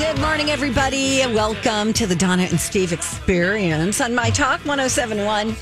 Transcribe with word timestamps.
Good 0.00 0.18
morning, 0.18 0.50
everybody. 0.50 1.18
Welcome 1.26 1.92
to 1.92 2.06
the 2.06 2.16
Donna 2.16 2.44
and 2.44 2.58
Steve 2.58 2.90
experience 2.90 4.00
on 4.00 4.14
My 4.14 4.30
Talk 4.30 4.60
1071. 4.64 5.54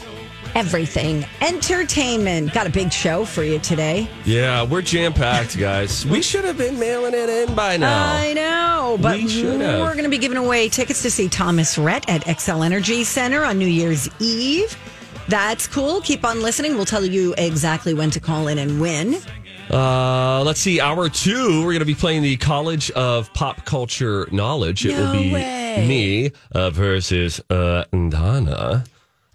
Everything 0.54 1.26
Entertainment. 1.40 2.54
Got 2.54 2.68
a 2.68 2.70
big 2.70 2.92
show 2.92 3.24
for 3.24 3.42
you 3.42 3.58
today. 3.58 4.08
Yeah, 4.24 4.62
we're 4.62 4.80
jam 4.82 5.12
packed, 5.12 5.58
guys. 5.58 6.06
We 6.06 6.22
should 6.22 6.44
have 6.44 6.56
been 6.56 6.78
mailing 6.78 7.14
it 7.14 7.28
in 7.28 7.56
by 7.56 7.78
now. 7.78 8.14
I 8.14 8.32
know, 8.32 8.96
but 9.02 9.16
We 9.16 9.42
we're 9.42 9.92
going 9.94 10.04
to 10.04 10.08
be 10.08 10.18
giving 10.18 10.38
away 10.38 10.68
tickets 10.68 11.02
to 11.02 11.10
see 11.10 11.28
Thomas 11.28 11.76
Rhett 11.76 12.08
at 12.08 12.24
Xcel 12.24 12.64
Energy 12.64 13.02
Center 13.02 13.42
on 13.42 13.58
New 13.58 13.66
Year's 13.66 14.08
Eve. 14.20 14.78
That's 15.26 15.66
cool. 15.66 16.00
Keep 16.00 16.24
on 16.24 16.42
listening. 16.42 16.76
We'll 16.76 16.84
tell 16.86 17.04
you 17.04 17.34
exactly 17.36 17.92
when 17.92 18.10
to 18.12 18.20
call 18.20 18.46
in 18.46 18.58
and 18.58 18.80
win. 18.80 19.18
Uh, 19.70 20.42
let's 20.44 20.60
see. 20.60 20.80
Hour 20.80 21.08
two, 21.08 21.58
we're 21.60 21.72
going 21.72 21.80
to 21.80 21.84
be 21.84 21.94
playing 21.94 22.22
the 22.22 22.36
College 22.36 22.90
of 22.92 23.32
Pop 23.34 23.64
Culture 23.64 24.28
Knowledge. 24.32 24.84
It 24.86 24.96
will 24.96 25.12
be 25.12 25.32
way. 25.32 25.86
me 25.86 26.30
uh, 26.52 26.70
versus 26.70 27.40
uh. 27.50 27.84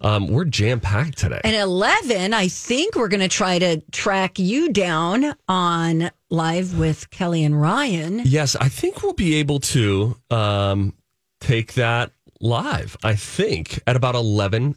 Um, 0.00 0.28
we're 0.28 0.44
jam 0.44 0.80
packed 0.80 1.16
today. 1.16 1.40
At 1.44 1.54
11, 1.54 2.34
I 2.34 2.48
think 2.48 2.94
we're 2.94 3.08
going 3.08 3.20
to 3.20 3.28
try 3.28 3.58
to 3.58 3.80
track 3.90 4.38
you 4.38 4.70
down 4.70 5.34
on 5.48 6.10
Live 6.28 6.78
with 6.78 7.08
Kelly 7.10 7.42
and 7.42 7.58
Ryan. 7.58 8.20
yes, 8.24 8.54
I 8.56 8.68
think 8.68 9.02
we'll 9.02 9.14
be 9.14 9.36
able 9.36 9.60
to 9.60 10.16
um, 10.30 10.92
take 11.40 11.74
that 11.74 12.10
live. 12.40 12.96
I 13.02 13.14
think 13.14 13.80
at 13.86 13.96
about 13.96 14.14
eleven 14.14 14.74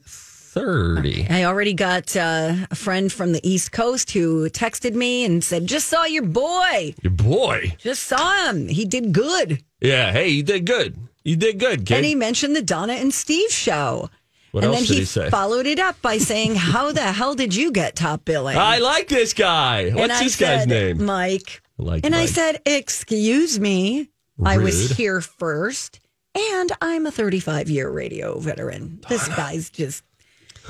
thirty. 0.59 1.27
I 1.30 1.44
already 1.45 1.73
got 1.73 2.16
uh, 2.16 2.55
a 2.72 2.75
friend 2.75 3.11
from 3.11 3.31
the 3.33 3.47
East 3.47 3.72
Coast 3.72 4.11
who 4.11 4.50
texted 4.50 4.94
me 4.94 5.23
and 5.25 5.44
said, 5.44 5.66
Just 5.67 5.88
saw 5.88 6.05
your 6.05 6.23
boy. 6.23 6.94
Your 7.02 7.11
boy. 7.11 7.75
Just 7.77 8.03
saw 8.03 8.47
him. 8.49 8.67
He 8.67 8.86
did 8.86 9.14
good. 9.14 9.64
Yeah. 9.81 10.11
Hey, 10.11 10.30
you 10.30 10.44
did 10.44 10.66
good. 10.66 10.97
You 11.23 11.36
did 11.36 11.59
good, 11.59 11.86
kid. 11.86 11.97
And 11.97 12.05
he 12.05 12.16
mentioned 12.16 12.55
the 12.55 12.61
Donna 12.61 12.94
and 12.94 13.14
Steve 13.14 13.49
show. 13.52 14.09
What 14.52 14.64
and 14.64 14.73
else 14.73 14.80
then 14.83 14.88
did 14.88 14.94
he, 14.94 14.99
he 15.02 15.05
say? 15.05 15.30
followed 15.30 15.66
it 15.66 15.77
up 15.80 16.02
by 16.02 16.17
saying, 16.17 16.55
How 16.55 16.92
the 16.92 17.02
hell 17.02 17.36
did 17.36 17.53
you 17.53 17.71
get 17.71 17.95
top 17.95 18.23
billing? 18.25 18.58
I 18.58 18.80
like 18.80 19.08
this 19.09 19.33
guy. 19.33 19.89
What's 19.89 20.02
and 20.02 20.11
I 20.11 20.23
this 20.23 20.36
guy's 20.38 20.66
name? 20.67 21.03
Mike. 21.05 21.61
I 21.80 21.83
like 21.83 22.05
and 22.05 22.16
I 22.16 22.21
Mike. 22.21 22.30
said, 22.30 22.61
Excuse 22.66 23.59
me. 23.59 24.09
I 24.44 24.58
was 24.58 24.92
here 24.92 25.19
first. 25.21 25.99
And 26.36 26.71
I'm 26.81 27.05
a 27.08 27.11
35 27.11 27.69
year 27.69 27.89
radio 27.89 28.38
veteran. 28.39 29.02
This 29.09 29.27
guy's 29.27 29.69
just, 29.71 30.03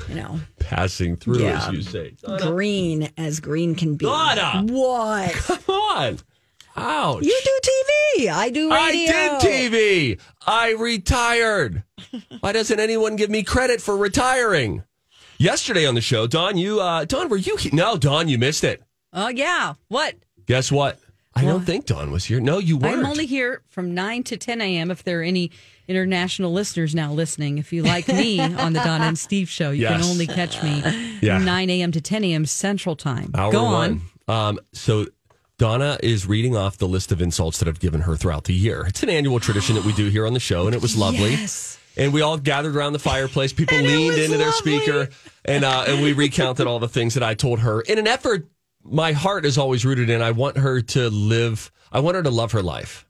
you 0.08 0.14
know, 0.14 0.40
passing 0.60 1.16
through, 1.16 1.40
Yeah. 1.40 1.66
as 1.68 1.72
you 1.74 1.82
say. 1.82 2.14
green 2.40 3.10
as 3.16 3.40
green 3.40 3.74
can 3.74 3.96
be. 3.96 4.04
Donna! 4.06 4.64
What? 4.72 5.32
Come 5.34 5.58
on. 5.74 6.18
Ouch. 6.76 7.24
You 7.24 7.40
do 7.44 7.70
TV. 8.20 8.28
I 8.28 8.50
do 8.50 8.70
I 8.70 8.92
did 8.92 9.40
TV. 9.72 10.20
I 10.46 10.72
retired. 10.72 11.82
Why 12.40 12.52
doesn't 12.52 12.78
anyone 12.78 13.16
give 13.16 13.30
me 13.30 13.42
credit 13.42 13.80
for 13.80 13.96
retiring? 13.96 14.84
Yesterday 15.38 15.86
on 15.86 15.94
the 15.94 16.00
show, 16.00 16.26
Don, 16.26 16.56
you, 16.56 16.80
uh, 16.80 17.04
Don, 17.04 17.28
were 17.28 17.36
you? 17.36 17.56
he- 17.56 17.70
No, 17.70 17.96
Don, 17.96 18.28
you 18.28 18.38
missed 18.38 18.64
it. 18.64 18.82
Oh 19.12 19.28
yeah. 19.28 19.74
What? 19.88 20.14
Guess 20.46 20.70
what? 20.70 20.98
I 21.34 21.44
don't 21.44 21.64
think 21.64 21.86
Don 21.86 22.10
was 22.10 22.24
here. 22.24 22.40
No, 22.40 22.58
you 22.58 22.76
weren't. 22.76 22.98
I'm 22.98 23.06
only 23.06 23.26
here 23.26 23.62
from 23.68 23.94
nine 23.94 24.24
to 24.24 24.36
ten 24.36 24.60
a.m. 24.60 24.90
If 24.90 25.04
there 25.04 25.20
are 25.20 25.24
any 25.24 25.52
international 25.88 26.52
listeners 26.52 26.94
now 26.94 27.12
listening, 27.12 27.58
if 27.58 27.72
you 27.72 27.82
like 27.82 28.06
me 28.08 28.40
on 28.40 28.72
the 28.74 28.80
Donna 28.80 29.04
and 29.04 29.18
Steve 29.18 29.48
show, 29.48 29.70
you 29.70 29.82
Yes. 29.82 30.00
can 30.00 30.10
only 30.10 30.26
catch 30.26 30.62
me 30.62 30.82
Yeah. 31.20 31.38
nine 31.38 31.70
a.m. 31.70 31.92
to 31.92 32.00
ten 32.00 32.22
a.m. 32.24 32.46
Central 32.46 32.94
Time. 32.96 33.30
Hour 33.34 33.50
Go 33.52 33.64
one. 33.64 34.02
on. 34.28 34.48
Um, 34.50 34.60
so 34.72 35.06
Donna 35.58 35.98
is 36.02 36.26
reading 36.26 36.56
off 36.56 36.78
the 36.78 36.86
list 36.86 37.10
of 37.10 37.20
insults 37.22 37.58
that 37.58 37.66
I've 37.68 37.80
given 37.80 38.02
her 38.02 38.14
throughout 38.16 38.44
the 38.44 38.54
year. 38.54 38.84
It's 38.86 39.02
an 39.02 39.08
annual 39.08 39.40
tradition 39.40 39.74
that 39.74 39.84
we 39.84 39.92
do 39.92 40.08
here 40.08 40.26
on 40.26 40.34
the 40.34 40.40
show, 40.40 40.66
and 40.66 40.74
it 40.74 40.80
was 40.82 40.96
lovely. 40.96 41.30
Yes. 41.30 41.78
And 41.96 42.12
we 42.12 42.20
all 42.22 42.36
gathered 42.38 42.76
around 42.76 42.92
the 42.92 43.00
fireplace. 43.00 43.52
People 43.52 43.78
leaned 43.78 44.18
into 44.18 44.36
their 44.38 44.52
speaker, 44.52 45.08
and 45.44 45.64
uh, 45.64 45.84
and 45.88 46.00
we 46.02 46.12
recounted 46.12 46.66
all 46.68 46.78
the 46.78 46.86
things 46.88 47.14
that 47.14 47.24
I 47.24 47.34
told 47.34 47.58
her 47.60 47.80
in 47.80 47.98
an 47.98 48.06
effort. 48.06 48.48
My 48.84 49.10
heart 49.12 49.44
is 49.44 49.58
always 49.58 49.84
rooted 49.84 50.08
in. 50.08 50.22
I 50.22 50.30
want 50.30 50.58
her 50.58 50.80
to 50.80 51.10
live. 51.10 51.72
I 51.90 51.98
want 52.00 52.14
her 52.16 52.22
to 52.22 52.30
love 52.30 52.52
her 52.52 52.62
life, 52.62 53.06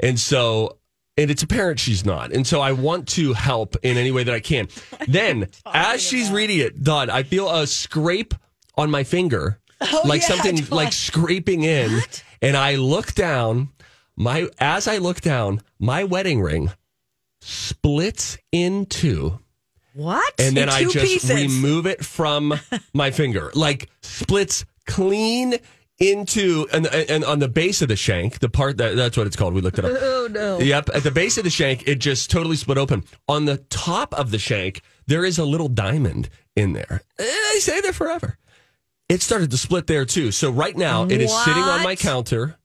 and 0.00 0.18
so. 0.20 0.76
And 1.18 1.30
it's 1.30 1.42
apparent 1.42 1.80
she's 1.80 2.04
not. 2.04 2.32
And 2.32 2.46
so 2.46 2.60
I 2.60 2.72
want 2.72 3.08
to 3.08 3.32
help 3.32 3.76
in 3.82 3.96
any 3.96 4.10
way 4.10 4.24
that 4.24 4.34
I 4.34 4.40
can. 4.40 4.68
Then, 5.08 5.48
as 5.64 6.02
she's 6.02 6.30
reading 6.30 6.58
it, 6.58 6.82
Don, 6.82 7.10
I 7.10 7.22
feel 7.22 7.48
a 7.48 7.66
scrape 7.66 8.34
on 8.76 8.90
my 8.90 9.04
finger, 9.04 9.60
like 10.04 10.20
yeah, 10.22 10.28
something 10.28 10.66
like 10.70 10.92
scraping 10.92 11.62
in. 11.62 12.00
And 12.42 12.56
I 12.56 12.74
look 12.74 13.14
down. 13.14 13.70
My 14.16 14.48
as 14.58 14.88
I 14.88 14.98
look 14.98 15.20
down, 15.20 15.60
my 15.78 16.04
wedding 16.04 16.40
ring 16.40 16.70
splits 17.40 18.38
in 18.52 18.86
two. 18.86 19.38
What? 19.94 20.34
And 20.38 20.56
then 20.56 20.68
I 20.68 20.82
just 20.84 20.96
pieces. 20.96 21.30
remove 21.30 21.86
it 21.86 22.04
from 22.04 22.54
my 22.92 23.10
finger. 23.10 23.50
Like 23.54 23.88
splits 24.02 24.64
clean 24.86 25.54
into 25.98 26.66
and 26.72 26.86
and 26.86 27.24
on 27.24 27.38
the 27.38 27.48
base 27.48 27.80
of 27.82 27.88
the 27.88 27.96
shank, 27.96 28.38
the 28.40 28.48
part 28.50 28.76
that 28.78 28.96
that's 28.96 29.16
what 29.16 29.26
it's 29.26 29.36
called. 29.36 29.54
We 29.54 29.60
looked 29.60 29.78
it 29.78 29.84
up. 29.84 29.92
Oh 30.02 30.28
no. 30.28 30.58
Yep, 30.58 30.90
at 30.94 31.02
the 31.04 31.10
base 31.12 31.38
of 31.38 31.44
the 31.44 31.50
shank, 31.50 31.86
it 31.86 32.00
just 32.00 32.30
totally 32.30 32.56
split 32.56 32.78
open. 32.78 33.04
On 33.28 33.44
the 33.44 33.58
top 33.70 34.12
of 34.14 34.30
the 34.32 34.38
shank, 34.38 34.80
there 35.06 35.24
is 35.24 35.38
a 35.38 35.44
little 35.44 35.68
diamond 35.68 36.28
in 36.56 36.72
there. 36.72 37.02
Eh, 37.18 37.24
They 37.52 37.60
stay 37.60 37.80
there 37.80 37.92
forever. 37.92 38.36
It 39.08 39.22
started 39.22 39.52
to 39.52 39.56
split 39.56 39.86
there 39.86 40.04
too. 40.04 40.32
So 40.32 40.50
right 40.50 40.76
now, 40.76 41.04
it 41.04 41.20
is 41.20 41.32
sitting 41.44 41.62
on 41.62 41.84
my 41.84 41.94
counter, 41.94 42.56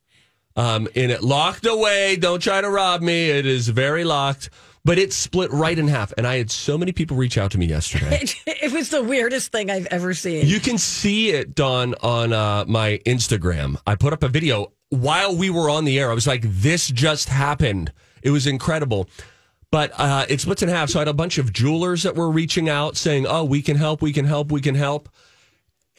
um, 0.55 0.87
and 0.95 1.11
it 1.11 1.21
locked 1.21 1.67
away. 1.67 2.15
Don't 2.15 2.41
try 2.41 2.61
to 2.61 2.69
rob 2.69 3.01
me. 3.03 3.29
It 3.29 3.45
is 3.45 3.67
very 3.69 4.03
locked. 4.03 4.49
But 4.83 4.97
it 4.97 5.13
split 5.13 5.51
right 5.51 5.77
in 5.77 5.87
half, 5.87 6.11
and 6.17 6.25
I 6.25 6.37
had 6.37 6.49
so 6.49 6.75
many 6.75 6.91
people 6.91 7.15
reach 7.15 7.37
out 7.37 7.51
to 7.51 7.57
me 7.57 7.67
yesterday. 7.67 8.25
It 8.47 8.71
was 8.71 8.89
the 8.89 9.03
weirdest 9.03 9.51
thing 9.51 9.71
I've 9.71 9.87
ever 9.87 10.13
seen. 10.13 10.45
You 10.45 10.59
can 10.59 10.77
see 10.77 11.31
it 11.31 11.55
done 11.55 11.95
on 12.01 12.31
uh, 12.31 12.63
my 12.67 12.99
Instagram. 13.07 13.75
I 13.87 13.95
put 13.95 14.13
up 14.13 14.21
a 14.21 14.27
video 14.27 14.71
while 14.89 15.35
we 15.35 15.49
were 15.49 15.69
on 15.69 15.83
the 15.83 15.99
air. 15.99 16.11
I 16.11 16.13
was 16.13 16.27
like, 16.27 16.43
this 16.43 16.87
just 16.87 17.27
happened. 17.29 17.91
It 18.21 18.29
was 18.29 18.45
incredible. 18.45 19.09
But 19.71 19.93
uh, 19.97 20.25
it 20.29 20.41
splits 20.41 20.61
in 20.61 20.69
half. 20.69 20.89
So 20.89 20.99
I 20.99 21.01
had 21.01 21.07
a 21.07 21.13
bunch 21.13 21.37
of 21.37 21.53
jewelers 21.53 22.03
that 22.03 22.15
were 22.15 22.29
reaching 22.29 22.69
out 22.69 22.97
saying, 22.97 23.25
oh, 23.25 23.45
we 23.45 23.61
can 23.61 23.77
help, 23.77 24.01
we 24.01 24.11
can 24.13 24.25
help, 24.25 24.51
we 24.51 24.61
can 24.61 24.75
help. 24.75 25.09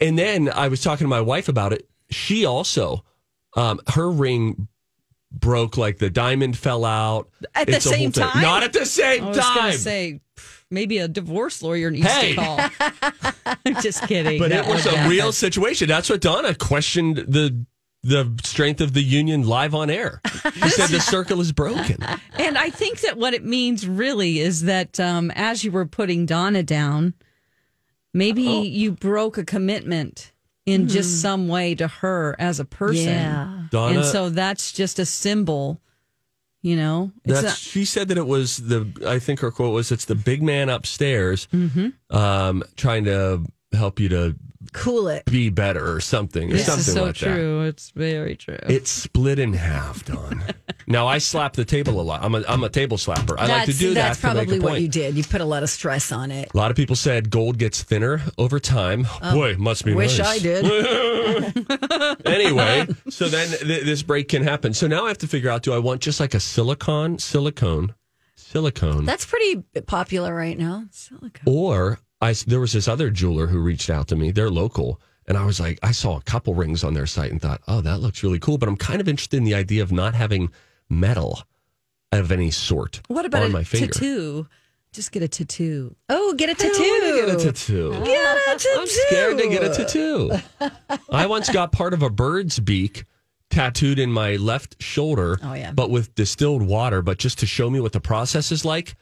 And 0.01 0.19
then 0.19 0.51
I 0.51 0.69
was 0.69 0.83
talking 0.83 1.05
to 1.05 1.09
my 1.09 1.21
wife 1.21 1.49
about 1.49 1.73
it. 1.73 1.89
She 2.11 2.45
also, 2.45 3.05
um, 3.57 3.81
her 3.95 4.11
ring 4.11 4.69
broke, 5.33 5.77
like 5.77 5.99
the 5.99 6.11
diamond 6.11 6.57
fell 6.59 6.85
out. 6.85 7.29
At 7.55 7.67
the 7.67 7.75
It's 7.77 7.85
whole 7.85 7.95
same 7.95 8.13
time? 8.13 8.43
Not 8.43 8.63
at 8.63 8.73
the 8.73 8.87
same 8.87 9.25
I 9.25 9.29
was 9.29 9.37
time. 9.39 9.73
say 9.75 10.21
maybe 10.71 10.99
a 10.99 11.09
divorce 11.09 11.63
lawyer 11.63 11.91
needs 11.91 12.07
Hey. 12.07 12.35
to 12.35 12.41
call. 12.41 13.33
I'm 13.67 13.81
just 13.83 14.07
kidding. 14.09 14.39
But 14.39 14.51
That 14.51 14.67
it 14.67 14.71
was 14.73 14.87
a 14.87 14.91
happen. 14.97 15.11
real 15.11 15.33
situation. 15.33 15.89
That's 15.89 16.09
what 16.11 16.21
Donna 16.21 16.55
questioned 16.55 17.17
the 17.29 17.65
the 18.05 18.29
strength 18.43 18.81
of 18.81 18.95
the 18.95 19.03
union 19.03 19.47
live 19.47 19.77
on 19.77 19.89
air. 19.89 20.21
He 20.55 20.69
said 20.71 20.89
the 20.91 20.99
circle 21.01 21.41
is 21.41 21.53
broken. 21.53 21.99
And 22.37 22.59
I 22.59 22.69
think 22.71 23.01
that 23.03 23.17
what 23.17 23.33
it 23.33 23.45
means 23.45 23.87
really 23.87 24.41
is 24.41 24.63
that 24.63 24.99
um, 24.99 25.31
as 25.37 25.63
you 25.63 25.71
were 25.71 25.87
putting 25.87 26.27
Donna 26.27 26.65
down, 26.65 27.15
maybe 28.13 28.49
Oh. 28.49 28.63
you 28.63 28.91
broke 28.93 29.39
a 29.39 29.45
commitment 29.45 30.32
in 30.67 30.89
just 30.89 31.21
some 31.21 31.49
way 31.49 31.75
to 31.75 31.89
her 31.89 32.37
as 32.39 32.61
a 32.61 32.65
person. 32.65 33.05
Yeah. 33.09 33.63
Donna, 33.71 34.01
and 34.01 34.05
so 34.05 34.31
that's 34.31 34.73
just 34.73 34.99
a 34.99 35.07
symbol, 35.07 35.81
you 36.61 36.77
know. 36.77 37.11
It's 37.25 37.43
that's, 37.43 37.57
she 37.59 37.85
said 37.85 38.09
that 38.09 38.19
it 38.19 38.27
was 38.27 38.59
the. 38.59 38.87
I 39.07 39.19
think 39.19 39.41
her 39.41 39.51
quote 39.51 39.73
was, 39.75 39.91
"It's 39.91 40.05
the 40.05 40.15
big 40.15 40.43
man 40.43 40.69
upstairs, 40.69 41.49
Mm-hmm. 41.53 42.17
um, 42.17 42.63
trying 42.77 43.05
to 43.05 43.43
help 43.75 44.01
you 44.01 44.09
to 44.11 44.37
Cool 44.73 45.09
it. 45.09 45.25
be 45.27 45.51
better 45.51 45.93
or 45.93 46.01
something, 46.01 46.49
or 46.51 46.55
this 46.55 46.65
something 46.67 46.81
is 46.81 46.93
so 46.95 47.05
like 47.05 47.19
that." 47.19 47.35
true. 47.35 47.63
It's 47.63 47.91
very 47.91 48.37
true. 48.37 48.59
It 48.69 48.87
split 48.87 49.39
in 49.39 49.53
half, 49.55 50.05
Don. 50.05 50.43
Now 50.89 51.07
I 51.07 51.19
slap 51.19 51.53
the 51.55 51.65
table 51.65 52.01
a 52.01 52.03
lot. 52.03 52.23
I'm 52.25 52.35
a 52.35 52.43
I'm 52.49 52.65
a 52.65 52.69
table 52.69 52.97
slapper. 52.97 53.37
I 53.39 53.47
like 53.47 53.67
to 53.67 53.73
do 53.73 53.95
that's 53.95 54.21
that. 54.21 54.31
to 54.33 54.35
make 54.35 54.49
probably 54.49 54.59
a 54.59 54.71
what 54.73 54.81
you 54.81 54.89
did. 54.89 55.15
You 55.17 55.23
put 55.23 55.41
a 55.41 55.45
lot 55.45 55.63
of 55.63 55.71
stress 55.71 56.11
on 56.11 56.31
it. 56.33 56.51
A 56.53 56.57
lot 56.57 56.71
of 56.73 56.77
people 56.77 56.97
said 56.97 57.31
gold 57.31 57.57
gets 57.57 57.83
thinner 57.83 58.21
over 58.37 58.59
time. 58.59 59.07
Oh. 59.23 59.33
Boy, 59.35 59.55
must 59.59 59.85
be 59.85 59.95
Wish 59.95 60.19
nice. 60.19 60.27
I 60.29 60.39
did. 60.41 60.67
anyway, 62.27 62.87
so 63.09 63.29
then 63.29 63.49
th- 63.61 63.85
this 63.85 64.03
break 64.03 64.29
can 64.29 64.43
happen. 64.43 64.75
So 64.75 64.87
now 64.89 65.05
I 65.05 65.09
have 65.09 65.19
to 65.19 65.29
figure 65.29 65.51
out: 65.51 65.63
do 65.63 65.73
I 65.73 65.79
want 65.79 66.01
just 66.01 66.19
like 66.19 66.35
a 66.35 66.41
silicone, 66.41 67.19
silicone, 67.19 67.95
silicone, 68.35 69.05
That's 69.05 69.25
pretty 69.25 69.63
popular 69.87 70.35
right 70.35 70.59
now. 70.59 70.85
Silicone. 70.91 71.45
or 71.47 72.01
I? 72.23 72.31
s- 72.31 72.45
There 72.45 72.61
was 72.61 72.73
this 72.73 72.89
other 72.89 73.11
jeweler 73.11 73.47
who 73.49 73.59
reached 73.61 73.91
out 73.91 74.09
to 74.09 74.17
me. 74.17 74.31
They're 74.31 74.51
local, 74.51 75.01
and 75.27 75.37
I 75.37 75.45
was 75.45 75.61
like, 75.61 75.79
I 75.83 75.93
saw 75.93 76.17
a 76.17 76.23
couple 76.23 76.55
rings 76.55 76.83
on 76.85 76.95
their 76.95 77.07
site 77.07 77.31
and 77.33 77.41
thought, 77.43 77.61
oh, 77.69 77.81
that 77.83 77.99
looks 78.01 78.23
really 78.23 78.39
cool. 78.39 78.57
But 78.59 78.69
I'm 78.69 78.77
kind 78.77 79.01
of 79.01 79.09
interested 79.09 79.37
in 79.37 79.45
the 79.45 79.55
idea 79.55 79.83
of 79.83 79.93
not 79.93 80.15
having 80.15 80.51
metal 80.89 81.43
of 82.13 82.31
any 82.33 82.51
sort 82.51 83.01
What 83.09 83.25
about 83.25 83.43
on 83.45 83.51
a 83.51 83.53
my 83.53 83.65
finger. 83.65 83.87
tattoo? 83.93 84.47
Just 84.93 85.11
get 85.13 85.23
a 85.23 85.29
tattoo. 85.29 85.97
Oh, 86.11 86.35
get 86.35 86.51
a 86.51 86.53
I 86.53 86.69
don't. 86.69 87.27
Get 87.27 87.29
a 87.41 87.45
tattoo. 87.53 87.93
Get 88.05 88.37
a 88.37 88.41
tattoo. 88.47 88.77
I'm 88.79 88.87
scared 88.87 89.39
to 89.39 89.49
get 89.49 89.65
a 89.65 89.71
tattoo. 89.75 90.31
I 91.11 91.27
once 91.27 91.49
got 91.51 91.73
part 91.73 91.95
of 91.95 92.03
a 92.03 92.11
bird's 92.11 92.61
beak 92.61 93.05
tattooed 93.49 93.99
in 93.99 94.13
my 94.13 94.37
left 94.37 94.83
shoulder. 94.83 95.39
Oh, 95.43 95.55
yeah. 95.55 95.73
But 95.73 95.89
with 95.89 96.15
distilled 96.15 96.61
water, 96.63 97.01
but 97.01 97.19
just 97.19 97.39
to 97.39 97.47
show 97.47 97.71
me 97.71 97.81
what 97.81 97.93
the 97.93 98.01
process 98.01 98.53
is 98.53 98.67
like. 98.67 98.95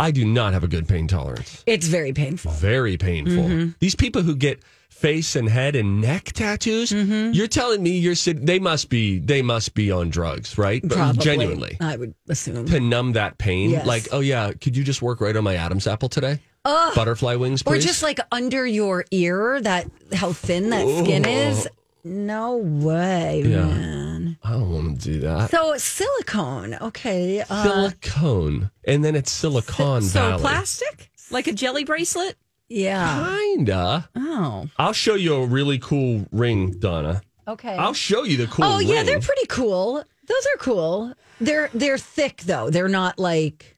I 0.00 0.10
do 0.10 0.24
not 0.24 0.52
have 0.54 0.64
a 0.64 0.68
good 0.68 0.88
pain 0.88 1.06
tolerance. 1.06 1.62
It's 1.66 1.86
very 1.86 2.12
painful. 2.12 2.50
Very 2.52 2.96
painful. 2.96 3.44
Mm-hmm. 3.44 3.70
These 3.78 3.94
people 3.94 4.22
who 4.22 4.34
get 4.34 4.60
face 4.88 5.36
and 5.36 5.48
head 5.48 5.76
and 5.76 6.00
neck 6.00 6.24
tattoos, 6.32 6.90
Mm-hmm. 6.90 7.32
you're 7.32 7.46
telling 7.48 7.82
me 7.82 7.90
you're 7.98 8.14
they 8.14 8.58
must 8.58 8.88
be 8.88 9.18
they 9.18 9.42
must 9.42 9.74
be 9.74 9.90
on 9.92 10.10
drugs, 10.10 10.58
right? 10.58 10.82
But 10.82 10.96
Probably. 10.96 11.22
Genuinely. 11.24 11.76
I 11.80 11.96
would 11.96 12.14
assume. 12.28 12.66
To 12.66 12.80
numb 12.80 13.12
that 13.12 13.38
pain, 13.38 13.70
Yes. 13.70 13.86
like, 13.86 14.08
oh 14.12 14.20
yeah, 14.20 14.52
could 14.52 14.76
you 14.76 14.84
just 14.84 15.02
work 15.02 15.20
right 15.20 15.36
on 15.36 15.44
my 15.44 15.54
Adam's 15.56 15.86
apple 15.86 16.08
today? 16.08 16.40
Ugh. 16.64 16.94
Butterfly 16.94 17.36
wings, 17.36 17.62
please? 17.62 17.84
Or 17.84 17.86
just 17.86 18.02
like 18.02 18.20
under 18.32 18.66
your 18.66 19.04
ear, 19.10 19.60
that 19.62 19.90
how 20.14 20.32
thin 20.32 20.70
that 20.70 20.86
skin 21.04 21.24
is. 21.26 21.68
No 22.04 22.56
way, 22.56 23.42
Yeah. 23.44 23.64
man. 23.66 24.38
I 24.42 24.52
don't 24.52 24.70
want 24.72 25.00
to 25.00 25.12
do 25.12 25.20
that. 25.20 25.50
So 25.50 25.76
silicone, 25.76 26.74
okay. 26.80 27.42
Uh, 27.48 27.62
silicone, 27.64 28.70
and 28.86 29.04
then 29.04 29.14
it's 29.14 29.30
Silicon 29.30 30.02
So 30.02 30.20
Valley. 30.20 30.40
plastic, 30.40 31.10
like 31.30 31.46
a 31.46 31.52
jelly 31.52 31.84
bracelet. 31.84 32.36
yeah. 32.68 33.36
Kinda. 33.38 34.08
Oh, 34.16 34.68
I'll 34.78 34.92
show 34.92 35.14
you 35.14 35.34
a 35.34 35.46
really 35.46 35.78
cool 35.78 36.26
ring, 36.32 36.72
Donna. 36.78 37.20
Okay. 37.48 37.76
I'll 37.76 37.94
show 37.94 38.22
you 38.24 38.36
the 38.36 38.46
cool. 38.46 38.64
oh 38.64 38.78
yeah, 38.78 39.02
they're 39.02 39.20
pretty 39.20 39.46
cool. 39.46 39.94
Those 40.26 40.46
are 40.54 40.58
cool. 40.58 41.12
They're 41.40 41.68
they're 41.74 41.98
thick 41.98 42.42
though. 42.46 42.70
They're 42.70 42.88
not 42.88 43.18
like 43.18 43.76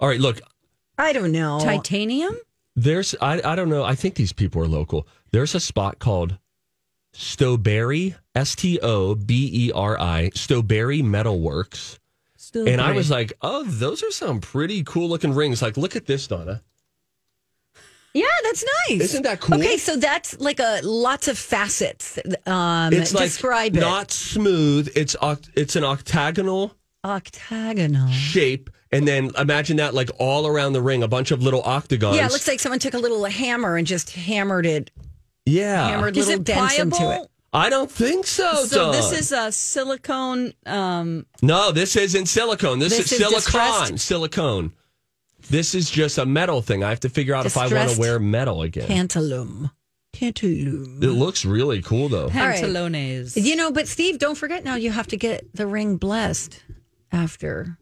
All 0.00 0.08
right, 0.08 0.20
look. 0.20 0.40
I 0.96 1.12
don't 1.12 1.32
know. 1.32 1.60
titanium. 1.62 2.36
There's 2.76 3.14
I 3.20 3.40
I 3.44 3.54
don't 3.54 3.68
know. 3.68 3.84
I 3.84 3.94
think 3.94 4.14
these 4.14 4.32
people 4.32 4.62
are 4.62 4.66
local. 4.68 5.06
There's 5.32 5.54
a 5.54 5.60
spot 5.60 5.98
called 5.98 6.38
Stoberi, 7.14 8.14
S 8.34 8.54
T 8.54 8.78
O 8.80 9.14
B 9.14 9.50
E 9.68 9.72
R 9.72 9.98
I, 9.98 10.30
Stoberi 10.34 11.02
Metalworks. 11.02 11.98
And 12.54 12.80
I 12.80 12.92
was 12.92 13.10
like, 13.10 13.32
oh, 13.42 13.64
those 13.64 14.02
are 14.02 14.10
some 14.12 14.40
pretty 14.40 14.84
cool 14.84 15.08
looking 15.08 15.32
rings. 15.34 15.60
Like, 15.62 15.76
look 15.76 15.96
at 15.96 16.06
this, 16.06 16.26
Donna. 16.28 16.62
Yeah, 18.12 18.26
that's 18.44 18.64
nice. 18.88 19.00
Isn't 19.00 19.22
that 19.24 19.40
cool? 19.40 19.58
Okay, 19.58 19.76
so 19.76 19.96
that's 19.96 20.38
like 20.38 20.60
a 20.60 20.80
lots 20.84 21.26
of 21.26 21.36
facets. 21.36 22.16
Um, 22.46 22.92
It's 22.92 23.12
like 23.12 23.24
describe 23.24 23.76
it. 23.76 23.80
not 23.80 24.12
smooth. 24.12 24.92
It's 24.94 25.16
oct- 25.16 25.48
it's 25.56 25.74
an 25.74 25.82
octagonal 25.82 26.76
octagonal. 27.04 28.08
shape, 28.10 28.70
and 28.92 29.08
then 29.08 29.30
imagine 29.36 29.78
that 29.78 29.94
like 29.94 30.10
all 30.20 30.46
around 30.46 30.74
the 30.74 30.82
ring, 30.82 31.02
a 31.02 31.08
bunch 31.08 31.32
of 31.32 31.42
little 31.42 31.62
octagons. 31.62 32.14
Yeah, 32.16 32.26
it 32.26 32.30
looks 32.32 32.46
like 32.46 32.60
someone 32.60 32.78
took 32.78 32.94
a 32.94 32.98
little 32.98 33.24
hammer 33.24 33.76
and 33.76 33.84
just 33.84 34.10
hammered 34.10 34.64
it, 34.66 34.92
yeah. 35.46 35.88
hammered 35.88 36.16
Is 36.16 36.26
little 36.28 36.40
it 36.40 36.44
dents 36.44 36.78
into 36.78 36.96
pliable? 36.96 37.24
it. 37.24 37.30
I 37.52 37.70
don't 37.70 37.90
think 37.90 38.26
so. 38.26 38.64
So 38.64 38.76
Dawn. 38.86 38.92
this 38.92 39.12
is 39.12 39.30
a 39.32 39.52
silicone. 39.52 40.54
Um, 40.66 41.24
no, 41.40 41.70
this 41.70 41.94
isn't 41.94 42.26
silicone. 42.26 42.80
This, 42.80 42.96
This 42.96 43.06
is 43.06 43.12
is 43.12 43.18
silicone. 43.18 43.34
distressed- 43.92 44.06
Silicone. 44.06 44.72
This 45.50 45.74
is 45.74 45.90
just 45.90 46.18
a 46.18 46.24
metal 46.26 46.62
thing. 46.62 46.82
I 46.82 46.88
have 46.88 47.00
to 47.00 47.08
figure 47.10 47.34
out 47.34 47.46
if 47.46 47.56
I 47.56 47.68
want 47.72 47.90
to 47.90 48.00
wear 48.00 48.18
metal 48.18 48.62
again. 48.62 48.88
Tantalum. 48.88 49.70
Tantalum. 50.14 51.02
It 51.02 51.10
looks 51.10 51.44
really 51.44 51.82
cool 51.82 52.08
though. 52.08 52.28
right. 52.28 52.56
pantalones. 52.62 53.40
You 53.40 53.54
know, 53.54 53.70
but 53.70 53.86
Steve, 53.86 54.18
don't 54.18 54.36
forget 54.36 54.64
now 54.64 54.74
you 54.76 54.90
have 54.90 55.06
to 55.08 55.16
get 55.16 55.54
the 55.54 55.66
ring 55.66 55.96
blessed 55.96 56.62
after. 57.12 57.78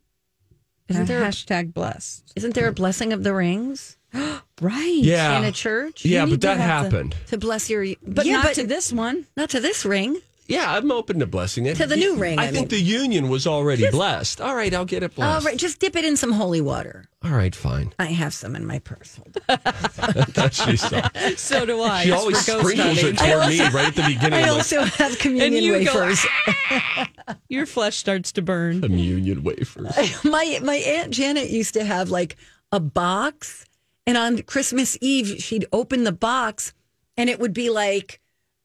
Isn't 0.89 1.07
there, 1.07 1.23
a 1.23 1.29
hashtag 1.29 1.73
blessed. 1.73 2.33
isn't 2.37 2.55
there 2.55 2.69
a 2.69 2.73
blessing 2.73 3.13
of 3.15 3.23
the 3.23 3.33
rings 3.33 3.97
Right. 4.63 4.99
Yeah. 5.03 5.39
in 5.39 5.45
a 5.45 5.53
church? 5.53 6.05
yeah, 6.05 6.25
but 6.25 6.31
to 6.33 6.37
that 6.47 6.59
happened. 6.59 7.17
To 7.29 7.39
bless 7.39 7.69
your. 7.69 7.85
But 8.07 8.27
yeah, 8.27 8.35
not 8.37 8.45
but 8.45 8.55
to 8.55 8.67
this 8.67 8.93
one. 8.93 9.27
not 9.37 9.51
to 9.51 9.61
this 9.61 9.85
ring. 9.85 10.21
Yeah, 10.49 10.73
I'm 10.75 10.91
open 10.91 11.21
to 11.21 11.27
blessing 11.27 11.67
it. 11.67 11.77
To 11.77 11.87
the 11.87 11.97
new 11.97 12.17
ring, 12.17 12.39
I, 12.39 12.45
I 12.49 12.51
think 12.51 12.71
mean. 12.71 12.81
the 12.81 12.85
union 12.85 13.29
was 13.29 13.47
already 13.47 13.89
blessed. 13.91 14.41
All 14.41 14.55
right, 14.55 14.75
I'll 14.75 14.85
get 14.85 15.03
it 15.03 15.15
blessed. 15.15 15.35
All 15.35 15.41
right, 15.51 15.57
just 15.57 15.79
dip 15.79 15.97
it 15.97 16.05
in 16.05 16.17
some 16.17 16.33
holy 16.33 16.61
water. 16.61 17.07
All 17.25 17.31
right, 17.31 17.55
fine. 17.55 17.95
I 17.99 18.07
have 18.07 18.35
some 18.35 18.55
in 18.57 18.67
my 18.67 18.81
purse. 18.81 19.17
Hold 19.17 19.39
on. 19.49 20.51
She's 20.51 20.81
so- 20.83 21.01
So 21.37 21.65
do 21.65 21.81
I. 21.81 22.03
she 22.03 22.11
It's 22.11 22.21
always 22.21 22.39
sprinkles 22.41 22.75
hunting. 22.77 23.07
it 23.15 23.19
toward 23.19 23.49
me 23.49 23.61
right 23.69 23.87
at 23.87 23.95
the 23.95 24.03
beginning. 24.03 24.41
I 24.41 24.43
like, 24.43 24.51
also 24.51 24.83
have 25.03 25.19
communion 25.19 25.63
you 25.65 25.85
go, 25.85 25.95
wafers. 26.01 26.27
Ah! 26.49 27.09
Your 27.49 27.65
flesh 27.65 27.97
starts 27.97 28.33
to 28.33 28.43
burn. 28.43 28.83
communion 28.83 29.45
wafers. 29.45 29.95
my 30.25 30.59
my 30.63 30.75
aunt 30.77 31.13
Janet 31.13 31.51
used 31.51 31.75
to 31.75 31.85
have 31.85 32.11
like 32.11 32.37
a 32.73 32.81
box, 32.81 33.65
and 34.07 34.17
on 34.19 34.43
Christmas 34.43 34.97
Eve 35.01 35.41
she'd 35.43 35.67
open 35.73 36.05
the 36.05 36.13
box, 36.13 36.73
and 37.17 37.29
it 37.31 37.39
would 37.41 37.53
be 37.55 37.71
like 37.71 38.21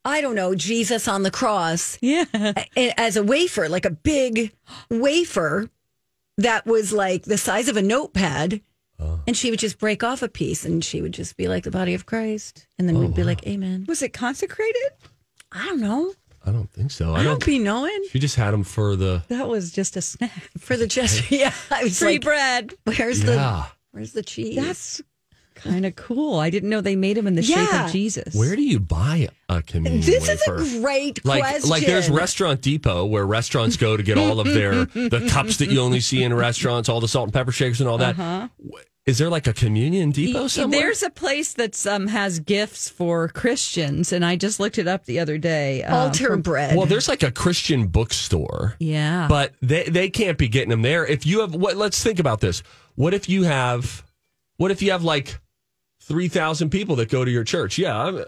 I 0.06 0.22
don't 0.22 0.36
know 0.36 0.56
Jesus 0.56 1.07
on 1.07 1.24
the 1.24 1.31
cross 1.31 1.98
Yeah. 2.01 2.25
as 2.75 3.18
a 3.18 3.24
wafer, 3.24 3.68
like 3.68 3.84
a 3.86 3.89
big 3.92 4.54
wafer 4.89 5.69
that 6.38 6.66
was 6.66 6.94
like 6.94 7.24
the 7.24 7.38
size 7.38 7.68
of 7.68 7.78
a 7.78 7.81
notepad. 7.81 8.62
Oh. 9.00 9.19
And 9.28 9.36
she 9.38 9.50
would 9.51 9.60
just 9.60 9.78
break 9.78 10.04
off 10.04 10.24
a 10.24 10.28
piece, 10.30 10.66
and 10.66 10.84
she 10.84 11.01
would 11.04 11.12
just 11.13 11.38
be 11.38 11.48
like 11.48 11.63
the 11.63 11.72
body 11.72 11.94
of 11.94 12.06
Christ, 12.07 12.68
and 12.80 12.88
then 12.90 12.98
we'd 12.98 13.13
be 13.13 13.22
oh, 13.22 13.25
like, 13.25 13.45
"Amen." 13.45 13.86
Was 13.88 14.01
it 14.01 14.12
consecrated? 14.12 14.81
I 15.51 15.66
don't 15.66 15.81
know. 15.81 16.13
I 16.44 16.51
don't 16.51 16.72
think 16.72 16.90
so. 16.92 17.13
I 17.13 17.19
I 17.19 17.24
don't. 17.24 17.33
don't 17.40 17.45
be 17.45 17.60
knowing 17.60 18.06
She 18.10 18.18
just 18.19 18.36
had 18.38 18.51
them 18.51 18.63
for 18.63 18.95
the. 18.95 19.22
That 19.28 19.48
was 19.50 19.72
just 19.72 19.98
a 19.98 20.01
snack. 20.01 20.31
for 20.57 20.78
the 20.78 20.88
gesture. 20.88 21.25
Yeah, 21.36 21.54
I 21.69 21.83
was 21.83 22.00
Free 22.00 22.13
like, 22.13 22.22
bread. 22.22 22.74
"Where's 22.86 23.22
Yeah. 23.24 23.25
the 23.36 23.66
where's 23.92 24.13
the 24.13 24.24
cheese?" 24.24 24.56
That's 24.56 25.01
kind 25.57 25.86
of 25.86 25.95
cool. 25.95 26.39
I 26.39 26.50
didn't 26.50 26.69
know 26.69 26.81
they 26.81 26.95
made 26.95 27.18
them 27.18 27.27
in 27.27 27.36
the 27.36 27.44
shape 27.44 27.57
Yeah. 27.57 27.86
of 27.86 27.92
Jesus. 27.92 28.33
Where 28.33 28.56
do 28.56 28.62
you 28.63 28.80
buy 28.80 29.27
a 29.50 29.62
communion 29.62 30.01
This 30.06 30.27
wafer? 30.27 30.56
is 30.62 30.75
a 30.77 30.80
great 30.81 31.24
like 31.25 31.42
question. 31.42 31.69
like 31.69 31.86
there's 31.86 32.09
Restaurant 32.09 32.62
Depot 32.62 33.06
where 33.06 33.25
restaurants 33.25 33.77
go 33.77 33.98
to 33.98 34.04
get 34.04 34.18
all 34.18 34.39
of 34.39 34.48
their 34.48 34.86
the 34.86 35.27
cups 35.30 35.57
that 35.57 35.69
you 35.69 35.81
only 35.81 36.00
see 36.00 36.23
in 36.23 36.33
restaurants, 36.33 36.90
all 36.90 37.02
the 37.02 37.07
salt 37.07 37.26
and 37.26 37.33
pepper 37.33 37.52
shakers 37.52 37.81
and 37.81 37.90
all 37.90 37.97
that. 37.97 38.18
Uh-huh. 38.19 38.47
Is 39.06 39.19
there 39.19 39.30
like 39.30 39.47
a 39.47 39.54
communion 39.54 40.11
depot 40.11 40.47
somewhere? 40.49 40.81
There's 40.81 41.02
a 41.02 41.09
place 41.09 41.54
that's 41.54 41.85
um 41.85 42.07
has 42.07 42.40
gifts 42.40 42.90
for 42.90 43.30
Christians, 43.30 44.11
and 44.11 44.26
I 44.26 44.35
just 44.35 44.59
looked 44.59 44.78
it 44.78 44.85
up 44.85 45.06
the 45.06 45.19
other 45.19 45.37
day. 45.37 45.81
uh, 45.83 45.95
altar 45.95 46.28
for- 46.28 46.37
bread. 46.37 46.76
well, 46.76 46.85
there's 46.85 47.07
like 47.07 47.23
a 47.23 47.31
Christian 47.31 47.87
bookstore. 47.87 48.76
yeah, 48.80 49.28
but 49.30 49.54
they 49.61 49.83
they 49.85 50.09
can't 50.09 50.37
be 50.37 50.49
getting 50.49 50.71
them 50.71 50.81
there. 50.81 51.06
If 51.06 51.26
you 51.26 51.40
have 51.40 51.56
what? 51.56 51.78
Let's 51.78 52.04
think 52.04 52.19
about 52.19 52.42
this. 52.42 52.64
What 52.95 53.14
if 53.14 53.30
you 53.30 53.44
have, 53.44 54.04
what 54.57 54.71
if 54.71 54.81
you 54.81 54.92
have 54.92 55.06
like 55.06 55.40
three 56.07 56.28
thousand 56.28 56.69
people 56.69 56.95
that 56.97 57.09
go 57.09 57.26
to 57.26 57.31
your 57.31 57.44
church? 57.44 57.78
Yeah, 57.78 57.97
I'm 57.97 58.23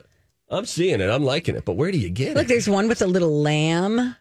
I'm 0.49 0.65
seeing 0.65 0.99
it. 1.01 1.09
I'm 1.09 1.23
liking 1.23 1.55
it. 1.55 1.65
But 1.65 1.73
where 1.73 1.91
do 1.91 1.97
you 1.97 2.09
get 2.09 2.29
Look, 2.29 2.35
it? 2.35 2.37
Look, 2.37 2.47
there's 2.47 2.69
one 2.69 2.87
with 2.87 3.01
a 3.01 3.07
little 3.07 3.41
lamb 3.41 4.15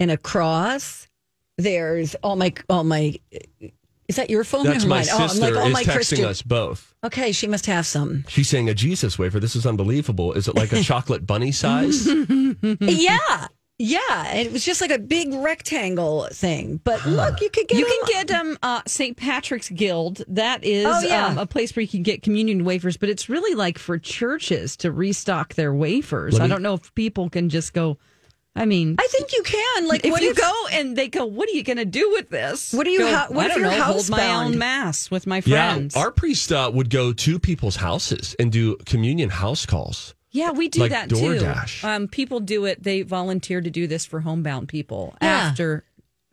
and 0.00 0.10
a 0.10 0.16
cross. 0.16 1.08
There's 1.56 2.14
all 2.16 2.36
my 2.36 2.52
all 2.68 2.84
my. 2.84 3.14
Is 4.06 4.16
that 4.16 4.28
your 4.28 4.44
phone 4.44 4.66
That's 4.66 4.84
or 4.84 4.88
my 4.88 4.98
mine? 4.98 5.06
Oh, 5.12 5.22
I'm 5.22 5.28
sister 5.30 5.50
like 5.54 5.56
all 5.56 5.66
is 5.68 5.72
my 5.72 5.82
texting 5.82 5.94
Christian. 5.94 6.24
us 6.26 6.42
both. 6.42 6.94
Okay, 7.04 7.32
she 7.32 7.46
must 7.46 7.64
have 7.66 7.86
some. 7.86 8.24
She's 8.28 8.48
saying 8.48 8.68
a 8.68 8.74
Jesus 8.74 9.18
wafer. 9.18 9.40
This 9.40 9.56
is 9.56 9.64
unbelievable. 9.64 10.34
Is 10.34 10.46
it 10.46 10.54
like 10.54 10.72
a 10.72 10.82
chocolate 10.82 11.26
bunny 11.26 11.52
size? 11.52 12.06
yeah, 12.80 13.46
yeah. 13.78 14.34
It 14.34 14.52
was 14.52 14.64
just 14.64 14.80
like 14.80 14.90
a 14.90 14.98
big 14.98 15.32
rectangle 15.34 16.28
thing. 16.32 16.80
But 16.84 17.04
look, 17.06 17.40
you 17.40 17.50
could 17.50 17.66
get 17.68 17.78
you 17.78 17.84
them- 17.86 17.94
can 18.06 18.26
get 18.26 18.40
um 18.40 18.58
uh, 18.62 18.82
St. 18.86 19.16
Patrick's 19.16 19.68
Guild. 19.70 20.22
That 20.28 20.62
is 20.64 20.86
Oh, 20.86 21.00
yeah. 21.00 21.26
um, 21.26 21.38
a 21.38 21.46
place 21.46 21.74
where 21.74 21.82
you 21.82 21.88
can 21.88 22.02
get 22.02 22.22
communion 22.22 22.64
wafers, 22.64 22.96
but 22.96 23.08
it's 23.08 23.28
really 23.28 23.54
like 23.54 23.78
for 23.78 23.98
churches 23.98 24.76
to 24.78 24.92
restock 24.92 25.54
their 25.54 25.72
wafers. 25.74 26.34
Let 26.34 26.42
I 26.42 26.46
don't 26.46 26.62
know 26.62 26.74
if 26.74 26.94
people 26.94 27.28
can 27.30 27.48
just 27.48 27.72
go. 27.72 27.98
I 28.56 28.66
mean, 28.66 28.94
I 29.00 29.08
think 29.10 29.32
you 29.32 29.42
can. 29.42 29.88
Like, 29.88 30.04
if 30.04 30.12
what 30.12 30.22
you 30.22 30.30
if, 30.30 30.36
go 30.36 30.52
and 30.70 30.96
they 30.96 31.08
go, 31.08 31.26
what 31.26 31.48
are 31.48 31.52
you 31.52 31.64
going 31.64 31.78
to 31.78 31.84
do 31.84 32.12
with 32.12 32.30
this? 32.30 32.72
What 32.72 32.84
do 32.84 32.90
you 32.90 33.00
Go, 33.00 33.10
ha- 33.12 33.26
what 33.28 33.46
I 33.46 33.48
if 33.48 33.52
don't 33.54 33.62
you're 33.62 33.70
know, 33.72 33.82
hold 33.82 34.08
my 34.10 34.28
own 34.44 34.56
mass 34.58 35.10
with 35.10 35.26
my 35.26 35.40
friends? 35.40 35.50
yeah, 35.50 35.72
friends. 35.72 35.96
our 35.96 36.12
priest 36.12 36.52
uh, 36.52 36.70
would 36.72 36.88
go 36.88 37.12
to 37.12 37.38
people's 37.40 37.74
houses 37.74 38.36
and 38.38 38.52
do 38.52 38.76
communion 38.86 39.28
house 39.30 39.66
calls. 39.66 40.14
Yeah, 40.34 40.50
we 40.50 40.68
do 40.68 40.80
Like 40.80 40.90
that 40.90 41.08
DoorDash. 41.08 41.80
too. 41.80 41.86
Um, 41.86 42.08
people 42.08 42.40
do 42.40 42.64
it. 42.66 42.82
They 42.82 43.02
volunteer 43.02 43.60
to 43.60 43.70
do 43.70 43.86
this 43.86 44.04
for 44.04 44.20
homebound 44.20 44.68
people 44.68 45.16
Yeah. 45.22 45.28
after 45.28 45.84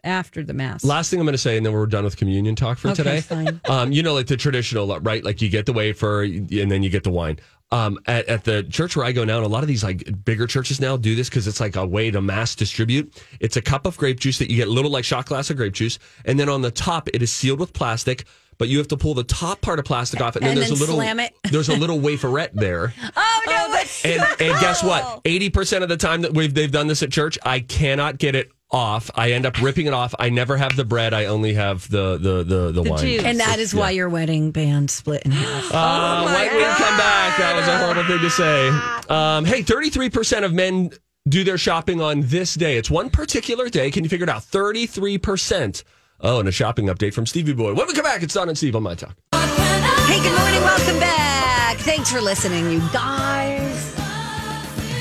after 0.04 0.44
the 0.44 0.54
mass. 0.54 0.84
Last 0.84 1.12
thing 1.12 1.20
I'm 1.20 1.28
going 1.28 1.34
to 1.34 1.38
say, 1.38 1.56
and 1.58 1.64
then 1.64 1.74
we're 1.74 1.86
done 1.86 2.04
with 2.04 2.18
communion 2.18 2.56
talk 2.56 2.80
for 2.80 2.88
Okay, 2.90 2.96
today. 3.04 3.22
fine. 3.22 3.62
Um, 3.70 3.92
you 3.92 4.02
know, 4.02 4.16
like 4.16 4.26
the 4.26 4.36
traditional, 4.36 5.00
right? 5.02 5.24
Like 5.24 5.44
you 5.44 5.50
get 5.50 5.68
the 5.68 5.74
wafer 5.74 6.24
and 6.24 6.50
then 6.50 6.82
you 6.82 6.90
get 6.90 7.04
the 7.04 7.12
wine. 7.12 7.38
Um, 7.74 8.00
at, 8.08 8.26
at 8.28 8.44
the 8.44 8.64
church 8.64 8.96
where 8.98 9.06
I 9.06 9.12
go 9.12 9.24
now, 9.24 9.38
and 9.38 9.46
a 9.46 9.50
lot 9.50 9.62
of 9.62 9.68
these 9.68 9.84
like 9.84 10.26
bigger 10.26 10.48
churches 10.48 10.82
now 10.82 10.98
do 10.98 11.14
this 11.16 11.30
because 11.30 11.46
it's 11.48 11.60
like 11.62 11.76
a 11.76 11.86
way 11.86 12.10
to 12.10 12.20
mass 12.20 12.56
distribute. 12.56 13.14
It's 13.40 13.56
a 13.56 13.62
cup 13.62 13.86
of 13.86 13.96
grape 13.96 14.20
juice 14.20 14.40
that 14.40 14.50
you 14.50 14.58
get 14.58 14.68
a 14.68 14.72
little 14.72 14.90
like 14.92 15.06
shot 15.06 15.28
glass 15.28 15.52
of 15.52 15.58
grape 15.58 15.74
juice, 15.74 16.00
and 16.26 16.40
then 16.40 16.50
on 16.50 16.64
the 16.64 16.72
top 16.72 17.08
it 17.14 17.22
is 17.22 17.32
sealed 17.32 17.60
with 17.60 17.72
plastic. 17.72 18.26
But 18.62 18.70
you 18.70 18.78
have 18.78 18.90
to 18.90 18.98
pull 18.98 19.16
the 19.16 19.24
top 19.24 19.60
part 19.62 19.80
of 19.80 19.86
plastic 19.86 20.22
off, 20.22 20.36
and 20.36 20.46
then 20.46 20.54
there's 20.56 20.70
then 20.70 20.78
a 20.78 20.80
little 20.82 20.96
slam 20.98 21.20
it. 21.20 21.36
there's 21.52 21.68
a 21.68 21.76
little 21.76 21.98
waferette 21.98 22.52
there. 22.54 22.94
Oh 23.16 23.42
no! 23.48 23.72
that's 23.74 24.06
And, 24.06 24.22
so 24.22 24.46
and 24.46 24.62
guess 24.62 24.84
what? 24.84 25.22
Eighty 25.26 25.50
percent 25.50 25.82
of 25.82 25.90
the 25.90 25.98
time 25.98 26.22
that 26.22 26.36
we've 26.36 26.54
they've 26.54 26.72
done 26.72 26.86
this 26.86 27.02
at 27.02 27.12
church, 27.12 27.40
I 27.42 27.62
cannot 27.62 28.20
get 28.20 28.36
it 28.36 28.52
off. 28.70 29.10
I 29.16 29.32
end 29.32 29.48
up 29.48 29.60
ripping 29.64 29.88
it 29.88 29.94
off. 29.94 30.14
I 30.20 30.30
never 30.30 30.58
have 30.58 30.76
the 30.76 30.86
bread. 30.86 31.16
I 31.16 31.26
only 31.26 31.56
have 31.56 31.90
the 31.90 32.20
the 32.20 32.44
the, 32.44 32.72
the, 32.72 32.84
The 32.84 32.90
wine. 32.92 33.00
juice. 33.00 33.24
And 33.24 33.40
that 33.40 33.58
is 33.58 33.74
why 33.74 33.90
your 33.90 34.10
wedding 34.10 34.52
band 34.52 34.92
split 34.92 35.24
in 35.24 35.32
half. 35.32 35.72
Uh, 35.74 36.24
when 36.26 36.56
we 36.56 36.64
come 36.64 36.98
back, 36.98 37.40
that 37.40 37.56
was 37.56 37.68
a 37.68 37.80
horrible 37.80 38.04
thing 38.04 38.20
to 38.20 38.30
say. 38.30 38.70
Um, 39.10 39.44
hey, 39.46 39.64
thirty 39.64 39.90
three 39.90 40.12
percent 40.12 40.46
of 40.46 40.54
men 40.54 40.92
do 41.28 41.44
their 41.44 41.58
shopping 41.58 42.00
on 42.00 42.22
this 42.22 42.54
day. 42.54 42.78
It's 42.78 42.92
one 42.92 43.10
particular 43.10 43.70
day. 43.70 43.90
Can 43.90 44.04
you 44.04 44.10
figure 44.10 44.26
it 44.26 44.30
out? 44.30 44.44
Thirty 44.44 44.86
three 44.86 45.18
percent. 45.18 45.84
Oh, 46.24 46.40
and 46.40 46.48
a 46.48 46.52
shopping 46.52 46.86
update 46.86 47.14
from 47.14 47.26
Stevie 47.26 47.54
Boy. 47.54 47.74
When 47.74 47.88
we 47.88 47.94
come 47.94 48.04
back, 48.04 48.22
it's 48.22 48.36
Don 48.36 48.48
and 48.48 48.58
Steve 48.58 48.76
on 48.76 48.84
my 48.84 48.94
talk. 48.94 49.16
Hey, 49.34 50.22
good 50.22 50.38
morning. 50.38 50.62
Welcome 50.62 51.00
back. 51.00 51.78
Thanks 51.78 52.12
for 52.12 52.22
listening, 52.22 52.70
you 52.70 52.80
guys. 52.94 53.96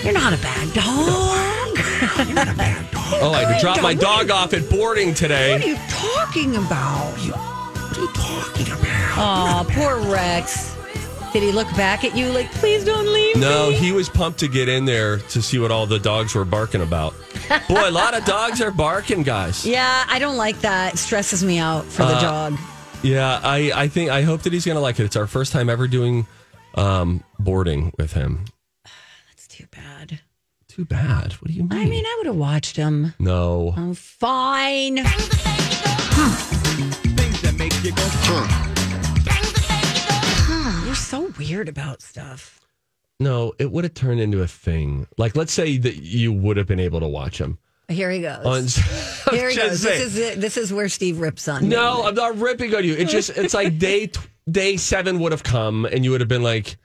You're 0.02 0.14
not 0.14 0.32
a 0.32 0.38
bad 0.38 0.72
dog. 0.72 2.26
You're 2.26 2.34
not 2.34 2.48
a 2.48 2.54
bad 2.56 2.90
dog. 2.90 3.02
oh, 3.20 3.32
I 3.34 3.44
had 3.44 3.54
to 3.54 3.60
drop 3.60 3.82
my 3.82 3.92
dog 3.92 4.30
off 4.30 4.54
at 4.54 4.68
boarding 4.70 5.12
today. 5.12 5.52
What 5.52 5.62
are 5.62 5.68
you 5.68 5.76
talking 5.90 6.56
about? 6.56 7.12
What 7.12 7.98
are 7.98 8.00
you 8.00 8.08
talking 8.14 8.66
about? 8.72 9.18
Oh, 9.18 9.66
poor 9.70 9.98
Rex. 10.10 10.74
Did 11.32 11.42
he 11.44 11.52
look 11.52 11.68
back 11.76 12.02
at 12.04 12.16
you 12.16 12.28
like, 12.32 12.50
please 12.52 12.84
don't 12.84 13.06
leave 13.12 13.36
No, 13.36 13.70
me? 13.70 13.76
he 13.76 13.92
was 13.92 14.08
pumped 14.08 14.40
to 14.40 14.48
get 14.48 14.68
in 14.68 14.84
there 14.84 15.18
to 15.18 15.40
see 15.40 15.58
what 15.60 15.70
all 15.70 15.86
the 15.86 15.98
dogs 15.98 16.34
were 16.34 16.44
barking 16.44 16.82
about. 16.82 17.14
Boy, 17.68 17.88
a 17.88 17.90
lot 17.90 18.14
of 18.14 18.24
dogs 18.24 18.60
are 18.60 18.72
barking, 18.72 19.22
guys. 19.22 19.64
Yeah, 19.64 20.04
I 20.08 20.18
don't 20.18 20.36
like 20.36 20.58
that. 20.62 20.94
It 20.94 20.96
stresses 20.98 21.44
me 21.44 21.58
out 21.58 21.84
for 21.84 22.02
the 22.02 22.16
Uh, 22.16 22.20
dog. 22.20 22.58
Yeah, 23.02 23.40
I, 23.44 23.70
I 23.74 23.88
think 23.88 24.10
I 24.10 24.22
hope 24.22 24.42
that 24.42 24.52
he's 24.52 24.66
gonna 24.66 24.80
like 24.80 24.98
it. 24.98 25.04
It's 25.04 25.16
our 25.16 25.26
first 25.28 25.52
time 25.52 25.70
ever 25.70 25.86
doing 25.88 26.26
um, 26.74 27.22
boarding 27.38 27.92
with 27.96 28.12
him. 28.12 28.44
That's 29.30 29.46
too 29.48 29.66
bad. 29.70 30.20
Too 30.68 30.84
bad. 30.84 31.32
What 31.34 31.48
do 31.48 31.52
you 31.54 31.62
mean? 31.62 31.72
I 31.80 31.84
mean, 31.84 32.04
I 32.04 32.14
would 32.18 32.26
have 32.26 32.36
watched 32.36 32.74
him. 32.76 33.14
no. 33.20 33.72
Oh, 33.76 33.94
fine. 33.94 34.96
You're 37.82 37.94
so 41.10 41.32
weird 41.38 41.68
about 41.68 42.02
stuff. 42.02 42.60
No, 43.18 43.52
it 43.58 43.70
would 43.70 43.84
have 43.84 43.94
turned 43.94 44.20
into 44.20 44.40
a 44.42 44.46
thing. 44.46 45.06
Like, 45.18 45.36
let's 45.36 45.52
say 45.52 45.76
that 45.76 45.96
you 45.96 46.32
would 46.32 46.56
have 46.56 46.66
been 46.66 46.80
able 46.80 47.00
to 47.00 47.08
watch 47.08 47.38
him. 47.38 47.58
Here 47.88 48.10
he 48.10 48.20
goes. 48.20 48.46
On, 48.46 49.34
Here 49.36 49.50
he 49.50 49.56
goes. 49.56 49.80
saying. 49.82 49.98
This 49.98 50.16
is. 50.16 50.40
This 50.40 50.56
is 50.56 50.72
where 50.72 50.88
Steve 50.88 51.18
rips 51.18 51.48
on. 51.48 51.62
me. 51.62 51.68
no, 51.68 52.04
I'm 52.04 52.14
not 52.14 52.38
ripping 52.38 52.74
on 52.74 52.84
you. 52.84 52.94
It's 52.94 53.10
just, 53.10 53.30
it's 53.30 53.52
like 53.52 53.78
day 53.78 54.06
t- 54.06 54.20
day 54.48 54.76
seven 54.76 55.18
would 55.18 55.32
have 55.32 55.42
come, 55.42 55.84
and 55.84 56.04
you 56.04 56.12
would 56.12 56.20
have 56.20 56.28
been 56.28 56.42
like, 56.44 56.78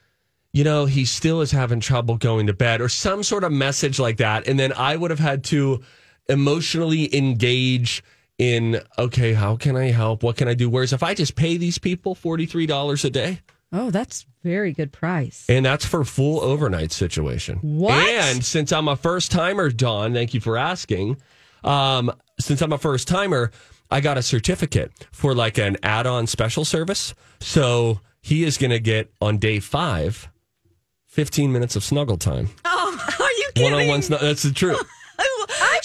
you 0.52 0.64
know, 0.64 0.86
he 0.86 1.06
still 1.06 1.42
is 1.42 1.52
having 1.52 1.80
trouble 1.80 2.18
going 2.18 2.48
to 2.48 2.54
bed, 2.54 2.82
or 2.82 2.90
some 2.90 3.22
sort 3.22 3.44
of 3.44 3.52
message 3.52 4.00
like 4.00 4.18
that, 4.18 4.48
and 4.48 4.60
then 4.60 4.74
I 4.74 4.96
would 4.98 5.12
have 5.12 5.20
had 5.20 5.44
to 5.46 5.82
emotionally 6.28 7.16
engage 7.16 8.04
in, 8.40 8.82
okay, 8.98 9.34
how 9.34 9.56
can 9.56 9.78
I 9.78 9.92
help? 9.92 10.24
What 10.24 10.36
can 10.38 10.48
I 10.48 10.56
do? 10.56 10.70
Whereas 10.70 10.92
if 10.92 11.04
I 11.04 11.14
just 11.14 11.36
pay 11.36 11.56
these 11.58 11.78
people 11.78 12.16
forty 12.16 12.46
three 12.48 12.66
dollars 12.66 13.06
a 13.06 13.10
day. 13.12 13.42
Oh, 13.76 13.92
that's 13.92 14.26
very 14.44 14.72
good 14.72 14.92
price. 14.92 15.46
And 15.50 15.66
that's 15.66 15.86
for 15.86 16.04
full 16.04 16.42
overnight 16.42 16.92
situation. 16.92 17.60
What? 17.62 17.94
And 17.94 18.44
since 18.44 18.72
I'm 18.72 18.88
a 18.88 18.96
first 18.96 19.32
timer, 19.32 19.70
Don, 19.70 20.14
thank 20.14 20.34
you 20.34 20.40
for 20.40 20.58
asking. 20.58 21.18
Um, 21.64 22.12
since 22.40 22.62
I'm 22.62 22.72
a 22.74 22.78
first 22.78 23.08
timer, 23.08 23.52
I 23.92 24.02
got 24.02 24.18
a 24.18 24.22
certificate 24.22 24.92
for 25.12 25.36
like 25.36 25.58
an 25.58 25.78
add 25.84 26.08
on 26.08 26.28
special 26.28 26.66
service. 26.66 27.14
So 27.40 28.00
he 28.22 28.44
is 28.44 28.58
going 28.58 28.72
to 28.72 28.80
get 28.80 29.12
on 29.22 29.38
day 29.38 29.60
five, 29.60 30.30
15 31.08 31.52
minutes 31.52 31.76
of 31.76 31.84
snuggle 31.84 32.18
time. 32.18 32.50
Oh, 32.64 33.00
are 33.20 33.32
you 33.32 33.50
kidding? 33.56 33.72
One 33.72 33.82
on 33.82 33.88
one 33.88 34.02
snuggle. 34.02 34.28
That's 34.28 34.44
the 34.44 34.52
truth. 34.52 34.82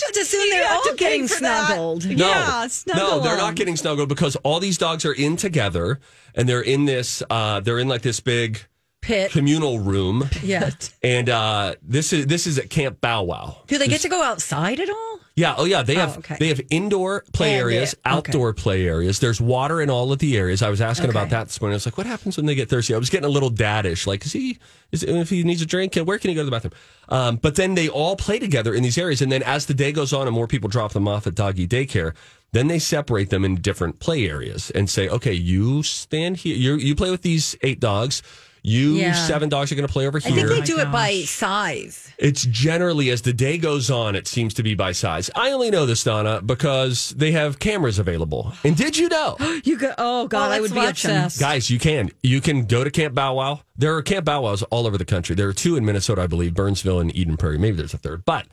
I 0.07 0.13
just 0.13 0.29
assume 0.29 0.45
You 0.45 0.51
they're 0.51 0.73
all 0.73 0.95
getting 0.97 1.29
snuggled. 1.29 2.07
No, 2.07 2.29
Yeah, 2.29 2.67
snuggle 2.69 3.19
no, 3.19 3.21
they're 3.21 3.37
not 3.37 3.55
getting 3.55 3.77
snuggled 3.77 4.09
because 4.09 4.37
all 4.37 4.61
these 4.61 4.79
dogs 4.79 5.05
are 5.05 5.13
in 5.13 5.37
together 5.37 6.01
and 6.35 6.49
they're 6.49 6.61
in 6.61 6.85
this, 6.85 7.23
uh, 7.31 7.61
they're 7.61 7.79
in 7.79 7.89
like 7.89 8.03
this 8.03 8.21
big 8.21 8.61
Pit. 9.01 9.31
communal 9.31 9.79
room. 9.79 10.29
Yeah. 10.43 10.71
And 11.03 11.29
uh, 11.29 11.75
this 11.83 12.13
is 12.13 12.27
this 12.27 12.47
is 12.47 12.59
at 12.59 12.69
Camp 12.71 13.01
Bow 13.01 13.23
Wow. 13.23 13.63
Do 13.67 13.79
they 13.79 13.89
get 13.89 14.03
to 14.03 14.09
go 14.09 14.23
outside 14.23 14.79
at 14.81 14.89
all? 14.91 15.19
Yeah. 15.37 15.55
Oh, 15.57 15.65
yeah. 15.65 15.83
They 15.83 15.95
have 15.95 16.19
okay. 16.19 16.37
they 16.39 16.49
have 16.49 16.61
indoor 16.71 17.25
play 17.33 17.53
And 17.55 17.61
areas, 17.63 17.95
it- 17.95 18.01
okay. 18.07 18.17
outdoor 18.17 18.53
play 18.53 18.87
areas. 18.87 19.19
There's 19.21 19.41
water 19.41 19.81
in 19.81 19.89
all 19.89 20.13
of 20.13 20.19
the 20.19 20.37
areas. 20.37 20.61
I 20.61 20.69
was 20.69 20.81
asking 20.83 21.09
about 21.09 21.23
Okay. 21.29 21.31
that 21.31 21.47
this 21.49 21.61
morning. 21.61 21.75
I 21.75 21.77
was 21.77 21.87
like, 21.87 21.97
"What 21.97 22.07
happens 22.07 22.37
when 22.37 22.45
they 22.47 22.55
get 22.55 22.69
thirsty?" 22.69 22.95
I 22.95 22.99
was 22.99 23.09
getting 23.09 23.25
a 23.27 23.31
little 23.33 23.49
daddish. 23.51 24.07
Like, 24.07 24.25
is 24.27 24.33
he? 24.33 24.59
Is 24.93 25.03
if 25.03 25.31
he 25.31 25.45
needs 25.45 25.63
a 25.63 25.67
drink? 25.67 25.95
Where 25.97 26.19
can 26.19 26.29
he 26.29 26.35
go 26.35 26.43
to 26.43 26.45
the 26.47 26.51
bathroom? 26.51 26.73
Um, 27.09 27.37
but 27.37 27.55
then 27.57 27.75
they 27.77 27.89
all 27.89 28.17
play 28.17 28.39
together 28.39 28.75
in 28.75 28.83
these 28.83 28.99
areas, 28.99 29.23
and 29.23 29.33
then 29.33 29.43
as 29.45 29.65
the 29.67 29.75
day 29.75 29.93
goes 29.93 30.13
on 30.13 30.27
and 30.27 30.35
more 30.35 30.47
people 30.47 30.69
drop 30.69 30.93
them 30.93 31.09
off 31.09 31.27
at 31.27 31.35
doggy 31.37 31.67
daycare, 31.67 32.13
then 32.53 32.67
they 32.67 32.79
separate 32.79 33.31
them 33.31 33.45
in 33.45 33.55
different 33.57 33.99
play 33.99 34.29
areas 34.29 34.71
and 34.73 34.91
say, 34.91 35.09
"Okay, 35.09 35.33
you 35.33 35.83
stand 35.85 36.39
here. 36.39 36.55
You 36.57 36.75
you 36.75 36.95
play 36.95 37.11
with 37.11 37.23
these 37.23 37.57
eight 37.63 37.81
dogs." 37.81 38.23
You 38.63 38.95
Yeah. 38.97 39.15
seven 39.27 39.49
dogs 39.49 39.73
are 39.73 39.75
going 39.75 39.87
to 39.87 39.93
play 39.93 40.07
over 40.07 40.19
here. 40.19 40.33
I 40.33 40.35
think 40.35 40.49
they 40.49 40.61
do 40.61 40.79
it 40.79 40.91
by 40.93 41.23
size. 41.23 42.13
It's 42.19 42.45
generally 42.45 43.11
as 43.11 43.23
the 43.23 43.33
day 43.33 43.57
goes 43.59 43.91
on, 43.91 44.15
it 44.15 44.27
seems 44.29 44.53
to 44.55 44.63
be 44.63 44.75
by 44.75 44.93
size. 44.93 45.31
I 45.35 45.53
only 45.53 45.71
know 45.71 45.87
this, 45.87 46.05
Donna, 46.05 46.43
because 46.43 47.11
they 47.17 47.33
have 47.33 47.59
cameras 47.59 47.99
available. 47.99 48.53
And 48.65 48.77
did 48.77 48.97
you 48.99 49.09
know, 49.09 49.37
You 49.65 49.79
go. 49.79 49.93
Oh 49.99 50.27
God, 50.29 50.41
Well, 50.49 50.53
I 50.53 50.61
would 50.61 50.73
be 50.73 50.79
let's 50.81 51.05
obsessed. 51.05 51.41
guys, 51.41 51.71
you 51.71 51.79
can 51.79 52.11
you 52.23 52.41
can 52.41 52.65
go 52.67 52.85
to 52.85 52.91
Camp 52.91 53.15
Bow 53.15 53.35
Wow. 53.35 53.61
There 53.77 53.95
are 53.97 54.03
Camp 54.03 54.27
Bow 54.27 54.43
Wows 54.43 54.63
all 54.65 54.87
over 54.87 54.99
the 54.99 55.05
country. 55.05 55.35
There 55.35 55.49
are 55.49 55.53
two 55.55 55.77
in 55.77 55.85
Minnesota, 55.85 56.23
I 56.23 56.27
believe, 56.27 56.53
Burnsville 56.55 57.01
and 57.01 57.15
Eden 57.17 57.37
Prairie. 57.39 57.59
Maybe 57.59 57.77
there's 57.79 57.95
a 57.95 57.99
third, 57.99 58.25
but 58.27 58.47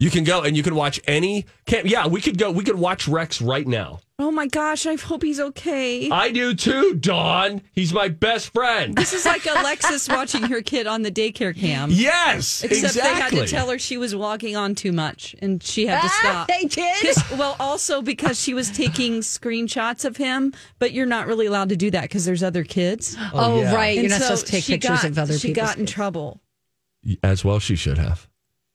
you 0.00 0.10
can 0.10 0.24
go 0.24 0.42
and 0.42 0.56
you 0.56 0.64
can 0.64 0.74
watch 0.74 1.00
any 1.06 1.46
camp. 1.66 1.86
Yeah, 1.88 2.08
we 2.08 2.20
could 2.20 2.36
go. 2.38 2.50
We 2.50 2.64
could 2.64 2.78
watch 2.78 3.06
Rex 3.06 3.40
right 3.40 3.66
now. 3.66 4.00
Oh 4.18 4.30
my 4.30 4.46
gosh, 4.48 4.84
I 4.84 4.96
hope 4.96 5.22
he's 5.22 5.40
okay. 5.40 6.10
I 6.10 6.30
do 6.30 6.52
too, 6.54 6.94
Dawn. 6.94 7.62
He's 7.72 7.90
my 7.94 8.08
best 8.08 8.52
friend. 8.52 8.94
This 8.94 9.14
is 9.14 9.24
like 9.24 9.46
Alexis 9.46 10.10
watching 10.10 10.42
her 10.42 10.60
kid 10.60 10.86
on 10.86 11.00
the 11.00 11.10
daycare 11.10 11.56
cam. 11.58 11.88
Yes, 11.90 12.62
Except 12.62 12.84
exactly. 12.96 13.00
they 13.10 13.36
had 13.38 13.46
to 13.46 13.50
tell 13.50 13.70
her 13.70 13.78
she 13.78 13.96
was 13.96 14.14
walking 14.14 14.56
on 14.56 14.74
too 14.74 14.92
much 14.92 15.34
and 15.40 15.62
she 15.62 15.86
had 15.86 16.02
to 16.02 16.06
Ah, 16.08 16.18
stop. 16.20 16.48
they 16.48 16.64
did? 16.66 17.02
'Cause- 17.02 17.30
Well, 17.38 17.56
also 17.58 18.02
because 18.02 18.38
she 18.38 18.52
was 18.52 18.70
taking 18.70 19.20
screenshots 19.20 20.04
of 20.04 20.18
him, 20.18 20.52
but 20.78 20.92
you're 20.92 21.06
not 21.06 21.26
really 21.26 21.46
allowed 21.46 21.70
to 21.70 21.76
do 21.76 21.90
that 21.92 22.02
because 22.02 22.26
there's 22.26 22.42
other 22.42 22.62
kids. 22.64 23.16
Oh, 23.32 23.60
yeah. 23.62 23.74
right. 23.74 23.96
You're 23.98 24.10
not 24.10 24.18
so 24.20 24.24
supposed 24.24 24.46
to 24.46 24.52
take 24.52 24.64
she 24.64 24.72
pictures 24.74 25.00
got- 25.00 25.04
of 25.04 25.18
other 25.18 25.38
She 25.38 25.48
people's 25.48 25.66
got 25.66 25.76
in 25.78 25.84
kids. 25.86 25.92
trouble. 25.92 26.40
As 27.22 27.42
well, 27.42 27.58
she 27.58 27.74
should 27.76 27.96
have. 27.96 28.28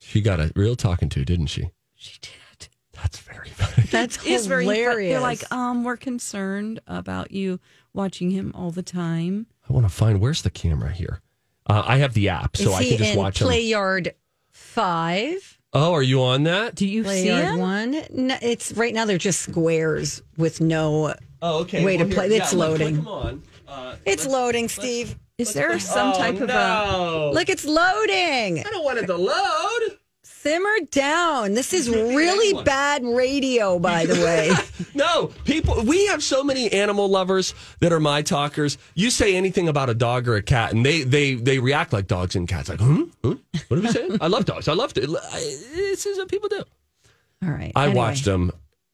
She 0.07 0.21
got 0.21 0.39
a 0.39 0.51
real 0.55 0.75
talking 0.75 1.09
to, 1.09 1.25
didn't 1.25 1.47
she? 1.47 1.71
She 1.95 2.17
did. 2.21 2.67
That's 2.93 3.19
very 3.19 3.49
funny. 3.49 3.87
That's 3.91 4.17
It's 4.25 4.45
very. 4.45 4.63
hilarious. 4.63 5.13
They're 5.13 5.19
like, 5.19 5.51
um, 5.51 5.83
we're 5.83 5.97
concerned 5.97 6.79
about 6.87 7.31
you 7.31 7.59
watching 7.93 8.29
him 8.31 8.51
all 8.55 8.71
the 8.71 8.83
time. 8.83 9.47
I 9.69 9.73
want 9.73 9.85
to 9.85 9.93
find 9.93 10.21
where's 10.21 10.41
the 10.43 10.49
camera 10.49 10.91
here. 10.91 11.21
Uh, 11.67 11.83
I 11.85 11.97
have 11.97 12.13
the 12.13 12.29
app, 12.29 12.55
so 12.55 12.69
Is 12.69 12.75
I 12.75 12.83
can 12.87 12.97
just 12.97 13.11
in 13.13 13.17
watch 13.17 13.39
Play 13.41 13.61
them. 13.63 13.69
Yard 13.71 14.13
Five? 14.51 15.59
Oh, 15.73 15.93
are 15.93 16.01
you 16.03 16.21
on 16.23 16.43
that? 16.43 16.75
Do 16.75 16.87
you 16.87 17.03
Play 17.03 17.23
see 17.23 17.27
Yard 17.27 17.43
him? 17.45 17.59
One? 17.59 18.01
No, 18.13 18.37
it's 18.41 18.71
right 18.73 18.93
now. 18.93 19.05
They're 19.05 19.17
just 19.17 19.41
squares 19.41 20.21
with 20.37 20.61
no. 20.61 21.13
Oh, 21.41 21.59
okay. 21.61 21.83
Way 21.83 21.97
to 21.97 22.05
play- 22.05 22.27
it's 22.29 22.53
loading. 22.53 22.97
Come 22.97 23.07
on. 23.07 23.43
Uh, 23.67 23.95
It's 24.05 24.25
loading, 24.25 24.69
Steve. 24.69 25.17
Is 25.37 25.53
there 25.53 25.77
some 25.79 26.13
oh, 26.13 26.17
type 26.17 26.39
of 26.39 26.49
a? 26.49 27.31
Look, 27.33 27.49
it's 27.49 27.65
loading. 27.65 28.59
I 28.59 28.69
don't 28.69 28.85
want 28.85 28.99
it 28.99 29.07
to 29.07 29.17
load. 29.17 29.97
Simmer 30.23 30.77
down. 30.91 31.55
This 31.55 31.73
is 31.73 31.89
really 31.89 32.63
bad 32.63 33.03
radio, 33.03 33.79
by 33.79 34.05
the 34.05 34.13
way. 34.13 34.51
No, 34.93 35.27
people. 35.43 35.83
We 35.83 36.05
have 36.05 36.23
so 36.23 36.41
many 36.41 36.71
animal 36.71 37.09
lovers 37.09 37.53
that 37.81 37.91
are 37.91 37.99
my 37.99 38.21
talkers. 38.21 38.77
You 38.93 39.09
say 39.09 39.35
anything 39.35 39.67
about 39.67 39.89
a 39.89 39.93
dog 39.93 40.25
or 40.25 40.35
a 40.35 40.41
cat, 40.41 40.71
and 40.71 40.85
they 40.85 41.03
they 41.03 41.33
they 41.33 41.59
react 41.59 41.91
like 41.91 42.07
dogs 42.07 42.33
and 42.37 42.47
cats. 42.47 42.69
Like, 42.69 42.79
hmm, 42.79 43.03
hmm? 43.21 43.33
what 43.67 43.77
are 43.77 43.81
we 43.81 43.89
saying? 43.89 44.19
I 44.21 44.27
love 44.27 44.45
dogs. 44.45 44.69
I 44.69 44.73
love 44.73 44.93
it. 44.95 45.09
This 45.75 46.05
is 46.05 46.17
what 46.17 46.29
people 46.29 46.47
do. 46.47 46.63
All 47.43 47.49
right. 47.49 47.73
I 47.75 47.87
anyway. 47.87 47.97
watched 47.97 48.23
them, 48.23 48.53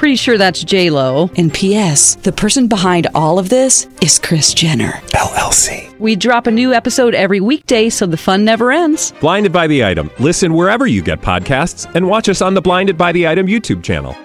Pretty 0.00 0.16
sure 0.16 0.38
that's 0.38 0.64
J 0.64 0.88
Lo. 0.88 1.30
And 1.36 1.52
P.S. 1.52 2.14
The 2.14 2.32
person 2.32 2.68
behind 2.68 3.06
all 3.14 3.38
of 3.38 3.50
this 3.50 3.86
is 4.00 4.18
Kris 4.18 4.54
Jenner. 4.54 4.92
LLC. 5.08 5.94
We 5.98 6.16
drop 6.16 6.46
a 6.46 6.50
new 6.50 6.72
episode 6.72 7.14
every 7.14 7.38
weekday, 7.38 7.90
so 7.90 8.06
the 8.06 8.16
fun 8.16 8.42
never 8.42 8.72
ends. 8.72 9.12
Blinded 9.20 9.52
by 9.52 9.66
the 9.66 9.84
item. 9.84 10.10
Listen 10.18 10.54
wherever 10.54 10.86
you 10.86 11.02
get 11.02 11.20
podcasts, 11.20 11.84
and 11.94 12.08
watch 12.08 12.30
us 12.30 12.40
on 12.40 12.54
the 12.54 12.62
Blinded 12.62 12.96
by 12.96 13.12
the 13.12 13.28
Item 13.28 13.46
YouTube 13.46 13.82
channel. 13.82 14.16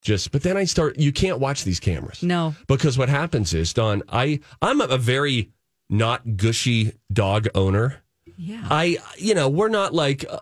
Just, 0.00 0.32
but 0.32 0.42
then 0.42 0.56
I 0.56 0.64
start. 0.64 0.98
You 0.98 1.12
can't 1.12 1.38
watch 1.38 1.62
these 1.62 1.78
cameras. 1.78 2.22
No. 2.22 2.54
because 2.68 2.96
what 2.96 3.10
happens 3.10 3.52
is, 3.52 3.74
Don, 3.74 4.02
I 4.08 4.40
I'm 4.62 4.80
a 4.80 4.96
very 4.96 5.50
not 5.90 6.38
gushy 6.38 6.94
dog 7.12 7.48
owner. 7.54 8.02
Yeah. 8.38 8.66
I, 8.70 8.96
you 9.18 9.34
know, 9.34 9.50
we're 9.50 9.68
not 9.68 9.92
like 9.92 10.24
uh, 10.26 10.38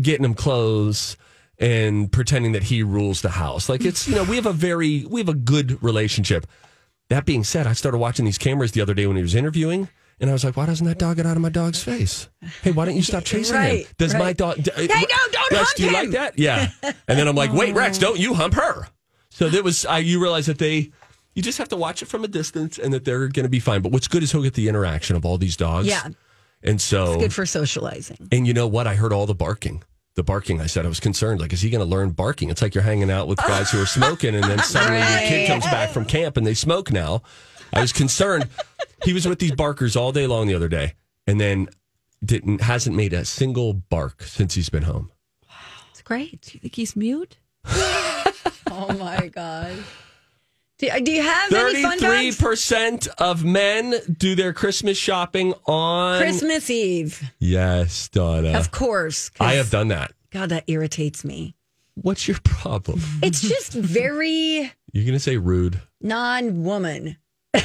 getting 0.00 0.24
him 0.24 0.32
clothes 0.32 1.18
and 1.58 2.10
pretending 2.12 2.52
that 2.52 2.64
he 2.64 2.82
rules 2.82 3.22
the 3.22 3.30
house. 3.30 3.68
Like 3.68 3.84
it's, 3.84 4.06
you 4.08 4.14
know, 4.14 4.24
we 4.24 4.36
have 4.36 4.46
a 4.46 4.52
very, 4.52 5.04
we 5.08 5.20
have 5.20 5.28
a 5.28 5.34
good 5.34 5.82
relationship. 5.82 6.46
That 7.08 7.24
being 7.24 7.44
said, 7.44 7.66
I 7.66 7.72
started 7.72 7.98
watching 7.98 8.24
these 8.24 8.38
cameras 8.38 8.72
the 8.72 8.80
other 8.80 8.94
day 8.94 9.06
when 9.06 9.16
he 9.16 9.22
was 9.22 9.34
interviewing. 9.34 9.88
And 10.18 10.30
I 10.30 10.32
was 10.32 10.44
like, 10.44 10.56
why 10.56 10.64
doesn't 10.66 10.86
that 10.86 10.98
dog 10.98 11.16
get 11.18 11.26
out 11.26 11.36
of 11.36 11.42
my 11.42 11.50
dog's 11.50 11.82
face? 11.82 12.28
Hey, 12.62 12.72
why 12.72 12.86
don't 12.86 12.96
you 12.96 13.02
stop 13.02 13.22
chasing 13.24 13.54
him? 13.54 13.60
Right, 13.62 13.94
Does 13.98 14.14
my 14.14 14.32
dog. 14.32 14.62
D- 14.62 14.70
Hey, 14.74 14.86
no, 14.86 14.96
don't 15.30 15.52
Rex, 15.52 15.52
hump 15.52 15.76
do 15.76 15.82
you 15.82 15.88
him. 15.90 15.94
like 15.94 16.10
that? 16.10 16.38
Yeah. 16.38 16.68
And 16.82 17.18
then 17.18 17.28
I'm 17.28 17.36
like, 17.36 17.52
wait, 17.52 17.74
Rex, 17.74 17.98
oh. 17.98 18.00
don't 18.00 18.18
you 18.18 18.32
hump 18.34 18.54
her. 18.54 18.88
So 19.30 19.48
that 19.50 19.62
was, 19.62 19.84
I, 19.84 19.98
you 19.98 20.20
realize 20.20 20.46
that 20.46 20.56
they, 20.58 20.90
you 21.34 21.42
just 21.42 21.58
have 21.58 21.68
to 21.68 21.76
watch 21.76 22.00
it 22.02 22.06
from 22.06 22.24
a 22.24 22.28
distance 22.28 22.78
and 22.78 22.94
that 22.94 23.04
they're 23.04 23.28
going 23.28 23.44
to 23.44 23.50
be 23.50 23.60
fine. 23.60 23.82
But 23.82 23.92
what's 23.92 24.08
good 24.08 24.22
is 24.22 24.32
he'll 24.32 24.42
get 24.42 24.54
the 24.54 24.68
interaction 24.70 25.16
of 25.16 25.26
all 25.26 25.36
these 25.36 25.56
dogs. 25.56 25.86
Yeah. 25.86 26.08
And 26.62 26.80
so, 26.80 27.18
Good 27.18 27.34
for 27.34 27.44
socializing. 27.44 28.28
and 28.32 28.46
you 28.46 28.54
know 28.54 28.66
what? 28.66 28.86
I 28.86 28.94
heard 28.94 29.12
all 29.12 29.26
the 29.26 29.34
barking. 29.34 29.82
The 30.16 30.22
barking, 30.22 30.60
I 30.62 30.66
said, 30.66 30.84
I 30.84 30.88
was 30.88 30.98
concerned. 30.98 31.40
Like, 31.40 31.52
is 31.52 31.60
he 31.60 31.68
going 31.70 31.84
to 31.84 31.88
learn 31.88 32.10
barking? 32.10 32.48
It's 32.50 32.62
like 32.62 32.74
you're 32.74 32.82
hanging 32.82 33.10
out 33.10 33.28
with 33.28 33.38
guys 33.38 33.70
who 33.70 33.80
are 33.80 33.86
smoking, 33.86 34.34
and 34.34 34.42
then 34.44 34.58
suddenly 34.62 34.98
your 34.98 35.28
kid 35.28 35.46
comes 35.46 35.64
back 35.66 35.90
from 35.90 36.04
camp 36.06 36.36
and 36.38 36.46
they 36.46 36.54
smoke 36.54 36.90
now. 36.90 37.22
I 37.72 37.80
was 37.82 37.92
concerned. 37.92 38.48
he 39.04 39.12
was 39.12 39.26
with 39.28 39.38
these 39.38 39.52
barkers 39.52 39.94
all 39.94 40.12
day 40.12 40.26
long 40.26 40.46
the 40.46 40.54
other 40.54 40.68
day, 40.68 40.94
and 41.26 41.38
then 41.40 41.68
didn't 42.24 42.62
hasn't 42.62 42.96
made 42.96 43.12
a 43.12 43.24
single 43.26 43.74
bark 43.74 44.22
since 44.22 44.54
he's 44.54 44.70
been 44.70 44.84
home. 44.84 45.10
Wow, 45.48 45.54
It's 45.90 46.00
great. 46.02 46.40
Do 46.40 46.50
you 46.54 46.60
think 46.60 46.74
he's 46.74 46.96
mute? 46.96 47.36
Oh 48.68 48.92
my 48.98 49.28
god. 49.28 49.72
Do, 50.78 50.88
uh, 50.88 50.98
do 51.00 51.10
you 51.10 51.22
have 51.22 51.52
any 51.52 51.82
fun 51.82 51.98
33% 51.98 53.08
of 53.18 53.44
men 53.44 53.94
do 54.18 54.34
their 54.34 54.52
Christmas 54.52 54.98
shopping 54.98 55.54
on 55.64 56.20
Christmas 56.20 56.68
Eve, 56.68 57.22
Yes, 57.38 58.08
Donna. 58.08 58.50
of 58.58 58.70
course. 58.72 59.30
'cause, 59.30 59.46
I 59.46 59.54
have 59.54 59.70
done 59.70 59.88
that. 59.88 60.12
God, 60.30 60.50
that 60.50 60.64
irritates 60.66 61.24
me. 61.24 61.54
What's 61.94 62.28
your 62.28 62.36
problem? 62.44 63.00
It's 63.22 63.40
just 63.40 63.72
very 63.72 64.70
You're 64.92 65.04
going 65.04 65.12
to 65.14 65.18
say 65.18 65.38
rude. 65.38 65.80
non-woman. 66.02 67.16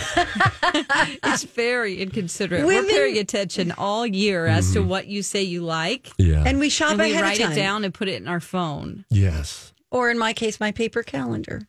It's 1.24 1.44
very 1.44 2.02
inconsiderate. 2.02 2.66
Women- 2.66 2.86
We're 2.86 3.08
paying 3.08 3.18
attention 3.18 3.74
all 3.78 4.06
year 4.08 4.46
as 4.46 4.72
to 4.74 4.80
mm. 4.80 4.86
what 4.88 5.08
you 5.08 5.22
say 5.24 5.44
you 5.44 5.62
like. 5.64 6.10
Yeah. 6.18 6.44
And 6.46 6.60
we 6.60 6.70
shop 6.70 6.92
And 6.92 7.02
we 7.02 7.12
ahead 7.12 7.24
write 7.24 7.40
of 7.40 7.44
time. 7.44 7.52
it 7.52 7.56
down 7.56 7.84
and 7.84 7.94
put 7.94 8.08
it 8.08 8.22
in 8.22 8.28
our 8.28 8.40
phone. 8.40 9.04
yes. 9.10 9.74
Or 9.92 10.10
in 10.10 10.18
my 10.18 10.32
case, 10.32 10.60
my 10.62 10.72
paper 10.72 11.04
calendar. 11.04 11.68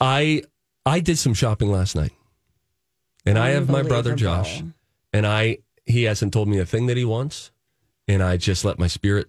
I 0.00 0.42
I 0.86 1.00
did 1.00 1.18
some 1.18 1.34
shopping 1.34 1.70
last 1.70 1.96
night. 1.96 2.12
And 3.26 3.38
I 3.38 3.50
have 3.50 3.68
my 3.68 3.82
brother 3.82 4.14
Josh 4.14 4.62
and 5.12 5.26
I 5.26 5.58
he 5.84 6.04
hasn't 6.04 6.32
told 6.32 6.46
me 6.46 6.58
a 6.60 6.64
thing 6.64 6.86
that 6.86 6.96
he 6.96 7.04
wants 7.04 7.50
and 8.06 8.22
I 8.22 8.36
just 8.36 8.64
let 8.64 8.78
my 8.78 8.86
spirit 8.86 9.28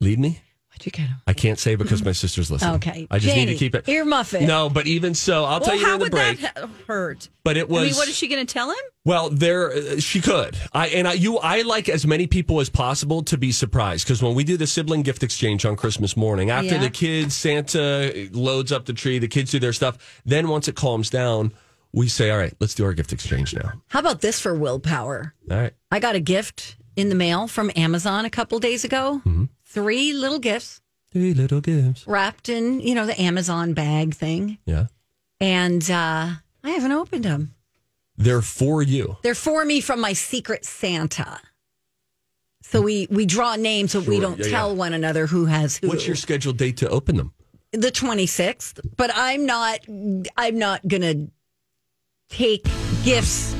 lead 0.00 0.18
me. 0.18 0.40
What'd 0.76 0.84
you 0.84 0.92
get 0.92 1.08
him? 1.08 1.16
I 1.26 1.32
can't 1.32 1.58
say 1.58 1.74
because 1.74 2.04
my 2.04 2.12
sister's 2.12 2.50
listening. 2.50 2.74
Okay. 2.74 3.06
I 3.10 3.18
just 3.18 3.34
need 3.34 3.46
to 3.46 3.54
keep 3.54 3.74
it. 3.74 3.88
ear 3.88 4.04
muffin. 4.04 4.46
No, 4.46 4.68
but 4.68 4.86
even 4.86 5.14
so, 5.14 5.44
I'll 5.44 5.58
tell 5.58 5.74
you 5.74 5.84
how 5.86 5.94
in 5.94 6.00
the 6.00 6.04
would 6.04 6.12
break. 6.12 6.40
that 6.40 6.68
hurt? 6.86 7.30
But 7.44 7.56
it 7.56 7.70
was 7.70 7.80
I 7.82 7.84
mean, 7.86 7.94
what 7.94 8.08
is 8.08 8.14
she 8.14 8.28
going 8.28 8.44
to 8.46 8.52
tell 8.52 8.68
him? 8.68 8.76
Well, 9.06 9.30
there 9.30 9.72
uh, 9.72 9.98
she 10.00 10.20
could. 10.20 10.54
I 10.74 10.88
and 10.88 11.08
I 11.08 11.14
you 11.14 11.38
I 11.38 11.62
like 11.62 11.88
as 11.88 12.06
many 12.06 12.26
people 12.26 12.60
as 12.60 12.68
possible 12.68 13.22
to 13.22 13.38
be 13.38 13.52
surprised 13.52 14.04
because 14.04 14.22
when 14.22 14.34
we 14.34 14.44
do 14.44 14.58
the 14.58 14.66
sibling 14.66 15.00
gift 15.02 15.22
exchange 15.22 15.64
on 15.64 15.76
Christmas 15.76 16.14
morning, 16.14 16.50
after 16.50 16.74
Yeah. 16.74 16.80
the 16.82 16.90
kids 16.90 17.34
Santa 17.34 18.28
loads 18.32 18.70
up 18.70 18.84
the 18.84 18.92
tree, 18.92 19.18
the 19.18 19.28
kids 19.28 19.50
do 19.52 19.58
their 19.58 19.72
stuff. 19.72 20.20
Then 20.26 20.48
once 20.48 20.68
it 20.68 20.74
calms 20.74 21.08
down, 21.08 21.52
we 21.92 22.08
say, 22.08 22.30
"All 22.30 22.36
right, 22.38 22.52
let's 22.60 22.74
do 22.74 22.84
our 22.84 22.92
gift 22.92 23.14
exchange 23.14 23.54
now." 23.54 23.72
How 23.88 24.00
about 24.00 24.20
this 24.20 24.38
for 24.40 24.54
willpower? 24.54 25.32
All 25.50 25.56
right. 25.56 25.72
I 25.90 26.00
got 26.00 26.16
a 26.16 26.20
gift 26.20 26.76
in 26.96 27.10
the 27.10 27.14
mail 27.14 27.46
from 27.46 27.70
Amazon 27.76 28.24
a 28.24 28.30
couple 28.30 28.58
days 28.58 28.82
ago. 28.84 29.20
Mm-hmm. 29.26 29.35
Three 29.76 30.14
little 30.14 30.38
gifts 30.38 30.80
Three 31.12 31.34
little 31.34 31.60
gifts. 31.60 32.06
wrapped 32.06 32.48
in, 32.48 32.80
you 32.80 32.94
know, 32.94 33.04
the 33.04 33.20
Amazon 33.20 33.74
bag 33.74 34.14
thing. 34.14 34.56
Yeah. 34.64 34.86
And 35.38 35.82
uh, 35.90 36.30
I 36.64 36.70
haven't 36.70 36.92
opened 36.92 37.24
them. 37.24 37.54
They're 38.16 38.40
for 38.40 38.82
you. 38.82 39.18
They're 39.22 39.34
for 39.34 39.66
me 39.66 39.82
from 39.82 40.00
my 40.00 40.14
secret 40.14 40.64
Santa. 40.64 41.40
So 42.62 42.80
we 42.80 43.06
we 43.10 43.26
draw 43.26 43.56
names 43.56 43.92
so 43.92 44.00
we 44.00 44.18
don't 44.18 44.38
yeah, 44.38 44.48
tell 44.48 44.70
yeah. 44.70 44.76
one 44.76 44.94
another 44.94 45.26
who 45.26 45.44
has 45.44 45.76
who. 45.76 45.88
What's 45.88 46.06
your 46.06 46.16
scheduled 46.16 46.56
date 46.56 46.78
to 46.78 46.88
open 46.88 47.16
them? 47.16 47.34
the 47.72 47.92
26th, 47.92 48.80
but 48.96 49.10
I'm 49.14 49.44
not 49.44 49.80
I'm 50.38 50.58
not 50.58 50.88
going 50.88 51.02
to 51.02 51.30
take 52.30 52.64
gifts 53.04 53.54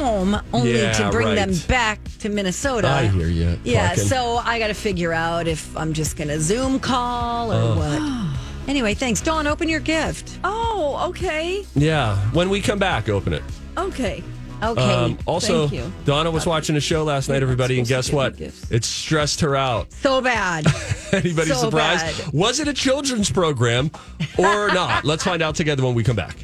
home 0.00 0.40
only 0.52 0.78
Yeah, 0.80 0.92
to 0.92 1.10
bring 1.10 1.34
them 1.34 1.52
back 1.68 2.00
to 2.20 2.28
Minnesota. 2.28 2.88
I 2.88 3.06
hear 3.06 3.28
you. 3.28 3.58
Yeah, 3.64 3.88
talking. 3.90 4.04
so 4.04 4.36
I 4.44 4.58
got 4.58 4.68
to 4.68 4.74
figure 4.74 5.12
out 5.12 5.46
if 5.48 5.74
I'm 5.76 5.92
just 5.92 6.16
going 6.16 6.28
to 6.28 6.40
Zoom 6.40 6.78
call 6.80 7.52
or 7.52 7.76
what. 7.76 8.32
Anyway, 8.68 8.94
thanks. 8.94 9.20
Dawn, 9.20 9.46
open 9.46 9.68
your 9.68 9.78
gift. 9.78 10.40
Oh, 10.42 11.06
okay. 11.10 11.64
yeah. 11.76 12.16
When 12.32 12.50
we 12.50 12.60
come 12.60 12.80
back, 12.80 13.08
open 13.08 13.32
it. 13.32 13.44
Okay. 13.78 14.24
Okay. 14.60 14.82
Um, 14.94 15.16
also, 15.24 15.68
Thank 15.68 15.84
you. 15.84 15.92
Donna 16.04 16.32
was 16.32 16.46
watching 16.46 16.74
a 16.74 16.80
show 16.80 17.04
last 17.04 17.28
night, 17.28 17.44
everybody, 17.44 17.78
and 17.78 17.86
guess 17.86 18.10
what? 18.10 18.32
give 18.32 18.40
me 18.40 18.46
gifts. 18.46 18.70
It 18.72 18.84
stressed 18.84 19.40
her 19.42 19.54
out. 19.54 19.92
so 19.92 20.20
bad. 20.20 20.66
Anybody 21.12 21.50
So 21.50 21.54
surprised? 21.70 22.24
bad. 22.24 22.32
Was 22.34 22.58
it 22.58 22.66
a 22.66 22.72
children's 22.72 23.30
program 23.30 23.92
or 24.36 24.66
not? 24.72 25.04
Let's 25.04 25.22
find 25.22 25.42
out 25.42 25.54
together 25.54 25.84
when 25.84 25.94
we 25.94 26.02
come 26.02 26.16
back. 26.16 26.36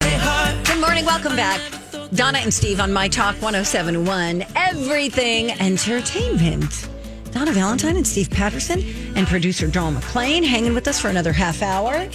Good 0.00 0.80
morning. 0.80 1.04
Welcome 1.04 1.36
back. 1.36 1.60
Donna 2.14 2.38
and 2.38 2.54
Steve 2.54 2.80
on 2.80 2.92
My 2.92 3.08
Talk 3.08 3.34
1071, 3.42 4.44
Everything 4.54 5.50
Entertainment. 5.52 6.88
Donna 7.32 7.52
Valentine 7.52 7.96
and 7.96 8.06
Steve 8.06 8.30
Patterson 8.30 8.82
and 9.16 9.26
producer 9.26 9.66
Dawn 9.66 9.96
McClain 9.96 10.44
hanging 10.44 10.72
with 10.72 10.88
us 10.88 11.00
for 11.00 11.08
another 11.08 11.32
half 11.32 11.62
hour. 11.62 12.08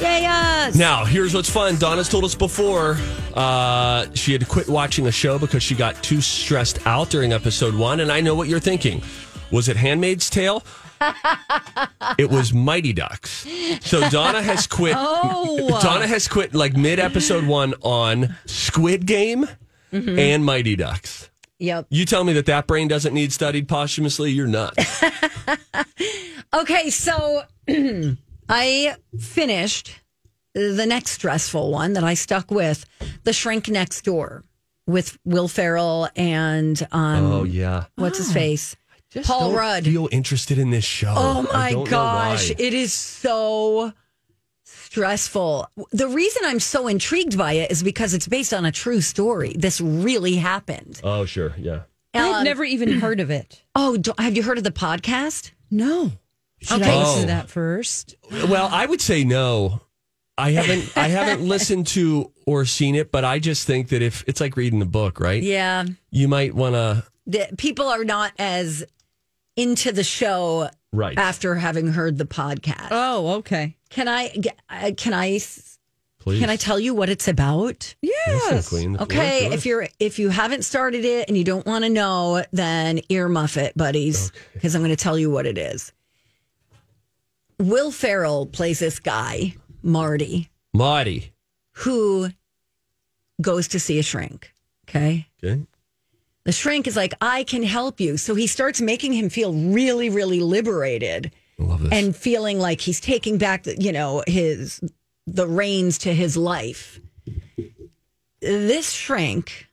Yay, 0.00 0.26
us. 0.26 0.76
Now, 0.76 1.04
here's 1.04 1.34
what's 1.34 1.50
fun. 1.50 1.76
Donna's 1.78 2.08
told 2.08 2.24
us 2.24 2.34
before 2.34 2.96
uh, 3.34 4.06
she 4.14 4.32
had 4.32 4.46
quit 4.46 4.68
watching 4.68 5.06
a 5.06 5.12
show 5.12 5.38
because 5.38 5.62
she 5.62 5.74
got 5.74 6.00
too 6.02 6.20
stressed 6.20 6.86
out 6.86 7.10
during 7.10 7.32
episode 7.32 7.74
one. 7.74 8.00
And 8.00 8.12
I 8.12 8.20
know 8.20 8.34
what 8.34 8.48
you're 8.48 8.60
thinking. 8.60 9.02
Was 9.50 9.68
it 9.68 9.76
Handmaid's 9.76 10.30
Tale? 10.30 10.62
it 12.18 12.30
was 12.30 12.52
Mighty 12.52 12.92
Ducks. 12.92 13.46
So 13.82 14.08
Donna 14.10 14.42
has 14.42 14.66
quit. 14.66 14.96
Oh. 15.00 15.78
Donna 15.80 16.06
has 16.06 16.28
quit 16.28 16.54
like 16.54 16.76
mid 16.76 16.98
episode 16.98 17.46
one 17.46 17.74
on 17.82 18.36
Squid 18.46 19.06
Game 19.06 19.46
Mm-hmm. 19.92 20.18
and 20.18 20.44
Mighty 20.44 20.76
Ducks. 20.76 21.30
Yep. 21.60 21.86
You 21.88 22.04
tell 22.04 22.22
me 22.24 22.34
that 22.34 22.44
that 22.46 22.66
brain 22.66 22.88
doesn't 22.88 23.14
need 23.14 23.32
studied 23.32 23.66
posthumously. 23.68 24.30
You're 24.30 24.46
nuts. 24.46 25.02
Okay, 26.54 26.88
so 26.90 27.42
I 28.48 28.96
finished 29.18 30.00
the 30.54 30.86
next 30.86 31.10
stressful 31.12 31.70
one 31.70 31.92
that 31.92 32.04
I 32.04 32.14
stuck 32.14 32.50
with 32.50 32.86
The 33.24 33.32
Shrink 33.34 33.68
Next 33.68 34.02
Door 34.02 34.44
with 34.86 35.18
Will 35.26 35.46
Ferrell 35.48 36.08
and 36.16 36.80
um, 36.90 37.24
oh 37.32 37.44
yeah. 37.44 37.84
what's 37.96 38.16
his 38.16 38.32
face? 38.32 38.76
Paul 39.24 39.48
Don't 39.50 39.56
Rudd. 39.58 39.84
Feel 39.84 40.08
interested 40.12 40.58
in 40.58 40.70
this 40.70 40.84
show? 40.84 41.12
Oh 41.16 41.46
my 41.52 41.72
gosh, 41.88 42.50
it 42.50 42.74
is 42.74 42.92
so 42.92 43.92
stressful. 44.64 45.68
The 45.92 46.08
reason 46.08 46.42
I'm 46.44 46.60
so 46.60 46.88
intrigued 46.88 47.36
by 47.38 47.54
it 47.54 47.70
is 47.70 47.82
because 47.82 48.14
it's 48.14 48.28
based 48.28 48.52
on 48.52 48.64
a 48.64 48.72
true 48.72 49.00
story. 49.00 49.54
This 49.56 49.80
really 49.80 50.36
happened. 50.36 51.00
Oh 51.04 51.24
sure, 51.24 51.54
yeah. 51.58 51.82
I've 52.14 52.36
Um, 52.36 52.44
never 52.44 52.64
even 52.64 52.90
heard 53.00 53.20
of 53.20 53.30
it. 53.30 53.62
Oh, 53.74 53.96
do- 53.96 54.14
have 54.18 54.36
you 54.36 54.42
heard 54.42 54.58
of 54.58 54.64
the 54.64 54.70
podcast? 54.70 55.50
No. 55.70 56.12
Should 56.60 56.82
Okay. 56.82 56.90
I 56.90 56.98
listen 56.98 57.18
Oh. 57.18 57.20
to 57.22 57.26
that 57.28 57.48
first? 57.50 58.16
Well, 58.48 58.68
I 58.72 58.86
would 58.86 59.00
say 59.00 59.24
no. 59.24 59.80
I 60.36 60.52
haven't 60.52 60.92
I 60.96 61.08
haven't 61.08 61.46
listened 61.48 61.86
to 61.88 62.32
or 62.46 62.64
seen 62.64 62.94
it, 62.94 63.10
but 63.10 63.24
I 63.24 63.38
just 63.38 63.66
think 63.66 63.88
that 63.88 64.02
if 64.02 64.24
it's 64.26 64.40
like 64.40 64.56
reading 64.56 64.78
the 64.78 64.86
book, 64.86 65.18
right? 65.20 65.42
Yeah. 65.42 65.84
You 66.10 66.28
might 66.28 66.54
want 66.54 66.74
to 66.74 67.04
people 67.56 67.88
are 67.88 68.04
not 68.04 68.32
as 68.38 68.84
into 69.58 69.92
the 69.92 70.04
show 70.04 70.70
right. 70.92 71.18
after 71.18 71.56
having 71.56 71.88
heard 71.88 72.16
the 72.16 72.24
podcast. 72.24 72.88
Oh, 72.90 73.32
okay. 73.38 73.76
Can 73.90 74.08
I? 74.08 74.32
uh, 74.70 74.92
Can 74.96 75.12
I 75.12 75.40
Please. 76.20 76.40
Can 76.40 76.50
I 76.50 76.56
tell 76.56 76.80
you 76.80 76.94
what 76.94 77.08
it's 77.08 77.28
about? 77.28 77.94
Listen, 78.02 78.62
Queen. 78.68 78.92
the 78.92 78.98
floor 78.98 79.06
Okay, 79.06 79.46
if 79.46 79.64
you're 79.64 79.88
if 80.00 80.18
you 80.18 80.28
haven't 80.30 80.62
started 80.62 81.04
it 81.04 81.28
and 81.28 81.38
you 81.38 81.44
don't 81.44 81.64
want 81.64 81.84
to 81.84 81.90
know, 81.90 82.44
then 82.52 82.98
earmuff 83.08 83.56
it, 83.56 83.76
buddies, 83.76 84.32
because 84.52 84.74
I'm 84.74 84.82
going 84.82 84.90
to 84.90 84.96
tell 84.96 85.18
you 85.18 85.30
what 85.30 85.46
it 85.46 85.56
is. 85.56 85.92
Will 87.58 87.90
Ferrell 87.90 88.46
plays 88.46 88.80
this 88.80 88.98
guy, 88.98 89.54
Marty, 89.82 90.50
Marty. 90.74 91.32
who 91.72 92.28
goes 93.40 93.68
to 93.68 93.80
see 93.80 93.98
a 93.98 94.02
shrink. 94.02 94.52
Okay. 94.88 95.28
Okay. 95.42 95.62
The 96.48 96.52
shrink 96.52 96.86
is 96.86 96.96
like, 96.96 97.12
I 97.20 97.44
can 97.44 97.62
help 97.62 98.00
you. 98.00 98.16
So 98.16 98.34
he 98.34 98.46
starts 98.46 98.80
making 98.80 99.12
him 99.12 99.28
feel 99.28 99.52
really, 99.52 100.08
really 100.08 100.40
liberated 100.40 101.30
and 101.92 102.16
feeling 102.16 102.58
like 102.58 102.80
he's 102.80 103.00
taking 103.00 103.36
back, 103.36 103.64
the, 103.64 103.78
you 103.78 103.92
know, 103.92 104.22
his 104.26 104.80
the 105.26 105.46
reins 105.46 105.98
to 105.98 106.14
his 106.14 106.38
life. 106.38 107.00
This 108.40 108.92
shrink 108.92 109.66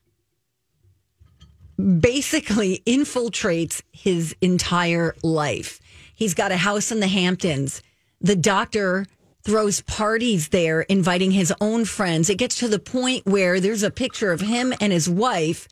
basically 1.78 2.82
infiltrates 2.84 3.80
his 3.90 4.36
entire 4.42 5.16
life. 5.22 5.80
He's 6.14 6.34
got 6.34 6.52
a 6.52 6.58
house 6.58 6.92
in 6.92 7.00
the 7.00 7.08
Hamptons. 7.08 7.82
The 8.20 8.36
doctor 8.36 9.06
throws 9.44 9.80
parties 9.80 10.48
there, 10.48 10.82
inviting 10.82 11.30
his 11.30 11.54
own 11.58 11.86
friends. 11.86 12.28
It 12.28 12.36
gets 12.36 12.56
to 12.56 12.68
the 12.68 12.78
point 12.78 13.24
where 13.24 13.60
there's 13.60 13.82
a 13.82 13.90
picture 13.90 14.30
of 14.30 14.42
him 14.42 14.74
and 14.78 14.92
his 14.92 15.08
wife 15.08 15.68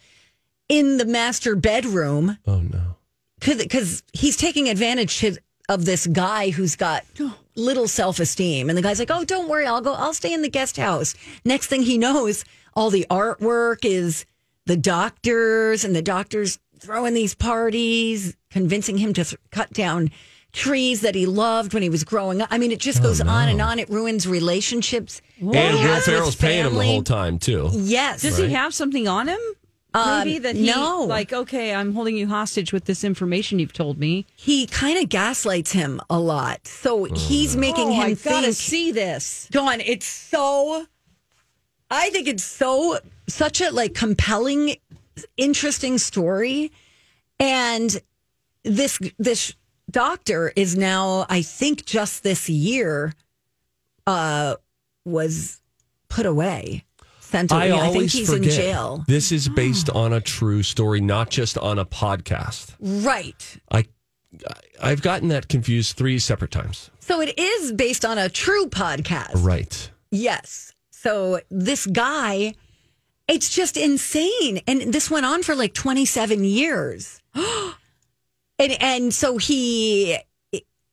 in 0.69 0.97
the 0.97 1.05
master 1.05 1.55
bedroom 1.55 2.39
oh 2.47 2.61
no. 2.61 2.97
because 3.41 4.03
he's 4.13 4.37
taking 4.37 4.69
advantage 4.69 5.19
to- 5.19 5.39
of 5.69 5.85
this 5.85 6.07
guy 6.07 6.51
who's 6.51 6.77
got 6.77 7.05
oh. 7.21 7.37
little 7.57 7.89
self 7.89 8.21
esteem, 8.21 8.69
and 8.69 8.77
the 8.77 8.83
guy's 8.83 8.99
like, 8.99 9.11
"Oh, 9.11 9.25
don't 9.25 9.49
worry, 9.49 9.67
I'll 9.67 9.81
go. 9.81 9.95
I'll 9.95 10.15
stay 10.15 10.33
in 10.33 10.43
the 10.43 10.49
guest 10.49 10.77
house." 10.77 11.15
Next 11.45 11.69
thing 11.69 11.83
he 11.83 11.99
knows, 11.99 12.45
all 12.75 12.91
the 12.91 13.07
artwork 13.11 13.85
is 13.85 14.27
the 14.67 14.77
doctors, 14.77 15.85
and 15.85 15.95
the 15.95 16.03
doctors 16.03 16.59
throwing 16.79 17.15
these 17.15 17.35
parties, 17.35 18.37
convincing 18.51 18.99
him 18.99 19.13
to 19.15 19.25
th- 19.25 19.41
cut 19.51 19.73
down 19.73 20.11
trees 20.53 21.01
that 21.01 21.15
he 21.15 21.27
loved 21.27 21.75
when 21.75 21.83
he 21.83 21.89
was 21.89 22.05
growing 22.05 22.41
up. 22.41 22.49
I 22.51 22.59
mean, 22.59 22.71
it 22.71 22.79
just 22.79 23.01
oh, 23.01 23.05
goes 23.05 23.21
on 23.21 23.49
and 23.49 23.61
on. 23.61 23.79
It 23.79 23.89
ruins 23.91 24.27
relationships. 24.27 25.21
And 25.41 25.55
he 25.77 25.85
Will 25.85 26.01
Ferrell's 26.01 26.37
paying 26.37 26.67
him 26.67 26.75
the 26.75 26.85
whole 26.85 27.03
time 27.03 27.39
too. 27.39 27.71
Yes. 27.73 28.23
Does 28.23 28.39
he 28.39 28.53
have 28.53 28.73
something 28.73 29.09
on 29.09 29.29
him? 29.29 29.41
Maybe 29.95 30.37
Um, 30.39 30.43
that 30.43 30.57
he 30.57 30.67
no. 30.67 31.05
like 31.05 31.33
okay, 31.33 31.73
I'm 31.75 31.95
holding 31.95 32.17
you 32.17 32.27
hostage 32.27 32.73
with 32.73 32.87
this 32.87 33.05
information 33.05 33.59
you've 33.61 33.73
told 33.73 33.99
me. 33.99 34.27
he 34.35 34.67
kind 34.67 34.99
of 35.03 35.09
gaslights 35.09 35.73
him 35.73 36.01
a 36.11 36.19
lot. 36.19 36.67
So 36.67 37.05
he's 37.05 37.57
making 37.57 37.93
him 37.93 38.01
Oh, 38.01 38.07
I 38.07 38.15
gotta 38.15 38.43
think. 38.47 38.57
see 38.57 38.91
this. 38.93 39.47
Dawn, 39.51 39.81
it's 39.81 40.07
so. 40.07 40.87
I 41.91 42.11
think 42.11 42.27
it's 42.27 42.43
so 42.43 42.99
such 43.29 43.61
a 43.61 43.71
like 43.71 43.95
compelling, 43.95 44.77
interesting 45.37 45.99
story, 45.99 46.73
and 47.39 48.01
this 48.65 48.99
this 49.19 49.55
doctor 49.91 50.53
is 50.57 50.77
now, 50.77 51.25
I 51.29 51.43
think, 51.43 51.85
just 51.85 52.25
this 52.25 52.49
year, 52.49 53.13
uh, 54.09 54.57
was 55.05 55.61
put 56.09 56.27
away, 56.27 56.85
I 57.35 57.39
I, 57.41 57.71
think 57.71 57.83
always 57.83 58.13
he's 58.13 58.31
forget. 58.31 58.51
in 58.51 58.57
jail. 58.57 59.05
This 59.07 59.33
is 59.33 59.47
hmm. 59.47 59.55
based 59.55 59.91
on 59.91 60.13
a 60.13 60.21
true 60.21 60.63
story, 60.63 61.01
not 61.01 61.31
just 61.31 61.59
on 61.59 61.79
a 61.79 61.85
podcast. 61.85 62.75
Right. 62.81 63.61
I, 63.71 63.85
I've 64.83 65.03
gotten 65.03 65.29
that 65.29 65.49
confused 65.49 65.97
three 65.97 66.19
separate 66.19 66.51
times. 66.51 66.91
So 67.01 67.21
it 67.21 67.39
is 67.39 67.73
based 67.73 68.05
on 68.05 68.19
a 68.19 68.29
true 68.29 68.67
podcast. 68.67 69.45
Right. 69.45 69.91
Yes. 70.11 70.73
So 70.91 71.41
this 71.51 71.87
guy, 71.87 72.55
it's 73.29 73.55
just 73.55 73.77
insane. 73.77 74.61
And 74.67 74.93
this 74.93 75.11
went 75.11 75.27
on 75.27 75.43
for 75.43 75.55
like 75.55 75.75
27 75.75 76.45
years. 76.45 77.21
and 77.35 78.73
and 78.81 79.13
so 79.13 79.37
he 79.37 80.17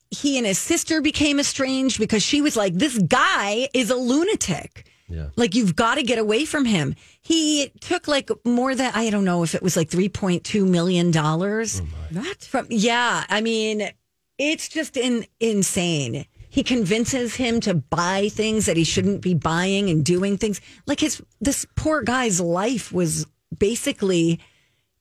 he 0.10 0.38
and 0.38 0.46
his 0.46 0.60
sister 0.60 1.02
became 1.02 1.40
estranged 1.40 1.98
because 1.98 2.22
she 2.22 2.42
was 2.42 2.58
like, 2.58 2.74
This 2.74 2.98
guy 2.98 3.70
is 3.74 3.90
a 3.90 3.96
lunatic. 3.96 4.91
Yeah. 5.12 5.28
Like 5.36 5.56
you've 5.56 5.76
got 5.76 5.96
to 5.96 6.04
get 6.04 6.20
away 6.20 6.46
from 6.46 6.66
him. 6.66 6.96
He 7.22 7.72
took 7.80 8.08
like 8.08 8.30
more 8.46 8.76
than 8.76 8.92
I 8.94 9.10
don't 9.10 9.26
know 9.26 9.44
if 9.44 9.56
it 9.56 9.62
was 9.62 9.76
like 9.76 9.90
3.2 9.90 10.68
million 10.68 11.12
dollars. 11.12 11.82
Oh, 11.82 12.20
what? 12.20 12.44
From 12.44 12.68
yeah, 12.70 13.26
I 13.30 13.42
mean, 13.42 13.90
it's 14.38 14.70
just 14.70 14.98
in, 14.98 15.26
insane. 15.40 16.26
He 16.50 16.64
convinces 16.64 17.36
him 17.36 17.62
to 17.62 17.74
buy 17.74 18.30
things 18.30 18.66
that 18.66 18.76
he 18.76 18.84
shouldn't 18.84 19.22
be 19.22 19.34
buying 19.34 19.90
and 19.90 20.04
doing 20.04 20.38
things 20.38 20.60
like 20.86 21.00
his 21.00 21.22
this 21.40 21.66
poor 21.76 22.02
guy's 22.02 22.42
life 22.42 22.92
was 22.92 23.26
basically 23.58 24.40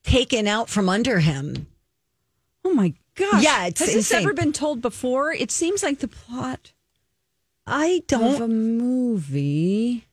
taken 0.03 0.47
out 0.47 0.69
from 0.69 0.89
under 0.89 1.19
him. 1.19 1.67
Oh 2.63 2.73
my 2.73 2.93
gosh. 3.15 3.43
Yeah, 3.43 3.65
it's 3.65 3.79
Has 3.79 3.93
this 3.93 4.11
ever 4.13 4.33
been 4.33 4.53
told 4.53 4.81
before? 4.81 5.33
It 5.33 5.51
seems 5.51 5.83
like 5.83 5.99
the 5.99 6.07
plot 6.07 6.71
I 7.67 8.03
don't 8.07 8.31
have 8.31 8.41
a 8.41 8.47
movie. 8.47 10.05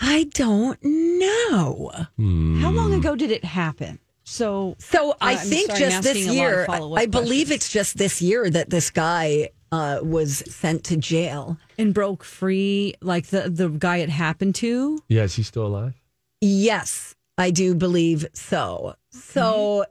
I 0.00 0.24
don't 0.34 0.78
know. 0.82 1.90
Hmm. 2.16 2.60
How 2.60 2.70
long 2.70 2.94
ago 2.94 3.16
did 3.16 3.30
it 3.30 3.44
happen? 3.44 3.98
So 4.24 4.76
So 4.78 5.12
uh, 5.12 5.16
I 5.20 5.32
I'm 5.32 5.38
think 5.38 5.68
sorry, 5.68 5.80
just 5.80 6.02
this 6.02 6.16
asking 6.16 6.24
a 6.24 6.26
lot 6.26 6.30
of 6.30 6.36
year, 6.56 6.66
follow-up 6.66 6.98
I 7.00 7.06
believe 7.06 7.48
questions. 7.48 7.50
it's 7.50 7.72
just 7.72 7.98
this 7.98 8.22
year 8.22 8.48
that 8.50 8.70
this 8.70 8.90
guy 8.90 9.50
uh, 9.72 10.00
was 10.02 10.38
sent 10.52 10.84
to 10.84 10.96
jail. 10.96 11.58
and 11.78 11.92
broke 11.94 12.24
free, 12.24 12.94
like 13.00 13.26
the 13.28 13.48
the 13.50 13.68
guy 13.68 13.98
it 13.98 14.08
happened 14.10 14.54
to. 14.56 15.02
Yeah, 15.08 15.22
is 15.24 15.34
he 15.34 15.42
still 15.42 15.66
alive? 15.66 15.94
Yes, 16.40 17.14
I 17.36 17.50
do 17.50 17.74
believe 17.74 18.26
so. 18.32 18.94
So, 19.10 19.84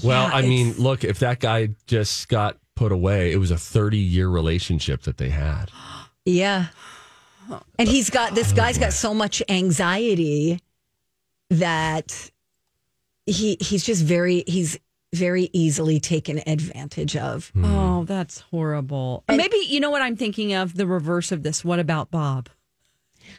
mm-hmm. 0.00 0.06
Well, 0.08 0.28
yeah, 0.28 0.34
I 0.34 0.42
mean, 0.42 0.72
look, 0.78 1.04
if 1.04 1.18
that 1.18 1.40
guy 1.40 1.70
just 1.86 2.28
got 2.28 2.56
put 2.76 2.92
away, 2.92 3.32
it 3.32 3.36
was 3.38 3.50
a 3.50 3.58
30 3.58 3.98
year 3.98 4.28
relationship 4.28 5.02
that 5.02 5.18
they 5.18 5.30
had. 5.30 5.70
yeah. 6.28 6.66
And 7.78 7.88
he's 7.88 8.10
got 8.10 8.34
this 8.34 8.52
guy's 8.52 8.78
got 8.78 8.92
so 8.92 9.14
much 9.14 9.42
anxiety 9.48 10.60
that 11.50 12.30
he 13.24 13.56
he's 13.60 13.82
just 13.82 14.04
very 14.04 14.44
he's 14.46 14.78
very 15.14 15.48
easily 15.54 15.98
taken 15.98 16.42
advantage 16.46 17.16
of. 17.16 17.48
Hmm. 17.54 17.64
Oh, 17.64 18.04
that's 18.04 18.40
horrible. 18.40 19.24
Maybe 19.28 19.56
you 19.66 19.80
know 19.80 19.90
what 19.90 20.02
I'm 20.02 20.16
thinking 20.16 20.52
of? 20.52 20.74
The 20.76 20.86
reverse 20.86 21.32
of 21.32 21.42
this. 21.42 21.64
What 21.64 21.78
about 21.78 22.10
Bob? 22.10 22.50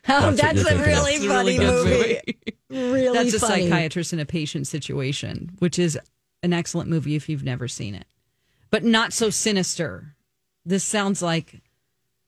Oh, 0.07 0.31
That's 0.31 0.41
that's, 0.41 0.61
a 0.61 0.63
thinking 0.63 0.81
of. 0.81 0.87
really 0.87 1.13
It's 1.13 1.25
a 1.25 1.27
funny 1.27 1.57
really 1.57 1.57
good 1.57 1.85
movie. 1.85 2.37
Really 2.69 3.17
That's 3.17 3.33
a 3.35 3.39
funny. 3.39 3.63
psychiatrist 3.69 4.13
and 4.13 4.21
a 4.21 4.25
patient 4.25 4.67
situation, 4.67 5.51
which 5.59 5.79
is 5.79 5.99
an 6.43 6.53
excellent 6.53 6.89
movie 6.89 7.15
if 7.15 7.27
you've 7.27 7.43
never 7.43 7.67
seen 7.67 7.95
it, 7.95 8.05
but 8.69 8.83
not 8.83 9.13
so 9.13 9.29
sinister. 9.31 10.15
This 10.65 10.83
sounds 10.83 11.21
like, 11.23 11.61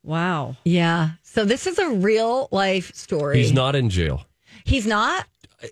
wow. 0.04 0.56
Yeah. 0.66 1.12
So 1.24 1.46
this 1.46 1.68
is 1.68 1.78
a 1.80 1.90
real 1.90 2.48
life 2.52 2.94
story. 2.96 3.38
He's 3.40 3.54
not 3.54 3.76
in 3.76 3.90
jail. 3.90 4.26
He's 4.66 4.86
not. 4.88 5.26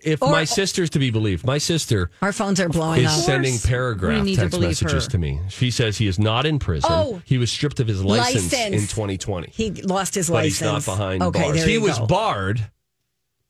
If 0.04 0.22
Or- 0.22 0.30
my 0.30 0.44
sister's 0.44 0.88
to 0.90 1.00
be 1.00 1.10
believed, 1.10 1.44
my 1.44 1.58
sister 1.58 2.12
Our 2.22 2.32
phones 2.32 2.60
are 2.60 2.68
blowing 2.68 3.00
is 3.02 3.10
up. 3.10 3.24
sending 3.24 3.54
course 3.54 3.66
paragraph 3.66 4.18
we 4.18 4.22
need 4.22 4.36
to 4.36 4.42
text 4.42 4.60
messages 4.60 5.04
her. 5.06 5.10
to 5.10 5.18
me. 5.18 5.40
She 5.48 5.72
says 5.72 5.98
he 5.98 6.06
is 6.06 6.16
not 6.18 6.46
in 6.46 6.60
prison. 6.60 6.88
Oh. 6.92 7.20
he 7.24 7.38
was 7.38 7.50
stripped 7.50 7.80
of 7.80 7.88
his 7.88 8.04
license, 8.04 8.52
License. 8.52 8.82
in 8.82 8.86
2020. 8.88 9.48
He 9.52 9.70
lost 9.82 10.14
his 10.14 10.28
but 10.28 10.34
license. 10.34 10.58
he's 10.60 10.62
not 10.62 10.84
behind 10.84 11.22
okay, 11.24 11.42
bars. 11.42 11.56
There 11.56 11.66
He 11.66 11.72
you 11.74 11.80
was 11.80 11.98
go. 11.98 12.06
barred, 12.06 12.70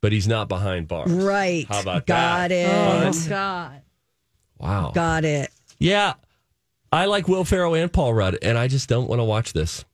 but 0.00 0.12
he's 0.12 0.26
not 0.26 0.48
behind 0.48 0.88
bars. 0.88 1.10
Right. 1.10 1.66
How 1.68 1.80
about 1.82 2.06
Got 2.06 2.48
that? 2.48 2.52
it. 2.52 2.70
Oh 2.70 3.28
God. 3.28 3.82
Wow. 4.58 4.92
Got 4.94 5.26
it. 5.26 5.50
Yeah. 5.78 6.14
I 6.90 7.04
like 7.04 7.28
Will 7.28 7.44
Ferrell 7.44 7.74
and 7.74 7.92
Paul 7.92 8.14
Rudd, 8.14 8.38
and 8.40 8.56
I 8.56 8.66
just 8.66 8.88
don't 8.88 9.08
want 9.08 9.20
to 9.20 9.24
watch 9.24 9.52
this. 9.52 9.84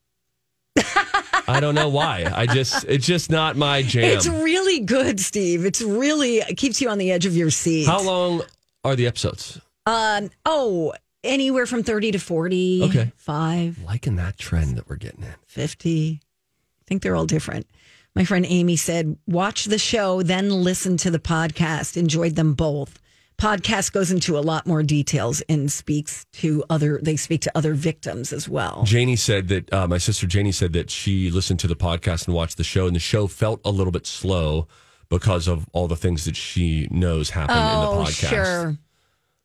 I 1.48 1.58
don't 1.60 1.74
know 1.74 1.88
why. 1.88 2.30
I 2.34 2.46
just 2.46 2.84
it's 2.88 3.06
just 3.06 3.30
not 3.30 3.56
my 3.56 3.82
jam. 3.82 4.04
It's 4.04 4.26
really 4.26 4.80
good, 4.80 5.20
Steve. 5.20 5.64
It's 5.64 5.80
really 5.80 6.38
it 6.38 6.56
keeps 6.56 6.80
you 6.80 6.88
on 6.88 6.98
the 6.98 7.12
edge 7.12 7.26
of 7.26 7.36
your 7.36 7.50
seat. 7.50 7.86
How 7.86 8.02
long 8.02 8.42
are 8.84 8.96
the 8.96 9.06
episodes? 9.06 9.60
Um. 9.86 10.30
Oh, 10.44 10.92
anywhere 11.22 11.66
from 11.66 11.82
thirty 11.82 12.10
to 12.12 12.18
forty. 12.18 12.82
Okay. 12.82 13.12
Five, 13.16 13.78
Liking 13.84 14.16
that 14.16 14.38
trend 14.38 14.76
that 14.76 14.88
we're 14.88 14.96
getting 14.96 15.22
in. 15.22 15.34
50. 15.46 16.20
I 16.22 16.84
think 16.86 17.02
they're 17.02 17.16
all 17.16 17.26
different. 17.26 17.66
My 18.14 18.24
friend 18.24 18.46
Amy 18.48 18.76
said, 18.76 19.18
watch 19.26 19.66
the 19.66 19.78
show, 19.78 20.22
then 20.22 20.48
listen 20.50 20.96
to 20.98 21.10
the 21.10 21.18
podcast. 21.18 21.96
Enjoyed 21.96 22.34
them 22.34 22.54
both. 22.54 22.98
Podcast 23.38 23.92
goes 23.92 24.10
into 24.10 24.38
a 24.38 24.40
lot 24.40 24.66
more 24.66 24.82
details 24.82 25.42
and 25.48 25.70
speaks 25.70 26.24
to 26.32 26.64
other, 26.70 26.98
they 27.02 27.16
speak 27.16 27.42
to 27.42 27.52
other 27.54 27.74
victims 27.74 28.32
as 28.32 28.48
well. 28.48 28.82
Janie 28.84 29.14
said 29.16 29.48
that 29.48 29.70
uh, 29.74 29.86
my 29.86 29.98
sister 29.98 30.26
Janie 30.26 30.52
said 30.52 30.72
that 30.72 30.90
she 30.90 31.30
listened 31.30 31.60
to 31.60 31.66
the 31.66 31.76
podcast 31.76 32.26
and 32.26 32.34
watched 32.34 32.56
the 32.56 32.64
show, 32.64 32.86
and 32.86 32.96
the 32.96 33.00
show 33.00 33.26
felt 33.26 33.60
a 33.64 33.70
little 33.70 33.90
bit 33.92 34.06
slow 34.06 34.66
because 35.10 35.48
of 35.48 35.66
all 35.72 35.86
the 35.86 35.96
things 35.96 36.24
that 36.24 36.34
she 36.34 36.88
knows 36.90 37.30
happen 37.30 37.56
in 37.56 37.62
the 37.62 37.70
Oh, 37.88 38.04
podcast. 38.06 38.28
sure. 38.28 38.78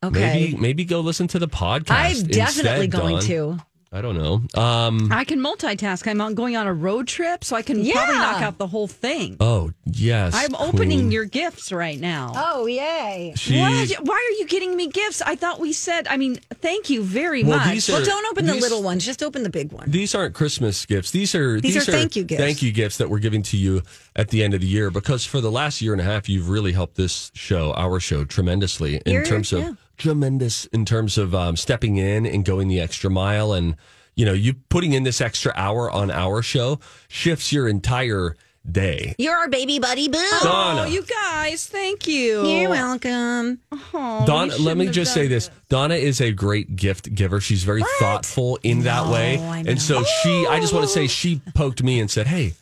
Okay. 0.04 0.20
Maybe 0.20 0.56
maybe 0.56 0.84
go 0.84 1.00
listen 1.00 1.28
to 1.28 1.38
the 1.38 1.46
podcast. 1.46 1.90
I'm 1.90 2.26
definitely 2.26 2.84
instead, 2.86 2.90
going 2.90 3.14
Dawn. 3.16 3.24
to. 3.58 3.58
I 3.94 4.00
don't 4.00 4.16
know. 4.16 4.40
Um, 4.60 5.12
I 5.12 5.24
can 5.24 5.38
multitask. 5.38 6.08
I'm 6.08 6.20
on, 6.22 6.34
going 6.34 6.56
on 6.56 6.66
a 6.66 6.72
road 6.72 7.06
trip, 7.06 7.44
so 7.44 7.56
I 7.56 7.60
can 7.62 7.84
Yeah. 7.84 7.92
probably 7.92 8.14
knock 8.14 8.40
out 8.42 8.56
the 8.56 8.66
whole 8.66 8.88
thing. 8.88 9.36
oh 9.38 9.72
yes, 9.84 10.32
I'm 10.34 10.54
opening 10.54 11.00
Queen. 11.00 11.10
your 11.12 11.26
gifts 11.26 11.70
right 11.70 12.00
now. 12.00 12.32
Oh, 12.34 12.64
yay. 12.66 13.34
She, 13.36 13.58
What? 13.58 13.90
Why 14.00 14.14
are 14.14 14.38
you 14.40 14.46
getting 14.48 14.74
me 14.76 14.86
gifts? 14.88 15.20
I 15.20 15.34
thought 15.34 15.60
we 15.60 15.74
said. 15.74 16.08
I 16.08 16.16
mean, 16.16 16.40
thank 16.62 16.88
you 16.88 17.02
very 17.02 17.44
Well, 17.44 17.58
much. 17.58 17.88
are- 17.90 17.92
Well, 17.92 18.04
don't 18.04 18.26
open 18.32 18.46
the 18.46 18.54
little 18.54 18.82
ones. 18.82 19.04
Just 19.04 19.22
open 19.22 19.42
the 19.42 19.50
big 19.50 19.72
one. 19.72 19.90
These 19.90 20.14
aren't 20.14 20.34
Christmas 20.34 20.86
gifts. 20.86 21.10
These 21.10 21.34
are 21.34 21.60
These 21.60 21.76
are 21.76 21.80
thank 21.92 22.16
you 22.16 22.24
gifts. 22.24 22.40
Thank 22.42 22.62
you 22.62 22.72
gifts 22.72 22.96
that 22.96 23.10
we're 23.10 23.18
giving 23.18 23.42
to 23.44 23.58
you 23.58 23.82
at 24.16 24.28
the 24.30 24.42
end 24.42 24.54
of 24.54 24.62
the 24.62 24.66
year 24.66 24.90
because 24.90 25.26
for 25.26 25.42
the 25.42 25.50
last 25.50 25.82
year 25.82 25.92
and 25.92 26.00
a 26.00 26.04
half, 26.04 26.30
you've 26.30 26.48
really 26.48 26.72
helped 26.72 26.96
this 26.96 27.30
show, 27.34 27.72
our 27.74 28.00
show, 28.00 28.24
tremendously 28.24 29.02
in 29.04 29.12
You're- 29.12 29.26
terms 29.26 29.52
of 29.52 29.60
yeah. 29.60 29.72
Tremendous 30.02 30.66
in 30.66 30.84
terms 30.84 31.16
of 31.16 31.34
um, 31.34 31.56
stepping 31.56 31.96
in 31.96 32.26
and 32.26 32.44
going 32.44 32.68
the 32.68 32.80
extra 32.80 33.08
mile, 33.08 33.52
and 33.52 33.76
you 34.14 34.26
know, 34.26 34.32
you 34.32 34.54
putting 34.68 34.92
in 34.92 35.04
this 35.04 35.20
extra 35.20 35.52
hour 35.56 35.90
on 35.90 36.10
our 36.10 36.42
show 36.42 36.80
shifts 37.08 37.52
your 37.52 37.68
entire 37.68 38.36
day. 38.70 39.14
You're 39.18 39.34
our 39.34 39.48
baby 39.48 39.78
buddy 39.78 40.08
boo. 40.08 40.18
Donna. 40.42 40.82
Oh, 40.82 40.86
you 40.86 41.02
guys, 41.02 41.66
thank 41.66 42.06
you. 42.06 42.46
You're 42.46 42.70
welcome. 42.70 43.58
Oh, 43.72 44.24
Donna, 44.26 44.56
you 44.56 44.64
let 44.64 44.76
me 44.76 44.88
just 44.88 45.14
say 45.14 45.26
this. 45.26 45.50
Donna 45.68 45.94
is 45.94 46.20
a 46.20 46.32
great 46.32 46.76
gift 46.76 47.14
giver. 47.14 47.40
She's 47.40 47.64
very 47.64 47.82
thoughtful 47.98 48.58
in 48.62 48.82
that 48.82 49.08
way. 49.08 49.38
I 49.38 49.62
know. 49.62 49.70
And 49.70 49.82
so 49.82 50.04
she, 50.04 50.46
I 50.46 50.60
just 50.60 50.72
want 50.72 50.84
to 50.84 50.92
say, 50.92 51.06
she 51.06 51.40
poked 51.54 51.82
me 51.82 51.98
and 52.00 52.10
said, 52.10 52.26
hey, 52.26 52.54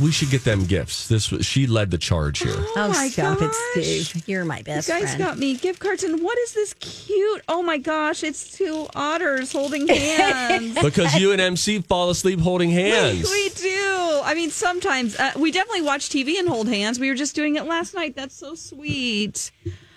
we 0.00 0.12
should 0.12 0.30
get 0.30 0.44
them 0.44 0.64
gifts. 0.66 1.08
This 1.08 1.30
was, 1.30 1.46
she 1.46 1.66
led 1.66 1.90
the 1.90 1.98
charge 1.98 2.40
here. 2.40 2.54
Oh, 2.56 2.88
my 2.94 3.08
stop 3.08 3.38
gosh. 3.38 3.54
it, 3.76 4.04
Steve. 4.04 4.28
You're 4.28 4.44
my 4.44 4.62
best 4.62 4.88
You 4.88 4.94
guys 4.94 5.02
friend. 5.04 5.18
got 5.18 5.38
me 5.38 5.56
gift 5.56 5.78
cards, 5.80 6.02
and 6.04 6.22
what 6.22 6.38
is 6.38 6.52
this 6.52 6.74
cute? 6.74 7.42
Oh 7.48 7.62
my 7.62 7.78
gosh, 7.78 8.22
it's 8.22 8.56
two 8.56 8.86
otters 8.94 9.52
holding 9.52 9.88
hands. 9.88 10.78
Because 10.82 11.14
you 11.14 11.32
and 11.32 11.40
MC 11.40 11.80
fall 11.82 12.10
asleep 12.10 12.40
holding 12.40 12.70
hands. 12.70 13.30
we 13.30 13.48
do. 13.50 14.20
I 14.24 14.34
mean, 14.34 14.50
sometimes 14.50 15.16
uh, 15.18 15.32
we 15.36 15.50
definitely 15.52 15.82
watch 15.82 16.08
TV 16.08 16.38
and 16.38 16.48
hold 16.48 16.68
hands. 16.68 16.98
We 16.98 17.08
were 17.08 17.14
just 17.16 17.34
doing 17.34 17.56
it 17.56 17.64
last 17.64 17.94
night. 17.94 18.16
That's 18.16 18.34
so 18.34 18.54
sweet. 18.54 19.50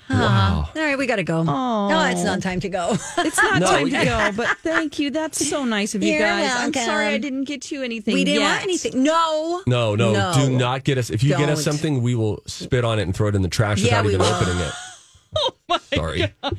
Wow. 0.09 0.69
All 0.75 0.81
right, 0.81 0.97
we 0.97 1.05
got 1.05 1.17
to 1.17 1.23
go. 1.23 1.43
No, 1.43 2.05
it's 2.09 2.23
not 2.23 2.41
time 2.41 2.59
to 2.61 2.69
go. 2.69 2.97
It's 3.19 3.37
not 3.37 3.59
No, 3.59 3.67
time 3.67 3.83
we- 3.83 3.91
to 3.91 4.05
go, 4.05 4.31
but 4.35 4.57
thank 4.59 4.97
you. 4.99 5.09
That's 5.11 5.47
so 5.47 5.65
nice 5.65 5.93
of 5.95 6.03
you 6.03 6.11
You're 6.13 6.19
guys. 6.21 6.49
I'm 6.51 6.57
welcome. 6.71 6.81
sorry 6.83 7.05
I 7.07 7.17
didn't 7.17 7.43
get 7.43 7.71
you 7.71 7.83
anything. 7.83 8.13
we 8.15 8.23
didn't 8.23 8.41
yet. 8.41 8.49
want 8.51 8.63
anything. 8.63 9.03
No. 9.03 9.61
No, 9.67 9.95
no, 9.95 10.13
No. 10.13 10.33
do 10.35 10.57
not 10.57 10.83
get 10.83 10.97
us. 10.97 11.09
If 11.09 11.23
you 11.23 11.29
get 11.37 11.49
us 11.49 11.63
Don't. 11.63 11.73
something, 11.73 12.01
we 12.01 12.15
will 12.15 12.41
spit 12.47 12.83
on 12.85 12.97
it 12.99 13.03
and 13.03 13.15
throw 13.15 13.27
it 13.27 13.35
in 13.35 13.41
the 13.41 13.47
trash 13.49 13.79
Yeah, 13.81 14.01
without 14.01 14.05
we 14.05 14.13
even 14.15 14.25
will. 14.25 14.33
opening 14.35 14.57
it. 14.59 14.73
Oh 15.37 15.51
my 15.69 15.77
Sorry. 15.93 16.23
I 16.41 16.51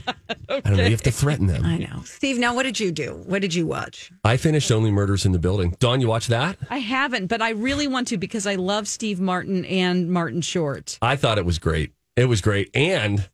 don't 0.49 0.65
know. 0.77 0.85
You 0.85 0.91
have 0.93 1.03
to 1.03 1.11
threaten 1.11 1.49
them. 1.49 1.65
I 1.65 1.79
know. 1.79 2.03
Steve, 2.05 2.39
now 2.39 2.55
what 2.55 2.63
did 2.63 2.79
you 2.79 2.93
do? 2.93 3.21
What 3.27 3.43
did 3.43 3.53
you 3.53 3.67
watch? 3.67 4.13
I 4.23 4.37
finished 4.37 4.71
Only 4.71 4.93
Murders 4.93 5.27
in 5.27 5.33
the 5.33 5.41
Building. 5.41 5.75
Dawn, 5.81 6.01
you 6.01 6.07
watch 6.07 6.29
that? 6.29 6.57
I 6.71 6.79
haven't, 6.79 7.27
but 7.27 7.43
I 7.43 7.51
really 7.51 7.89
want 7.89 8.07
to 8.09 8.17
because 8.17 8.47
I 8.47 8.55
love 8.55 8.87
Steve 8.87 9.19
Martin 9.19 9.65
and 9.65 10.09
Martin 10.09 10.41
Short. 10.41 11.01
I 11.03 11.17
thought 11.17 11.37
it 11.37 11.45
was 11.45 11.59
great. 11.59 11.95
It 12.15 12.27
was 12.27 12.41
great. 12.41 12.71
And 12.73 13.29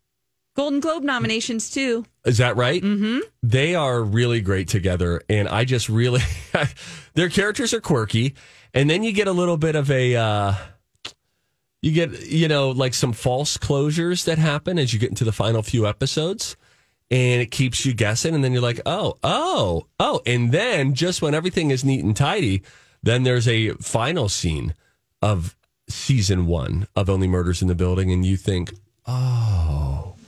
Golden 0.56 0.80
Globe 0.80 1.02
nominations 1.02 1.70
too. 1.70 2.06
Is 2.24 2.38
that 2.38 2.56
right? 2.56 2.82
Mm-hmm. 2.82 3.18
They 3.42 3.74
are 3.74 4.02
really 4.02 4.40
great 4.40 4.68
together, 4.68 5.20
and 5.28 5.48
I 5.48 5.64
just 5.64 5.88
really 5.88 6.22
their 7.14 7.28
characters 7.28 7.74
are 7.74 7.80
quirky, 7.80 8.34
and 8.72 8.88
then 8.88 9.02
you 9.02 9.12
get 9.12 9.28
a 9.28 9.32
little 9.32 9.58
bit 9.58 9.76
of 9.76 9.90
a 9.90 10.16
uh, 10.16 10.54
you 11.82 11.92
get 11.92 12.26
you 12.26 12.48
know 12.48 12.70
like 12.70 12.94
some 12.94 13.12
false 13.12 13.58
closures 13.58 14.24
that 14.24 14.38
happen 14.38 14.78
as 14.78 14.94
you 14.94 14.98
get 14.98 15.10
into 15.10 15.24
the 15.24 15.32
final 15.32 15.62
few 15.62 15.86
episodes, 15.86 16.56
and 17.10 17.42
it 17.42 17.50
keeps 17.50 17.84
you 17.84 17.92
guessing, 17.92 18.34
and 18.34 18.42
then 18.42 18.52
you're 18.52 18.62
like, 18.62 18.80
oh, 18.86 19.18
oh, 19.22 19.86
oh, 20.00 20.22
and 20.24 20.52
then 20.52 20.94
just 20.94 21.20
when 21.20 21.34
everything 21.34 21.70
is 21.70 21.84
neat 21.84 22.02
and 22.02 22.16
tidy, 22.16 22.62
then 23.02 23.24
there's 23.24 23.46
a 23.46 23.72
final 23.74 24.30
scene 24.30 24.74
of 25.20 25.54
season 25.86 26.46
one 26.46 26.86
of 26.96 27.10
Only 27.10 27.28
Murders 27.28 27.60
in 27.60 27.68
the 27.68 27.74
Building, 27.74 28.10
and 28.10 28.24
you 28.24 28.38
think, 28.38 28.72
oh, 29.06 29.85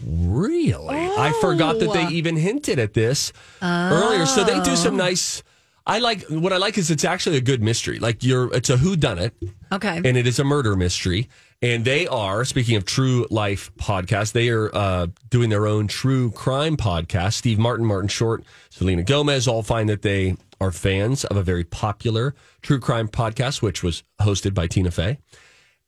really? 0.08 0.88
I 0.96 1.32
forgot 1.40 1.78
that 1.80 1.92
they 1.92 2.06
even 2.08 2.36
hinted 2.36 2.78
at 2.78 2.94
this 2.94 3.32
earlier. 3.62 4.26
So 4.26 4.44
they 4.44 4.60
do 4.60 4.74
some 4.76 4.96
nice. 4.96 5.42
I 5.86 6.00
like 6.00 6.22
what 6.28 6.52
I 6.52 6.58
like 6.58 6.76
is 6.76 6.90
it's 6.90 7.04
actually 7.04 7.36
a 7.38 7.40
good 7.40 7.62
mystery. 7.62 7.98
Like 7.98 8.22
you're, 8.22 8.52
it's 8.54 8.68
a 8.68 8.76
who 8.76 8.94
done 8.94 9.18
it, 9.18 9.32
Okay. 9.72 9.96
and 10.04 10.18
it 10.18 10.26
is 10.26 10.38
a 10.38 10.44
murder 10.44 10.76
mystery. 10.76 11.28
And 11.62 11.84
they 11.84 12.06
are 12.06 12.44
speaking 12.44 12.76
of 12.76 12.84
true 12.84 13.26
life 13.30 13.72
podcast. 13.78 14.32
They 14.32 14.50
are 14.50 14.70
uh, 14.74 15.06
doing 15.30 15.48
their 15.50 15.66
own 15.66 15.88
true 15.88 16.30
crime 16.30 16.76
podcast. 16.76 17.32
Steve 17.34 17.58
Martin, 17.58 17.86
Martin 17.86 18.08
Short, 18.08 18.44
Selena 18.70 19.02
Gomez 19.02 19.48
all 19.48 19.62
find 19.62 19.88
that 19.88 20.02
they 20.02 20.36
are 20.60 20.70
fans 20.72 21.24
of 21.24 21.36
a 21.38 21.42
very 21.42 21.64
popular 21.64 22.34
true 22.62 22.78
crime 22.80 23.08
podcast, 23.08 23.62
which 23.62 23.82
was 23.82 24.04
hosted 24.20 24.52
by 24.54 24.66
Tina 24.66 24.90
Fey 24.90 25.18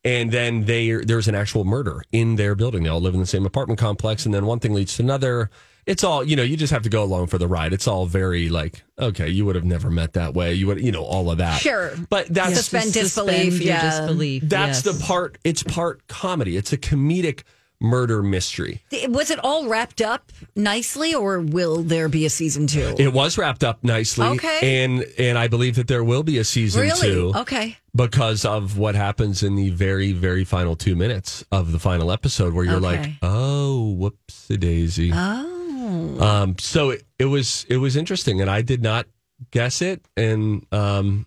and 0.04 0.30
then 0.30 0.64
they 0.64 0.90
there's 0.92 1.28
an 1.28 1.34
actual 1.34 1.64
murder 1.64 2.02
in 2.12 2.36
their 2.36 2.54
building. 2.54 2.82
They 2.84 2.88
all 2.88 3.00
live 3.00 3.14
in 3.14 3.20
the 3.20 3.26
same 3.26 3.46
apartment 3.46 3.78
complex, 3.78 4.24
and 4.24 4.34
then 4.34 4.46
one 4.46 4.58
thing 4.60 4.72
leads 4.74 4.96
to 4.96 5.02
another. 5.02 5.50
It's 5.86 6.04
all 6.04 6.22
you 6.22 6.36
know. 6.36 6.42
You 6.42 6.56
just 6.56 6.72
have 6.72 6.82
to 6.82 6.88
go 6.88 7.02
along 7.02 7.28
for 7.28 7.38
the 7.38 7.48
ride. 7.48 7.72
It's 7.72 7.88
all 7.88 8.06
very 8.06 8.48
like 8.48 8.82
okay, 8.98 9.28
you 9.28 9.44
would 9.46 9.56
have 9.56 9.64
never 9.64 9.90
met 9.90 10.12
that 10.12 10.34
way. 10.34 10.54
You 10.54 10.66
would 10.68 10.80
you 10.80 10.92
know 10.92 11.04
all 11.04 11.30
of 11.30 11.38
that. 11.38 11.60
Sure. 11.60 11.92
but 12.10 12.26
that's 12.28 12.54
Suspend 12.56 12.92
disbelief. 12.92 13.54
Suspend 13.54 13.62
Yeah. 13.62 13.90
disbelief. 14.00 14.42
that's 14.46 14.84
yes. 14.84 14.98
the 14.98 15.04
part. 15.04 15.38
It's 15.42 15.62
part 15.62 16.06
comedy. 16.06 16.56
It's 16.56 16.72
a 16.72 16.78
comedic 16.78 17.42
murder 17.80 18.22
mystery. 18.22 18.82
Was 19.08 19.30
it 19.30 19.38
all 19.42 19.66
wrapped 19.68 20.00
up 20.02 20.30
nicely, 20.54 21.14
or 21.14 21.40
will 21.40 21.82
there 21.82 22.08
be 22.08 22.26
a 22.26 22.30
season 22.30 22.66
two? 22.66 22.94
It 22.98 23.12
was 23.12 23.38
wrapped 23.38 23.64
up 23.64 23.82
nicely, 23.82 24.26
Okay. 24.26 24.84
and 24.84 25.04
and 25.18 25.38
I 25.38 25.48
believe 25.48 25.76
that 25.76 25.88
there 25.88 26.04
will 26.04 26.22
be 26.22 26.38
a 26.38 26.44
season 26.44 26.82
really? 26.82 27.00
two. 27.08 27.32
Okay. 27.34 27.76
because 27.94 28.44
of 28.44 28.78
what 28.78 28.94
happens 28.94 29.42
in 29.42 29.56
the 29.56 29.70
very, 29.70 30.12
very 30.12 30.44
final 30.44 30.76
two 30.76 30.94
minutes 30.94 31.44
of 31.50 31.72
the 31.72 31.78
final 31.78 32.12
episode, 32.12 32.52
where 32.54 32.64
you're 32.64 32.78
like, 32.80 33.00
Okay. 33.00 33.18
"Oh, 33.22 33.96
whoopsie 33.98 34.60
daisy." 34.60 35.10
Oh. 35.14 36.20
Um, 36.20 36.56
so 36.58 36.90
it, 36.90 37.04
it 37.18 37.24
was 37.24 37.64
it 37.68 37.78
was 37.78 37.96
interesting, 37.96 38.40
and 38.40 38.50
I 38.50 38.62
did 38.62 38.82
not 38.82 39.06
guess 39.50 39.80
it, 39.82 40.04
and 40.16 40.64
um, 40.70 41.26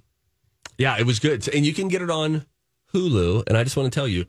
yeah, 0.77 0.97
it 0.99 1.05
was 1.05 1.19
good. 1.19 1.47
And 1.53 1.65
you 1.65 1.73
can 1.73 1.87
get 1.87 2.01
it 2.01 2.09
on 2.11 2.45
Hulu. 2.93 3.43
And 3.47 3.57
I 3.57 3.63
just 3.63 3.75
want 3.75 3.91
to 3.91 3.99
tell 3.99 4.07
you, 4.07 4.25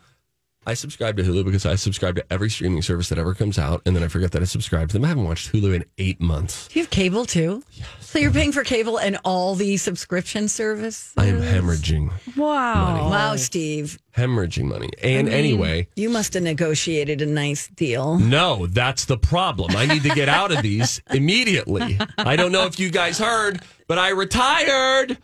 I 0.66 0.74
subscribe 0.74 1.16
to 1.18 1.22
Hulu 1.22 1.44
because 1.44 1.66
I 1.66 1.74
subscribe 1.74 2.16
to 2.16 2.24
every 2.32 2.48
streaming 2.50 2.82
service 2.82 3.08
that 3.10 3.18
ever 3.18 3.34
comes 3.34 3.58
out, 3.58 3.82
and 3.86 3.94
then 3.94 4.02
I 4.02 4.08
forget 4.08 4.32
that 4.32 4.42
I 4.42 4.46
subscribe 4.46 4.88
to 4.88 4.92
them. 4.94 5.04
I 5.04 5.08
haven't 5.08 5.24
watched 5.24 5.52
Hulu 5.52 5.74
in 5.74 5.84
eight 5.98 6.20
months. 6.20 6.68
Do 6.68 6.78
you 6.78 6.84
have 6.84 6.90
cable 6.90 7.24
too? 7.24 7.62
Yes. 7.72 7.86
So 8.00 8.18
you're 8.18 8.30
paying 8.30 8.52
for 8.52 8.62
cable 8.64 8.98
and 8.98 9.18
all 9.24 9.54
the 9.56 9.76
subscription 9.76 10.48
service? 10.48 11.12
I 11.16 11.26
am 11.26 11.40
hemorrhaging, 11.42 12.10
wow. 12.36 13.10
Wow, 13.10 13.36
Steve. 13.36 13.98
hemorrhaging 14.16 14.64
money. 14.66 14.88
And 15.02 15.28
anyway. 15.28 15.88
You 15.96 16.08
must 16.10 16.34
have 16.34 16.42
negotiated 16.44 17.20
a 17.22 17.26
nice 17.26 17.68
deal. 17.68 18.18
No, 18.18 18.66
that's 18.66 19.04
the 19.06 19.18
problem. 19.18 19.74
I 19.76 19.86
need 19.86 20.04
to 20.04 20.10
get 20.10 20.28
out 20.28 20.52
of 20.52 20.62
these 20.62 21.02
immediately. 21.10 21.98
I 22.18 22.36
don't 22.36 22.52
know 22.52 22.66
if 22.66 22.78
you 22.78 22.90
guys 22.90 23.18
heard, 23.18 23.60
but 23.88 23.98
I 23.98 24.10
retired. 24.10 25.18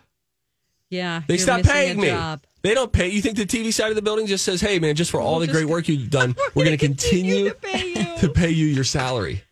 Yeah, 0.91 1.23
They 1.29 1.35
you're 1.35 1.39
stopped 1.43 1.65
paying 1.67 1.99
a 1.99 2.03
me. 2.03 2.09
job. 2.09 2.43
They 2.63 2.75
don't 2.75 2.93
pay. 2.93 3.09
You 3.09 3.23
think 3.23 3.37
the 3.37 3.47
TV 3.47 3.73
side 3.73 3.89
of 3.89 3.97
the 3.97 4.03
building 4.03 4.27
just 4.27 4.45
says, 4.45 4.61
"Hey, 4.61 4.79
man, 4.79 4.95
just 4.95 5.11
for 5.11 5.21
all 5.21 5.39
the 5.39 5.47
great 5.47 5.67
work 5.67 5.89
you've 5.89 6.11
done, 6.11 6.37
we're 6.55 6.65
going 6.65 6.77
to 6.77 6.87
continue 6.87 7.51
to 8.19 8.31
pay 8.35 8.51
you 8.51 8.67
your 8.67 8.85
salary." 8.85 9.43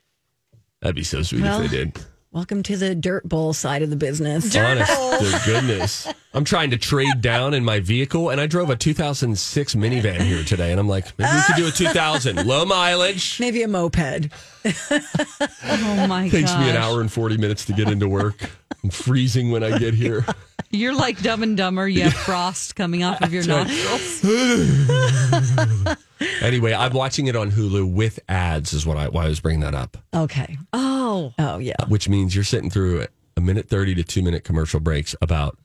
That'd 0.80 0.96
be 0.96 1.04
so 1.04 1.22
sweet 1.22 1.42
Well, 1.42 1.62
if 1.62 1.70
they 1.70 1.76
did. 1.76 1.98
Welcome 2.30 2.62
to 2.64 2.76
the 2.76 2.94
dirt 2.94 3.26
bowl 3.26 3.54
side 3.54 3.80
of 3.80 3.88
the 3.88 3.96
business. 3.96 4.54
Honest 4.54 4.92
to 4.92 5.40
goodness, 5.46 6.06
I'm 6.34 6.44
trying 6.44 6.70
to 6.70 6.76
trade 6.76 7.22
down 7.22 7.54
in 7.54 7.64
my 7.64 7.80
vehicle, 7.80 8.28
and 8.28 8.38
I 8.38 8.46
drove 8.46 8.68
a 8.68 8.76
2006 8.76 9.74
minivan 9.74 10.20
here 10.20 10.44
today, 10.44 10.70
and 10.70 10.78
I'm 10.78 10.86
like, 10.86 11.18
maybe 11.18 11.30
we 11.34 11.42
could 11.46 11.56
do 11.56 11.66
a 11.66 11.70
2000 11.70 12.46
low 12.46 12.66
mileage. 12.66 13.40
Maybe 13.40 13.62
a 13.62 13.68
moped. 13.68 14.28
Oh 14.66 16.06
my 16.06 16.28
Takes 16.28 16.54
me 16.54 16.68
an 16.68 16.76
hour 16.76 17.00
and 17.00 17.10
40 17.10 17.38
minutes 17.38 17.64
to 17.64 17.72
get 17.72 17.88
into 17.88 18.06
work. 18.08 18.50
I'm 18.84 18.90
freezing 18.90 19.50
when 19.50 19.62
I 19.64 19.78
get 19.78 19.94
here. 19.94 20.24
You're 20.70 20.94
like 20.94 21.20
Dumb 21.22 21.42
and 21.42 21.56
Dumber. 21.56 21.88
You 21.88 22.02
have 22.02 22.12
frost 22.24 22.76
coming 22.76 23.02
off 23.02 23.20
of 23.22 23.32
your 23.32 23.46
nostrils. 23.46 24.24
Anyway, 26.40 26.72
I'm 26.72 26.92
watching 26.92 27.26
it 27.28 27.36
on 27.36 27.50
Hulu 27.52 27.92
with 27.92 28.18
ads, 28.28 28.72
is 28.72 28.84
what 28.84 28.96
I 28.96 29.08
why 29.08 29.24
I 29.26 29.28
was 29.28 29.38
bringing 29.40 29.60
that 29.60 29.74
up. 29.74 29.96
Okay. 30.14 30.58
Oh, 30.72 31.32
Oh, 31.38 31.58
yeah. 31.58 31.74
Which 31.88 32.08
means 32.08 32.34
you're 32.34 32.42
sitting 32.44 32.70
through 32.70 33.06
a 33.36 33.40
minute 33.40 33.68
30 33.68 33.94
to 33.96 34.02
two 34.04 34.22
minute 34.22 34.42
commercial 34.44 34.80
breaks 34.80 35.14
about 35.22 35.56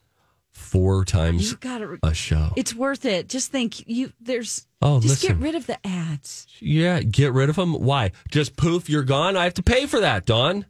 four 0.52 1.06
times 1.06 1.50
you 1.52 1.58
got 1.58 1.80
to. 1.80 1.98
a 2.04 2.14
show. 2.14 2.52
It's 2.56 2.76
worth 2.76 3.06
it. 3.06 3.30
Just 3.30 3.52
think, 3.52 3.88
you 3.88 4.14
there's. 4.22 4.68
Oh, 4.82 5.00
just 5.00 5.24
listen. 5.24 5.40
get 5.40 5.44
rid 5.44 5.56
of 5.56 5.66
the 5.66 5.80
ads. 5.88 6.46
yeah, 6.60 7.02
get 7.02 7.34
rid 7.34 7.50
of 7.50 7.56
them. 7.56 7.74
Why? 7.74 8.12
Just 8.30 8.56
poof, 8.56 8.90
you're 8.90 9.04
gone. 9.04 9.36
I 9.36 9.46
have 9.46 9.56
to 9.56 9.64
pay 9.64 9.88
for 9.88 10.00
that, 10.02 10.26
Dawn. 10.26 10.66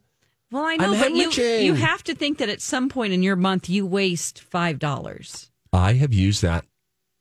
Well, 0.53 0.65
I 0.65 0.75
know, 0.75 0.93
I'm 0.93 0.99
but 0.99 1.13
you, 1.15 1.31
you 1.43 1.73
have 1.73 2.03
to 2.03 2.13
think 2.13 2.37
that 2.37 2.47
at 2.47 2.61
some 2.61 2.87
point 2.87 3.11
in 3.11 3.23
your 3.23 3.35
month 3.35 3.69
you 3.69 3.87
waste 3.87 4.39
five 4.39 4.77
dollars. 4.77 5.49
I 5.73 5.93
have 5.93 6.13
used 6.13 6.43
that 6.43 6.63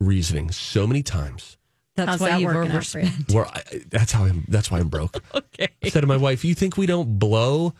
reasoning 0.00 0.50
so 0.50 0.86
many 0.86 1.02
times. 1.02 1.56
That's 1.96 2.10
How's 2.10 2.20
why 2.20 2.28
that 2.32 2.40
you've 2.42 2.54
working 2.54 2.72
out 2.72 2.84
for 2.84 2.98
you? 3.00 3.06
overspent. 3.06 3.32
Where 3.34 3.46
I, 3.46 3.62
that's 3.88 4.12
how 4.12 4.26
I'm. 4.26 4.44
That's 4.48 4.70
why 4.70 4.80
I'm 4.80 4.88
broke. 4.88 5.22
Okay. 5.34 5.68
I 5.82 5.88
said 5.88 6.02
to 6.02 6.06
my 6.06 6.18
wife, 6.18 6.44
"You 6.44 6.54
think 6.54 6.76
we 6.76 6.84
don't 6.84 7.18
blow 7.18 7.72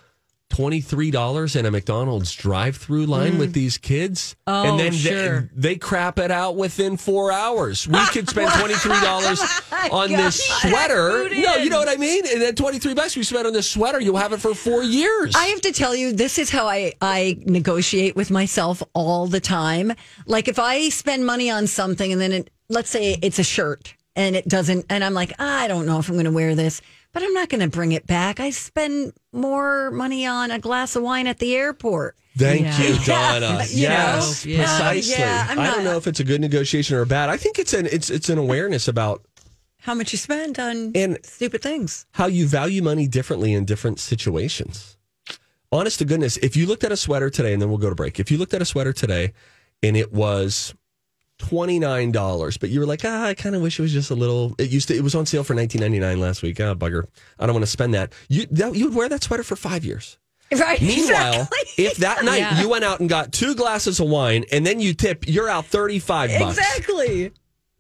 $23 0.53 1.57
in 1.57 1.67
a 1.67 1.71
McDonald's 1.71 2.35
drive 2.35 2.77
through 2.77 3.07
line 3.07 3.39
with 3.39 3.51
mm. 3.51 3.55
these 3.55 3.79
kids. 3.79 4.37
Oh, 4.47 4.71
and 4.71 4.79
then 4.79 4.93
sure. 4.93 5.41
they, 5.55 5.71
they 5.71 5.77
crap 5.77 6.19
it 6.19 6.31
out 6.31 6.57
within 6.57 6.97
four 6.97 7.33
hours. 7.33 7.89
We 7.89 7.99
could 8.11 8.29
spend 8.29 8.51
$23 8.51 9.91
on 9.93 10.11
this 10.11 10.45
sweater. 10.45 11.29
No, 11.31 11.57
you 11.57 11.71
know 11.71 11.79
what 11.79 11.89
I 11.89 11.97
mean? 11.97 12.25
And 12.27 12.43
then 12.43 12.55
23 12.55 12.93
bucks 12.95 13.17
we 13.17 13.23
spent 13.23 13.47
on 13.47 13.53
this 13.53 13.71
sweater, 13.71 14.01
you'll 14.01 14.19
have 14.19 14.33
it 14.33 14.41
for 14.41 14.55
four 14.55 14.83
years. 14.83 15.35
I 15.35 15.47
have 15.47 15.63
to 15.63 15.73
tell 15.73 15.95
you, 15.95 16.13
this 16.13 16.39
is 16.39 16.51
how 16.51 16.67
I, 16.69 16.93
I 17.01 17.39
negotiate 17.47 18.15
with 18.15 18.31
myself 18.31 18.83
all 18.95 19.27
the 19.27 19.41
time. 19.41 19.93
Like 20.27 20.49
if 20.49 20.59
I 20.59 20.91
spend 20.91 21.25
money 21.25 21.51
on 21.51 21.67
something 21.67 22.13
and 22.13 22.21
then 22.21 22.33
it, 22.33 22.51
let's 22.69 22.91
say 22.91 23.17
it's 23.23 23.39
a 23.39 23.45
shirt 23.45 23.95
and 24.15 24.37
it 24.37 24.47
doesn't, 24.47 24.85
and 24.91 25.03
I'm 25.03 25.15
like, 25.15 25.33
I 25.41 25.67
don't 25.69 25.87
know 25.87 25.99
if 25.99 26.09
I'm 26.09 26.17
going 26.17 26.27
to 26.27 26.31
wear 26.31 26.55
this, 26.55 26.83
but 27.13 27.23
I'm 27.23 27.33
not 27.35 27.49
going 27.49 27.61
to 27.61 27.69
bring 27.69 27.93
it 27.93 28.07
back. 28.07 28.41
I 28.41 28.51
spend 28.51 29.13
more 29.33 29.91
money 29.91 30.27
on 30.27 30.51
a 30.51 30.59
glass 30.59 30.97
of 30.97 31.03
wine 31.03 31.27
at 31.27 31.39
the 31.39 31.55
airport. 31.55 32.17
Thank 32.37 32.63
Yeah. 32.63 32.83
you, 32.83 32.99
Donna. 33.05 33.47
You 33.69 33.89
know? 33.89 33.95
yes, 33.95 34.47
Yeah. 34.47 34.57
precisely. 34.65 35.15
Yeah, 35.19 35.47
I'm 35.51 35.59
I 35.59 35.67
don't 35.67 35.85
not- 35.85 35.85
know 35.85 35.97
if 35.97 36.07
it's 36.07 36.21
a 36.21 36.25
good 36.25 36.41
negotiation 36.41 36.97
or 36.97 37.03
a 37.03 37.07
bad. 37.07 37.29
I 37.29 37.37
think 37.37 37.59
it's 37.59 37.75
an 37.75 37.87
it's 37.87 38.09
it's 38.11 38.29
an 38.31 38.39
awareness 38.39 38.89
about 38.89 39.23
How 39.81 39.95
much 39.95 40.13
you 40.13 40.19
spend 40.19 40.59
on 40.59 40.93
And- 40.95 41.19
stupid 41.25 41.61
things. 41.63 42.07
how 42.13 42.27
you 42.27 42.47
value 42.47 42.83
money 42.83 43.07
differently 43.09 43.53
in 43.53 43.65
different 43.65 43.99
situations. 44.01 44.97
Honest 45.71 45.99
to 45.99 46.05
goodness, 46.05 46.37
if 46.39 46.57
you 46.57 46.67
looked 46.67 46.85
at 46.85 46.93
a 46.93 46.97
sweater 46.97 47.31
today, 47.31 47.53
and 47.53 47.61
then 47.61 47.69
we'll 47.69 47.79
go 47.79 47.89
to 47.89 47.95
break. 47.97 48.21
If 48.21 48.31
you 48.31 48.39
looked 48.39 48.55
at 48.55 48.61
a 48.63 48.65
sweater 48.67 48.93
today 48.93 49.33
and 49.83 49.97
it 49.97 50.13
was 50.13 50.75
twenty 51.49 51.79
nine 51.79 52.13
dollars, 52.13 52.57
but 52.57 52.71
you 52.71 52.81
were 52.81 52.87
like, 52.87 53.03
ah, 53.05 53.25
I 53.27 53.35
kind 53.35 53.55
of 53.55 53.63
wish 53.63 53.79
it 53.79 53.83
was 53.83 53.93
just 53.93 54.11
a 54.11 54.15
little. 54.15 54.55
It 54.59 54.71
used 54.71 54.89
to. 54.89 54.97
It 54.97 55.03
was 55.03 55.15
on 55.15 55.27
sale 55.27 55.45
for 55.45 55.55
nineteen 55.55 55.81
ninety 55.81 55.99
nine 55.99 56.21
last 56.21 56.43
week. 56.43 56.61
Ah, 56.61 56.75
bugger. 56.75 57.07
I 57.39 57.47
don't 57.47 57.55
want 57.55 57.65
to 57.65 57.71
spend 57.71 57.95
that. 57.95 58.13
You 58.29 58.47
that, 58.53 58.75
you 58.75 58.87
would 58.87 58.95
wear 58.95 59.09
that 59.09 59.23
sweater 59.23 59.43
for 59.43 59.57
five 59.57 59.85
years. 59.85 60.19
Right. 60.53 60.83
Meanwhile, 60.83 61.33
exactly. 61.51 61.85
if 61.85 61.97
that 61.99 62.25
night 62.27 62.41
Yeah. 62.41 62.61
you 62.61 62.69
went 62.69 62.85
out 62.85 63.01
and 63.01 63.09
got 63.09 63.33
two 63.33 63.55
glasses 63.55 64.01
of 64.01 64.09
wine 64.11 64.45
and 64.53 64.67
then 64.67 64.81
you 64.81 64.93
tip, 64.93 65.27
you're 65.27 65.49
out 65.49 65.65
thirty 65.65 65.99
five 65.99 66.29
bucks. 66.39 66.59
Exactly. 66.59 67.33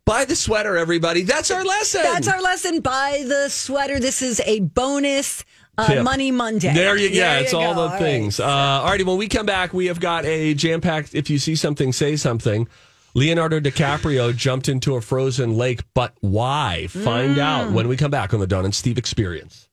Buy 0.06 0.24
the 0.24 0.34
sweater, 0.34 0.78
everybody. 0.78 1.22
That's 1.22 1.50
our 1.50 1.62
lesson. 1.64 2.00
That's 2.02 2.28
our 2.28 2.40
lesson. 2.40 2.80
Buy 2.80 3.24
the 3.26 3.50
sweater. 3.50 4.00
This 4.00 4.22
is 4.22 4.40
a 4.46 4.60
bonus 4.60 5.44
uh, 5.78 6.02
Money 6.02 6.30
Monday. 6.30 6.72
There 6.74 6.96
you 6.96 7.08
go. 7.10 7.14
There 7.14 7.42
it's 7.42 7.52
you 7.52 7.58
all 7.58 7.74
go. 7.74 7.82
the 7.82 7.88
right. 7.90 7.98
things. 7.98 8.40
Uh, 8.40 8.46
all 8.46 8.86
righty. 8.86 9.04
When 9.04 9.16
we 9.16 9.28
come 9.28 9.46
back, 9.46 9.72
we 9.72 9.86
have 9.86 10.00
got 10.00 10.24
a 10.24 10.54
jam 10.54 10.80
packed. 10.80 11.14
If 11.14 11.30
you 11.30 11.38
see 11.38 11.54
something, 11.56 11.92
say 11.92 12.16
something. 12.16 12.68
Leonardo 13.14 13.60
DiCaprio 13.60 14.34
jumped 14.34 14.68
into 14.68 14.94
a 14.96 15.00
frozen 15.00 15.54
lake, 15.56 15.82
but 15.94 16.14
why? 16.20 16.86
Find 16.88 17.36
Mm. 17.36 17.40
out 17.40 17.72
when 17.72 17.88
we 17.88 17.96
come 17.96 18.10
back 18.10 18.32
on 18.32 18.40
the 18.40 18.46
Dawn 18.46 18.64
and 18.64 18.74
Steve 18.74 18.96
Experience. 18.98 19.68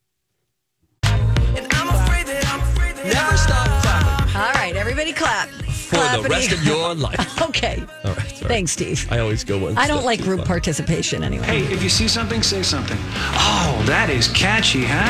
Never 3.06 3.38
stop 3.38 3.68
clapping 3.82 4.36
All 4.36 4.52
right, 4.54 4.76
everybody 4.76 5.14
clap. 5.14 5.48
for 5.50 5.96
the 6.22 6.28
rest 6.30 6.52
of 6.52 6.64
your 6.66 6.94
life. 7.08 7.42
Okay. 7.42 7.82
All 8.04 8.12
right. 8.14 8.30
sorry. 8.30 8.48
Thanks, 8.50 8.72
Steve. 8.74 9.08
I 9.10 9.20
always 9.20 9.44
go 9.44 9.58
one. 9.58 9.78
I 9.78 9.88
don't 9.88 10.04
like 10.06 10.22
group 10.22 10.40
far. 10.40 10.48
participation 10.48 11.24
anyway. 11.24 11.46
Hey, 11.46 11.64
if 11.74 11.82
you 11.82 11.90
see 11.90 12.08
something, 12.10 12.44
say 12.44 12.62
something. 12.62 12.98
Oh, 13.16 13.82
that 13.88 14.10
is 14.10 14.28
catchy, 14.28 14.84
huh? 14.86 15.08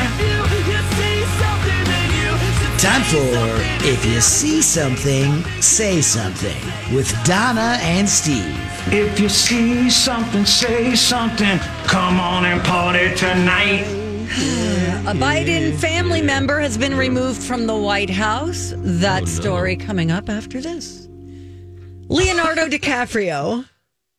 Time 2.80 3.02
for 3.02 3.86
If 3.86 4.06
You 4.06 4.22
See 4.22 4.62
Something, 4.62 5.44
Say 5.60 6.00
Something 6.00 6.56
with 6.94 7.12
Donna 7.24 7.76
and 7.82 8.08
Steve. 8.08 8.56
If 8.86 9.20
you 9.20 9.28
see 9.28 9.90
something, 9.90 10.46
say 10.46 10.94
something. 10.94 11.58
Come 11.84 12.18
on 12.18 12.46
and 12.46 12.62
party 12.62 13.14
tonight. 13.16 13.82
A 15.06 15.12
Biden 15.12 15.76
family 15.76 16.22
member 16.22 16.58
has 16.58 16.78
been 16.78 16.96
removed 16.96 17.42
from 17.42 17.66
the 17.66 17.76
White 17.76 18.08
House. 18.08 18.72
That 18.78 19.24
oh, 19.24 19.26
story 19.26 19.76
coming 19.76 20.10
up 20.10 20.30
after 20.30 20.62
this. 20.62 21.06
Leonardo 22.08 22.66
DiCaprio 22.66 23.68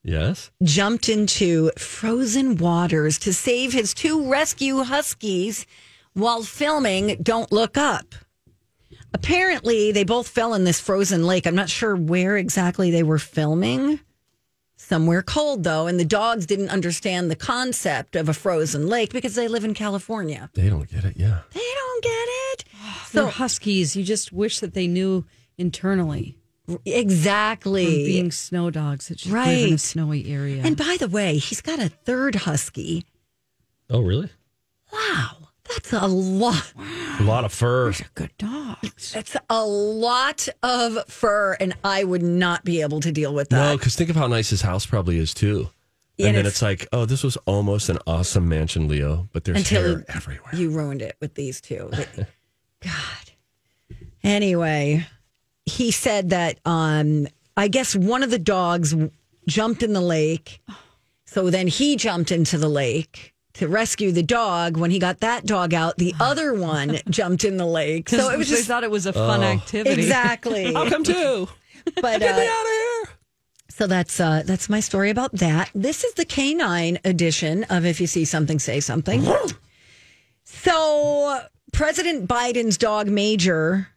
Yes. 0.04 0.52
jumped 0.62 1.10
into 1.10 1.72
frozen 1.80 2.58
waters 2.58 3.18
to 3.20 3.34
save 3.34 3.74
his 3.74 3.96
two 3.96 4.30
rescue 4.30 4.84
huskies 4.84 5.66
while 6.14 6.44
filming 6.44 7.18
Don't 7.24 7.52
Look 7.52 7.76
Up. 7.76 8.14
Apparently, 9.14 9.92
they 9.92 10.04
both 10.04 10.28
fell 10.28 10.54
in 10.54 10.64
this 10.64 10.80
frozen 10.80 11.26
lake. 11.28 11.46
I'm 11.46 11.56
not 11.56 11.70
sure 11.70 11.96
where 11.96 12.38
exactly 12.38 12.92
they 12.92 13.04
were 13.04 13.20
filming. 13.20 14.00
Somewhere 14.78 15.22
cold, 15.22 15.64
though, 15.64 15.88
and 15.88 16.00
the 16.00 16.06
dogs 16.06 16.46
didn't 16.46 16.70
understand 16.70 17.30
the 17.30 17.36
concept 17.36 18.16
of 18.16 18.28
a 18.30 18.34
frozen 18.34 18.88
lake 18.88 19.14
because 19.14 19.36
they 19.36 19.48
live 19.48 19.64
in 19.64 19.74
California. 19.74 20.50
They 20.54 20.70
don't 20.70 20.90
get 20.90 21.06
it. 21.06 21.16
Yeah. 21.18 21.42
They 21.54 21.60
don't 21.60 22.04
get 22.04 22.10
it. 22.28 22.64
Ah, 22.82 23.08
so 23.10 23.26
So, 23.26 23.28
huskies, 23.28 23.96
you 23.96 24.04
just 24.04 24.32
wish 24.34 24.60
that 24.60 24.74
they 24.74 24.88
knew 24.88 25.26
internally 25.58 26.38
from 26.66 26.80
exactly. 26.86 27.86
being 28.06 28.32
snow 28.32 28.72
dogs 28.72 29.10
that 29.10 29.20
just 29.20 29.32
live 29.34 29.68
in 29.68 29.74
a 29.76 29.78
snowy 29.78 30.32
area. 30.32 30.62
And 30.64 30.76
by 30.76 30.98
the 31.00 31.08
way, 31.08 31.38
he's 31.38 31.62
got 31.62 31.80
a 31.80 31.90
third 31.90 32.36
husky. 32.36 33.06
Oh, 33.90 34.02
really? 34.02 34.30
Wow, 34.92 35.41
that's 35.74 35.94
a 35.94 36.08
lot. 36.08 36.74
A 37.20 37.24
lot 37.24 37.46
of 37.46 37.52
fur. 37.54 37.92
He's 37.92 38.02
a 38.02 38.06
good 38.16 38.32
dogs. 38.38 39.12
That's 39.14 39.36
a 39.50 39.66
lot 39.66 40.48
of 40.64 41.06
fur, 41.08 41.54
and 41.60 41.74
I 41.84 42.04
would 42.04 42.24
not 42.24 42.64
be 42.64 42.82
able 42.82 43.00
to 43.02 43.12
deal 43.12 43.34
with 43.34 43.50
that. 43.50 43.70
No, 43.72 43.78
because 43.78 43.96
think 43.96 44.10
of 44.10 44.16
how 44.16 44.28
nice 44.28 44.50
his 44.50 44.62
house 44.62 44.86
probably 44.86 45.18
is 45.18 45.34
too. 45.34 45.70
And 46.20 46.28
and 46.28 46.38
then 46.38 46.46
it's- 46.46 46.54
it's 46.56 46.62
like, 46.62 46.88
oh, 46.94 47.06
this 47.06 47.24
was 47.24 47.38
almost 47.46 47.90
an 47.90 47.98
awesome 48.06 48.48
mansion, 48.48 48.88
Leo, 48.88 49.28
but 49.34 49.44
there's 49.44 49.58
Until 49.60 49.82
hair 49.98 50.06
everywhere. 50.10 50.54
you 50.54 50.70
ruined 50.70 51.02
it 51.02 51.16
with 51.20 51.34
these 51.36 51.62
two. 51.62 51.90
God. 52.82 53.32
Anyway, 54.24 55.06
he 55.66 55.92
said 55.92 56.30
that 56.30 56.60
um, 56.66 57.28
I 57.58 57.68
guess 57.68 57.96
one 57.96 58.24
of 58.24 58.30
the 58.30 58.40
dogs 58.40 58.94
jumped 59.48 59.84
in 59.84 59.94
the 59.94 60.02
lake. 60.02 60.62
So 61.26 61.50
then 61.50 61.68
he 61.68 61.96
jumped 61.96 62.32
into 62.32 62.58
the 62.58 62.70
lake 62.70 63.34
to 63.62 63.68
rescue 63.68 64.12
the 64.12 64.24
dog. 64.24 64.76
When 64.76 64.90
he 64.90 64.98
got 64.98 65.20
that 65.20 65.46
dog 65.46 65.74
out, 65.74 65.98
the 65.98 66.16
other 66.20 66.54
one 66.56 66.98
jumped 67.10 67.44
in 67.44 67.58
the 67.58 67.66
lake. 67.66 68.10
So 68.10 68.30
it 68.32 68.38
was 68.38 68.50
they 68.50 68.56
just 68.56 68.68
thought 68.68 68.84
it 68.84 68.90
was 68.90 69.06
a 69.06 69.14
fun 69.14 69.44
activity. 69.44 70.02
exactly. 70.02 70.74
How 70.74 70.90
come 70.90 71.04
too? 71.04 71.48
But 72.02 72.20
Get 72.20 72.36
me 72.36 72.48
uh, 72.48 72.52
out 72.52 72.66
of 72.66 72.72
here. 72.72 73.16
So 73.70 73.88
that's 73.88 74.20
uh, 74.20 74.44
that's 74.46 74.68
my 74.68 74.80
story 74.80 75.12
about 75.12 75.32
that. 75.34 75.70
This 75.76 76.04
is 76.04 76.14
the 76.16 76.26
canine 76.26 77.00
edition 77.06 77.64
of 77.66 77.86
If 77.86 78.02
You 78.02 78.08
See 78.08 78.26
Something, 78.26 78.58
Say 78.58 78.80
Something. 78.80 79.26
so 80.44 81.40
President 81.72 82.28
Biden's 82.28 82.78
dog 82.78 83.08
Major 83.08 83.90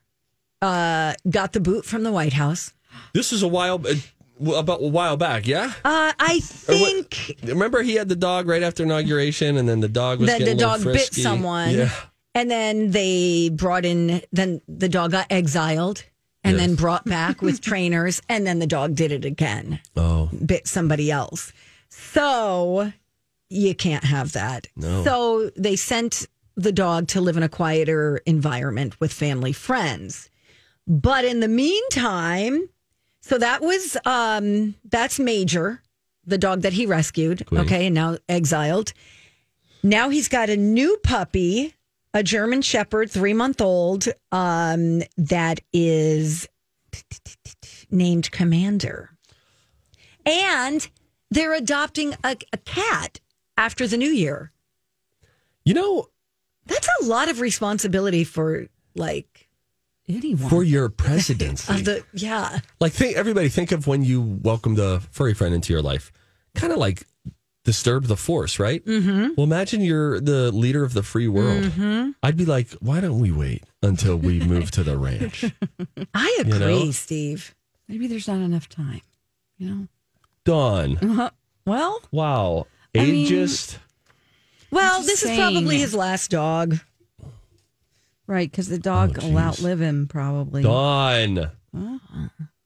uh, 0.60 1.14
got 1.28 1.54
the 1.54 1.60
boot 1.60 1.86
from 1.86 2.02
the 2.02 2.12
White 2.12 2.34
House. 2.34 2.72
This 3.14 3.32
is 3.32 3.42
a 3.42 3.48
while 3.48 3.80
uh, 3.86 3.94
about 4.40 4.82
a 4.82 4.88
while 4.88 5.16
back, 5.16 5.46
yeah. 5.46 5.72
Uh, 5.84 6.12
I 6.18 6.40
Or 6.68 6.74
what- 6.74 7.14
think 7.14 7.36
Remember, 7.44 7.82
he 7.82 7.94
had 7.94 8.08
the 8.08 8.16
dog 8.16 8.48
right 8.48 8.62
after 8.62 8.82
inauguration, 8.82 9.56
and 9.56 9.68
then 9.68 9.80
the 9.80 9.88
dog 9.88 10.20
was 10.20 10.30
the 10.30 10.38
little 10.38 10.56
dog 10.56 10.84
bit 10.84 11.14
someone, 11.14 11.70
Yeah, 11.74 11.90
and 12.34 12.50
then 12.50 12.90
they 12.90 13.48
brought 13.50 13.84
in. 13.84 14.22
Then 14.32 14.60
the 14.68 14.88
dog 14.88 15.12
got 15.12 15.26
exiled, 15.30 16.04
and 16.42 16.58
then 16.58 16.74
brought 16.74 17.04
back 17.04 17.42
with 17.42 17.60
trainers, 17.70 18.20
and 18.28 18.46
then 18.46 18.58
the 18.58 18.66
dog 18.66 18.94
did 18.94 19.12
it 19.12 19.24
again. 19.24 19.80
oh, 19.96 20.28
bit 20.44 20.66
somebody 20.66 21.10
else. 21.10 21.52
So 21.88 22.92
you 23.48 23.74
can't 23.74 24.04
have 24.04 24.32
that. 24.32 24.66
No. 24.76 25.04
So 25.04 25.50
they 25.56 25.76
sent 25.76 26.26
the 26.56 26.72
dog 26.72 27.08
to 27.08 27.20
live 27.20 27.36
in 27.36 27.42
a 27.42 27.48
quieter 27.48 28.20
environment 28.26 28.98
with 29.00 29.12
family 29.12 29.52
friends. 29.52 30.28
But 30.86 31.24
in 31.24 31.40
the 31.40 31.48
meantime, 31.48 32.68
so 33.26 33.38
that 33.38 33.62
was 33.62 33.96
um 34.04 34.74
that's 34.84 35.18
Major, 35.18 35.80
the 36.26 36.38
dog 36.38 36.62
that 36.62 36.72
he 36.74 36.84
rescued, 36.86 37.46
Great. 37.46 37.60
okay, 37.62 37.86
and 37.86 37.94
now 37.94 38.18
exiled. 38.28 38.92
Now 39.82 40.08
he's 40.08 40.28
got 40.28 40.48
a 40.50 40.56
new 40.56 40.98
puppy, 41.02 41.74
a 42.12 42.22
German 42.22 42.62
shepherd, 42.62 43.08
3-month 43.10 43.60
old, 43.60 44.08
um 44.32 45.02
that 45.16 45.60
is 45.72 46.48
named 47.90 48.30
Commander. 48.30 49.10
And 50.26 50.88
they're 51.30 51.54
adopting 51.54 52.14
a, 52.22 52.36
a 52.52 52.58
cat 52.58 53.20
after 53.56 53.86
the 53.86 53.96
new 53.96 54.10
year. 54.10 54.52
you 55.64 55.74
know, 55.74 56.08
That's 56.66 56.88
a 57.00 57.04
lot 57.04 57.28
of 57.28 57.40
responsibility 57.40 58.24
for 58.24 58.66
like 58.94 59.33
Anyone. 60.08 60.50
for 60.50 60.62
your 60.62 60.88
presidency, 60.90 61.72
of 61.74 61.84
the 61.84 62.04
yeah. 62.12 62.58
like 62.80 62.92
think 62.92 63.16
everybody 63.16 63.48
think 63.48 63.72
of 63.72 63.86
when 63.86 64.04
you 64.04 64.20
welcomed 64.20 64.78
a 64.78 65.00
furry 65.00 65.32
friend 65.34 65.54
into 65.54 65.72
your 65.72 65.82
life, 65.82 66.12
kind 66.54 66.72
of 66.72 66.78
like 66.78 67.06
disturb 67.64 68.04
the 68.04 68.16
force, 68.16 68.58
right? 68.58 68.84
Mm-hmm. 68.84 69.28
Well, 69.36 69.44
imagine 69.44 69.80
you're 69.80 70.20
the 70.20 70.52
leader 70.52 70.84
of 70.84 70.92
the 70.92 71.02
free 71.02 71.28
world. 71.28 71.64
Mm-hmm. 71.64 72.10
I'd 72.22 72.36
be 72.36 72.44
like, 72.44 72.70
why 72.80 73.00
don't 73.00 73.18
we 73.18 73.32
wait 73.32 73.64
until 73.82 74.16
we 74.16 74.40
move 74.40 74.70
to 74.72 74.82
the 74.82 74.98
ranch? 74.98 75.46
I 76.14 76.36
agree, 76.40 76.58
know? 76.84 76.90
Steve. 76.90 77.54
Maybe 77.88 78.06
there's 78.06 78.28
not 78.28 78.36
enough 78.36 78.68
time. 78.68 79.00
You 79.56 79.70
know. 79.70 79.88
Dawn, 80.44 81.30
Well, 81.64 82.02
wow, 82.12 82.66
I 82.94 83.06
mean- 83.06 83.48
well, 84.70 85.02
this 85.02 85.20
saying. 85.20 85.32
is 85.32 85.38
probably 85.38 85.78
his 85.78 85.94
last 85.94 86.30
dog. 86.30 86.78
Right, 88.26 88.50
because 88.50 88.68
the 88.68 88.78
dog 88.78 89.18
Oh, 89.20 89.28
will 89.28 89.34
jeez. 89.34 89.42
outlive 89.42 89.80
him 89.80 90.06
probably. 90.08 90.62
Dawn. 90.62 91.50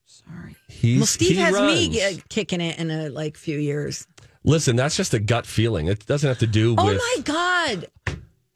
Sorry. 0.07 0.57
He's, 0.69 0.99
Well, 1.01 1.07
Steve 1.07 1.31
he 1.31 1.37
has 1.37 1.55
runs. 1.55 1.89
me 1.91 2.03
uh, 2.03 2.13
kicking 2.29 2.61
it 2.61 2.79
in 2.79 2.91
a 2.91 3.09
like 3.09 3.37
few 3.37 3.59
years. 3.59 4.07
Listen, 4.45 4.77
that's 4.77 4.97
just 4.97 5.15
a 5.15 5.19
gut 5.19 5.47
feeling. 5.47 5.87
It 5.89 6.07
doesn't 6.07 6.27
have 6.29 6.39
to 6.39 6.47
do 6.47 6.75
Oh 6.79 6.87
with. 6.87 6.97
my 6.99 7.17
god. 7.25 7.87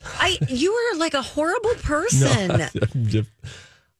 I 0.04 0.38
you 0.48 0.72
are 0.72 0.96
like 0.98 1.14
a 1.14 1.22
horrible 1.22 1.70
No, 1.74 1.80
person. 1.80 2.50
I'm, 2.50 3.06
just- 3.06 3.28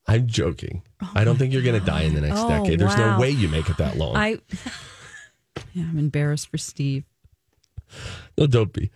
I'm 0.06 0.26
joking. 0.26 0.82
I 1.14 1.24
don't 1.24 1.36
think 1.36 1.52
you're 1.52 1.62
going 1.62 1.78
to 1.78 1.84
die 1.86 2.02
in 2.02 2.14
the 2.14 2.20
next 2.20 2.40
Oh, 2.40 2.48
decade. 2.48 2.78
There's 2.80 2.96
wow. 2.96 3.14
no 3.16 3.20
way 3.20 3.30
you 3.30 3.48
make 3.48 3.68
it 3.70 3.76
that 3.78 3.96
long. 3.96 4.16
I 4.16 4.38
yeah, 5.72 5.84
I'm 5.84 5.98
embarrassed 5.98 6.48
for 6.48 6.58
Steve. 6.58 7.04
no, 8.38 8.46
don't 8.46 8.72
be. 8.72 8.90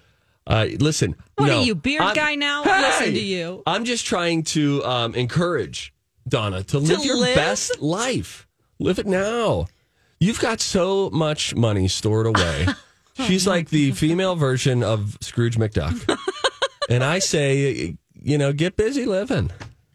Uh, 0.46 0.66
listen. 0.78 1.16
What 1.36 1.46
no, 1.46 1.58
are 1.58 1.62
you, 1.64 1.74
beard 1.74 2.02
I'm- 2.02 2.14
guy 2.14 2.34
now? 2.34 2.62
Hey! 2.62 2.82
Listen 2.82 3.14
to 3.14 3.20
you. 3.20 3.62
I'm 3.66 3.84
just 3.84 4.06
trying 4.06 4.44
to 4.44 4.84
um, 4.84 5.14
encourage 5.14 5.92
Donna 6.28 6.62
to 6.64 6.78
live 6.78 7.04
your 7.04 7.18
live? 7.18 7.34
best 7.34 7.80
life. 7.80 8.46
Live 8.78 8.98
it 8.98 9.06
now. 9.06 9.66
You've 10.20 10.40
got 10.40 10.60
so 10.60 11.10
much 11.10 11.54
money 11.54 11.88
stored 11.88 12.26
away. 12.26 12.66
She's 13.26 13.46
like 13.46 13.70
the 13.70 13.92
female 13.92 14.36
version 14.36 14.82
of 14.82 15.16
Scrooge 15.20 15.56
McDuck. 15.56 16.18
and 16.90 17.02
I 17.02 17.18
say, 17.18 17.96
you 18.22 18.38
know, 18.38 18.52
get 18.52 18.76
busy 18.76 19.06
living. 19.06 19.50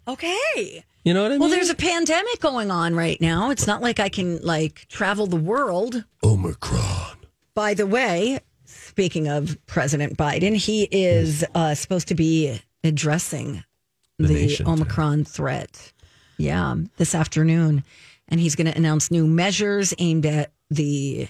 Okay. 0.08 0.84
You 1.04 1.14
know 1.14 1.24
what 1.24 1.30
I 1.30 1.34
mean? 1.36 1.40
Well, 1.40 1.50
there's 1.50 1.70
a 1.70 1.76
pandemic 1.76 2.40
going 2.40 2.72
on 2.72 2.96
right 2.96 3.20
now. 3.22 3.52
It's 3.52 3.68
not 3.68 3.82
like 3.82 4.00
I 4.00 4.10
can 4.10 4.42
like 4.42 4.88
travel 4.88 5.28
the 5.28 5.36
world. 5.36 6.04
Omicron. 6.24 7.18
By 7.54 7.74
the 7.74 7.86
way, 7.88 8.40
speaking 8.92 9.30
of 9.30 9.58
President 9.68 10.18
Biden, 10.18 10.54
he 10.54 10.84
is 10.92 11.46
uh, 11.56 11.74
supposed 11.76 12.10
to 12.10 12.16
be 12.16 12.60
addressing 12.84 13.64
The 14.20 14.28
the, 14.28 14.34
nation. 14.34 14.68
Omicron 14.68 15.24
threat. 15.24 15.94
Yeah, 16.38 16.76
this 16.98 17.16
afternoon, 17.16 17.84
and 18.28 18.40
he's 18.40 18.56
going 18.56 18.70
to 18.70 18.76
announce 18.76 19.12
new 19.12 19.28
measures 19.28 19.94
aimed 19.98 20.26
at 20.26 20.52
the, 20.70 21.28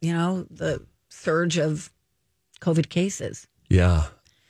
you 0.00 0.12
know, 0.12 0.46
the 0.50 0.86
surge 1.10 1.58
of 1.58 1.90
COVID 2.60 2.88
cases. 2.88 3.46
Yeah. 3.68 4.04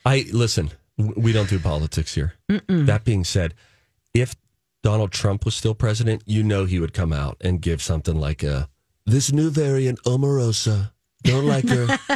I 0.05 0.25
listen, 0.31 0.69
we 0.97 1.33
don't 1.33 1.49
do 1.49 1.59
politics 1.59 2.13
here. 2.15 2.35
That 2.67 3.03
being 3.03 3.23
said, 3.23 3.55
if 4.13 4.35
Donald 4.83 5.11
Trump 5.11 5.43
was 5.45 5.55
still 5.55 5.73
president, 5.75 6.21
you 6.27 6.43
know 6.43 6.65
he 6.65 6.79
would 6.79 6.93
come 6.93 7.11
out 7.11 7.37
and 7.41 7.59
give 7.59 7.81
something 7.81 8.15
like 8.15 8.43
a 8.43 8.69
this 9.05 9.31
new 9.33 9.49
variant 9.49 9.99
Omarosa. 10.03 10.91
Don't 11.23 11.45
like 11.47 11.67
her. 11.69 11.87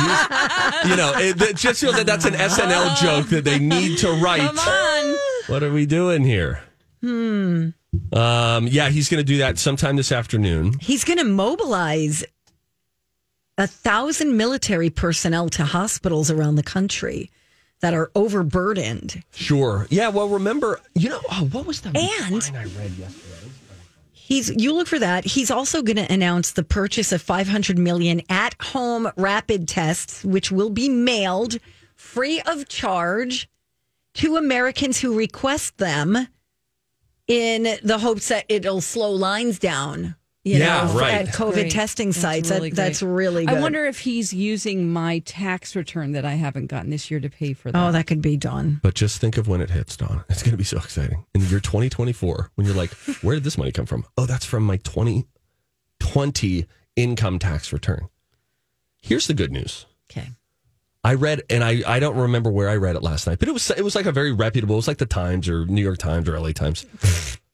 She's-" 0.00 0.84
you 0.90 0.96
know, 0.96 1.12
it, 1.16 1.40
it 1.42 1.56
just 1.56 1.80
feels 1.80 1.96
that 1.96 2.06
that's 2.06 2.24
an 2.24 2.34
SNL 2.34 2.96
joke 3.00 3.26
that 3.28 3.44
they 3.44 3.58
need 3.58 3.98
to 3.98 4.10
write. 4.12 4.40
Come 4.40 4.58
on. 4.58 5.16
What 5.48 5.62
are 5.62 5.72
we 5.72 5.86
doing 5.86 6.24
here? 6.24 6.62
Hmm. 7.00 7.68
Um, 8.12 8.68
yeah, 8.68 8.88
he's 8.88 9.08
going 9.08 9.18
to 9.20 9.24
do 9.24 9.38
that 9.38 9.58
sometime 9.58 9.96
this 9.96 10.12
afternoon. 10.12 10.74
He's 10.80 11.02
going 11.04 11.18
to 11.18 11.24
mobilize 11.24 12.24
a 13.58 13.66
thousand 13.66 14.36
military 14.36 14.90
personnel 14.90 15.48
to 15.50 15.64
hospitals 15.64 16.30
around 16.30 16.54
the 16.54 16.62
country 16.62 17.30
that 17.80 17.94
are 17.94 18.10
overburdened. 18.14 19.22
Sure. 19.34 19.86
Yeah. 19.90 20.08
Well, 20.08 20.28
remember, 20.28 20.80
you 20.94 21.08
know, 21.08 21.20
oh, 21.32 21.48
what 21.50 21.66
was 21.66 21.80
the 21.80 21.88
And- 21.88 22.32
line 22.32 22.56
I 22.56 22.64
read 22.78 22.92
yesterday? 22.92 23.39
He's 24.30 24.48
you 24.48 24.72
look 24.72 24.86
for 24.86 25.00
that. 25.00 25.24
He's 25.24 25.50
also 25.50 25.82
going 25.82 25.96
to 25.96 26.10
announce 26.10 26.52
the 26.52 26.62
purchase 26.62 27.10
of 27.10 27.20
500 27.20 27.76
million 27.76 28.22
at-home 28.28 29.10
rapid 29.16 29.66
tests 29.66 30.24
which 30.24 30.52
will 30.52 30.70
be 30.70 30.88
mailed 30.88 31.58
free 31.96 32.40
of 32.42 32.68
charge 32.68 33.48
to 34.14 34.36
Americans 34.36 35.00
who 35.00 35.18
request 35.18 35.78
them 35.78 36.28
in 37.26 37.76
the 37.82 37.98
hopes 37.98 38.28
that 38.28 38.44
it'll 38.48 38.80
slow 38.80 39.10
lines 39.10 39.58
down. 39.58 40.14
You 40.42 40.56
Yeah, 40.56 40.86
know, 40.86 40.98
right. 40.98 41.28
at 41.28 41.34
COVID 41.34 41.52
Great. 41.52 41.72
testing 41.72 42.08
That's 42.08 42.20
sites. 42.20 42.50
really 42.50 42.70
that, 42.70 42.76
that's 42.76 43.02
really 43.02 43.44
good. 43.44 43.58
I 43.58 43.60
wonder 43.60 43.84
if 43.84 43.98
he's 43.98 44.32
using 44.32 44.90
my 44.90 45.18
tax 45.20 45.76
return 45.76 46.12
that 46.12 46.24
I 46.24 46.34
haven't 46.34 46.68
gotten 46.68 46.88
this 46.88 47.10
year 47.10 47.20
to 47.20 47.28
pay 47.28 47.52
for 47.52 47.68
oh, 47.68 47.72
that. 47.72 47.88
Oh, 47.88 47.92
that 47.92 48.06
could 48.06 48.22
be 48.22 48.38
done. 48.38 48.80
But 48.82 48.94
just 48.94 49.20
think 49.20 49.36
of 49.36 49.48
when 49.48 49.60
it 49.60 49.68
hits, 49.68 49.98
Dawn. 49.98 50.24
It's 50.30 50.42
going 50.42 50.52
to 50.52 50.56
be 50.56 50.64
so 50.64 50.78
exciting. 50.78 51.26
In 51.34 51.42
the 51.42 51.46
year 51.46 51.60
2024, 51.60 52.52
when 52.54 52.66
you're 52.66 52.74
like, 52.76 52.90
where 53.22 53.34
did 53.34 53.44
this 53.44 53.58
money 53.58 53.70
come 53.70 53.84
from? 53.84 54.06
Oh, 54.16 54.24
that's 54.24 54.46
from 54.46 54.64
my 54.64 54.78
2020 54.78 56.66
income 56.96 57.38
tax 57.38 57.70
return. 57.72 58.08
Here's 59.02 59.26
the 59.26 59.34
good 59.34 59.52
news. 59.52 59.84
Okay. 60.10 60.28
I 61.04 61.14
read, 61.14 61.42
and 61.50 61.62
I, 61.64 61.82
I 61.86 61.98
don't 61.98 62.16
remember 62.16 62.50
where 62.50 62.68
I 62.68 62.76
read 62.76 62.96
it 62.96 63.02
last 63.02 63.26
night, 63.26 63.38
but 63.38 63.48
it 63.48 63.52
was 63.52 63.70
it 63.70 63.82
was 63.82 63.94
like 63.94 64.04
a 64.06 64.12
very 64.12 64.32
reputable. 64.32 64.74
It 64.74 64.78
was 64.78 64.88
like 64.88 64.98
the 64.98 65.06
Times 65.06 65.48
or 65.48 65.64
New 65.64 65.82
York 65.82 65.98
Times 65.98 66.28
or 66.28 66.38
LA 66.38 66.52
Times. 66.52 66.84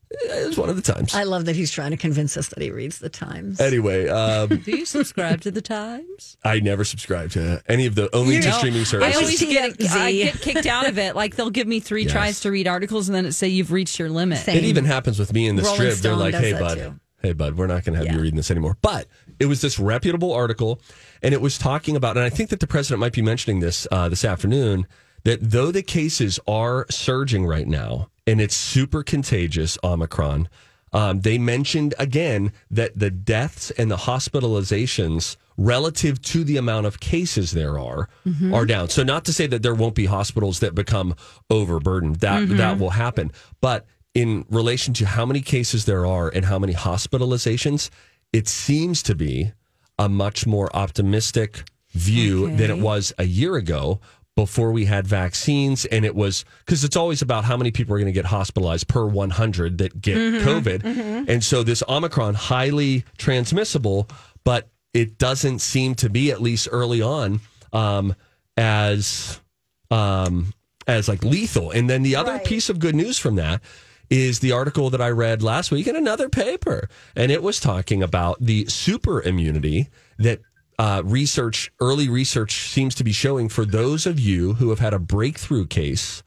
It 0.08 0.46
was 0.46 0.56
one 0.56 0.68
of 0.68 0.76
the 0.76 0.82
Times. 0.92 1.14
I 1.14 1.24
love 1.24 1.46
that 1.46 1.56
he's 1.56 1.70
trying 1.72 1.90
to 1.90 1.96
convince 1.96 2.36
us 2.36 2.48
that 2.50 2.62
he 2.62 2.70
reads 2.70 3.00
the 3.00 3.08
Times. 3.08 3.60
Anyway, 3.60 4.08
um, 4.08 4.48
Do 4.64 4.70
you 4.70 4.86
subscribe 4.86 5.40
to 5.42 5.50
the 5.50 5.60
Times? 5.60 6.36
I 6.44 6.60
never 6.60 6.84
subscribe 6.84 7.30
to 7.32 7.60
any 7.68 7.86
of 7.86 7.96
the 7.96 8.14
only 8.14 8.36
You 8.36 8.42
to 8.42 8.50
know, 8.50 8.58
streaming 8.58 8.84
I 9.02 9.12
always 9.14 9.40
get, 9.40 9.80
I 9.92 10.12
get 10.12 10.40
kicked 10.40 10.66
out 10.66 10.86
of 10.88 10.98
it. 10.98 11.16
Like 11.16 11.34
they'll 11.34 11.50
give 11.50 11.66
me 11.66 11.80
three 11.80 12.04
Yes. 12.04 12.12
tries 12.12 12.40
to 12.40 12.50
read 12.52 12.68
articles, 12.68 13.08
and 13.08 13.16
then 13.16 13.26
it 13.26 13.32
say 13.32 13.48
you've 13.48 13.72
reached 13.72 13.98
your 13.98 14.08
limit. 14.08 14.38
Same. 14.38 14.56
It 14.58 14.64
even 14.64 14.84
happens 14.84 15.18
with 15.18 15.32
me 15.32 15.48
in 15.48 15.56
the 15.56 15.62
Rolling 15.62 15.76
strip. 15.80 15.94
They're 15.98 16.14
like, 16.14 16.34
"Hey, 16.34 16.52
bud, 16.52 16.78
too. 16.78 17.00
hey, 17.22 17.32
bud, 17.32 17.56
we're 17.56 17.66
not 17.66 17.84
going 17.84 17.94
to 17.94 17.98
have 17.98 18.06
you 18.06 18.12
Yeah. 18.18 18.22
reading 18.22 18.36
this 18.36 18.50
anymore." 18.50 18.76
But 18.82 19.08
it 19.40 19.46
was 19.46 19.60
this 19.60 19.78
reputable 19.78 20.32
article, 20.32 20.80
and 21.22 21.34
it 21.34 21.40
was 21.40 21.58
talking 21.58 21.96
about, 21.96 22.16
and 22.16 22.24
I 22.24 22.30
think 22.30 22.50
that 22.50 22.60
the 22.60 22.66
president 22.68 23.00
might 23.00 23.12
be 23.12 23.22
mentioning 23.22 23.58
this 23.60 23.88
uh, 23.90 24.08
this 24.08 24.24
afternoon. 24.24 24.86
That 25.24 25.40
though 25.50 25.72
the 25.72 25.82
cases 25.82 26.38
are 26.46 26.86
surging 26.88 27.44
right 27.46 27.66
now, 27.66 28.10
and 28.26 28.40
it's 28.40 28.56
super 28.56 29.02
contagious, 29.02 29.78
Omicron. 29.84 30.48
Um, 30.92 31.20
they 31.20 31.36
mentioned 31.36 31.94
again 31.98 32.52
that 32.70 32.98
the 32.98 33.10
deaths 33.10 33.70
and 33.72 33.90
the 33.90 33.96
hospitalizations 33.96 35.36
relative 35.58 36.20
to 36.22 36.44
the 36.44 36.56
amount 36.56 36.86
of 36.86 37.00
cases 37.00 37.52
there 37.52 37.78
are 37.78 38.08
are 38.54 38.66
down. 38.66 38.88
So 38.88 39.02
not 39.02 39.24
to 39.24 39.32
say 39.32 39.46
that 39.46 39.62
there 39.62 39.74
won't 39.74 39.94
be 39.94 40.06
hospitals 40.06 40.60
that 40.60 40.74
become 40.74 41.14
overburdened. 41.50 42.16
That 42.16 42.48
that 42.48 42.78
will 42.78 42.90
happen. 42.90 43.32
But 43.60 43.86
in 44.14 44.46
relation 44.48 44.94
to 44.94 45.06
how 45.06 45.26
many 45.26 45.40
cases 45.40 45.84
there 45.84 46.06
are 46.06 46.28
and 46.28 46.44
how 46.46 46.58
many 46.58 46.72
hospitalizations, 46.72 47.90
it 48.32 48.48
seems 48.48 49.02
to 49.04 49.14
be 49.14 49.52
a 49.98 50.08
much 50.08 50.46
more 50.46 50.74
optimistic 50.74 51.64
view 51.90 52.54
than 52.56 52.70
it 52.70 52.78
was 52.78 53.12
a 53.18 53.24
year 53.24 53.56
ago 53.56 54.00
before 54.36 54.70
we 54.70 54.84
had 54.84 55.06
vaccines 55.06 55.86
and 55.86 56.04
it 56.04 56.14
was 56.14 56.44
because 56.64 56.84
it's 56.84 56.96
always 56.96 57.22
about 57.22 57.44
how 57.44 57.56
many 57.56 57.70
people 57.70 57.94
are 57.94 57.98
going 57.98 58.06
to 58.06 58.12
get 58.12 58.26
hospitalized 58.26 58.86
per 58.86 59.04
100 59.04 59.78
that 59.78 60.00
get 60.00 60.16
covid. 60.44 60.84
And 61.28 61.42
so 61.42 61.62
this 61.62 61.82
omicron 61.88 62.34
highly 62.34 63.04
transmissible 63.18 64.08
but 64.44 64.68
it 64.94 65.18
doesn't 65.18 65.58
seem 65.58 65.94
to 65.96 66.08
be 66.08 66.30
at 66.30 66.40
least 66.40 66.68
early 66.70 67.02
on 67.02 67.40
um, 67.72 68.14
as 68.56 69.40
um, 69.90 70.52
as 70.86 71.08
like 71.08 71.24
lethal. 71.24 71.70
And 71.70 71.90
then 71.90 72.02
the 72.02 72.16
other 72.16 72.38
piece 72.38 72.68
of 72.68 72.78
good 72.78 72.94
news 72.94 73.18
from 73.18 73.36
that 73.36 73.60
is 74.08 74.38
the 74.38 74.52
article 74.52 74.90
that 74.90 75.00
I 75.00 75.10
read 75.10 75.42
last 75.42 75.70
week 75.70 75.86
in 75.86 75.96
another 75.96 76.28
paper. 76.28 76.88
And 77.16 77.32
it 77.32 77.42
was 77.42 77.58
talking 77.58 78.02
about 78.02 78.38
the 78.40 78.66
super 78.66 79.20
immunity 79.20 79.88
that 80.18 80.40
uh, 80.78 81.02
research, 81.04 81.72
early 81.80 82.08
research 82.08 82.68
seems 82.70 82.94
to 82.96 83.04
be 83.04 83.12
showing 83.12 83.48
for 83.48 83.64
those 83.64 84.06
of 84.06 84.20
you 84.20 84.54
who 84.54 84.70
have 84.70 84.78
had 84.78 84.92
a 84.92 84.98
breakthrough 84.98 85.66
case 85.66 86.22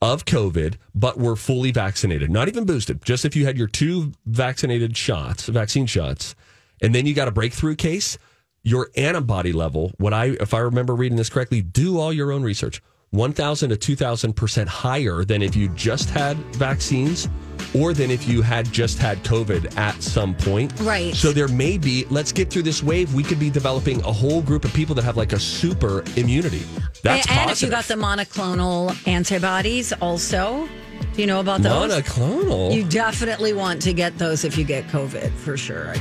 of 0.00 0.24
COVID, 0.24 0.76
but 0.94 1.18
were 1.18 1.36
fully 1.36 1.72
vaccinated, 1.72 2.30
not 2.30 2.48
even 2.48 2.64
boosted, 2.64 3.04
just 3.04 3.24
if 3.24 3.34
you 3.34 3.46
had 3.46 3.58
your 3.58 3.66
two 3.66 4.12
vaccinated 4.26 4.96
shots, 4.96 5.46
vaccine 5.46 5.86
shots, 5.86 6.34
and 6.80 6.94
then 6.94 7.06
you 7.06 7.14
got 7.14 7.28
a 7.28 7.32
breakthrough 7.32 7.74
case, 7.74 8.18
your 8.62 8.90
antibody 8.96 9.52
level, 9.52 9.92
what 9.98 10.12
I, 10.12 10.26
if 10.40 10.54
I 10.54 10.58
remember 10.58 10.94
reading 10.94 11.16
this 11.16 11.30
correctly, 11.30 11.62
do 11.62 11.98
all 11.98 12.12
your 12.12 12.30
own 12.30 12.42
research, 12.42 12.80
1,000 13.10 13.70
to 13.70 13.76
2,000% 13.76 14.66
higher 14.66 15.24
than 15.24 15.42
if 15.42 15.56
you 15.56 15.68
just 15.70 16.10
had 16.10 16.36
vaccines 16.54 17.28
or 17.74 17.92
than 17.92 18.10
if 18.10 18.28
you 18.28 18.42
had 18.42 18.70
just 18.72 18.98
had 18.98 19.22
COVID 19.24 19.76
at 19.76 20.02
some 20.02 20.34
point. 20.34 20.72
Right. 20.80 21.14
So 21.14 21.32
there 21.32 21.48
may 21.48 21.78
be, 21.78 22.04
let's 22.10 22.32
get 22.32 22.50
through 22.50 22.62
this 22.62 22.82
wave, 22.82 23.14
we 23.14 23.22
could 23.22 23.38
be 23.38 23.50
developing 23.50 24.00
a 24.04 24.12
whole 24.12 24.42
group 24.42 24.64
of 24.64 24.72
people 24.74 24.94
that 24.96 25.02
have 25.04 25.16
like 25.16 25.32
a 25.32 25.38
super 25.38 26.02
immunity. 26.16 26.62
That's 27.02 27.28
and, 27.28 27.38
and 27.40 27.50
if 27.50 27.62
you 27.62 27.68
got 27.70 27.84
the 27.84 27.94
monoclonal 27.94 28.96
antibodies 29.06 29.92
also. 29.94 30.68
Do 31.14 31.20
you 31.20 31.26
know 31.26 31.40
about 31.40 31.62
those? 31.62 31.92
Monoclonal. 31.92 32.72
You 32.74 32.84
definitely 32.84 33.52
want 33.52 33.82
to 33.82 33.92
get 33.92 34.18
those 34.18 34.44
if 34.44 34.56
you 34.58 34.64
get 34.64 34.86
COVID 34.88 35.30
for 35.32 35.56
sure. 35.56 35.94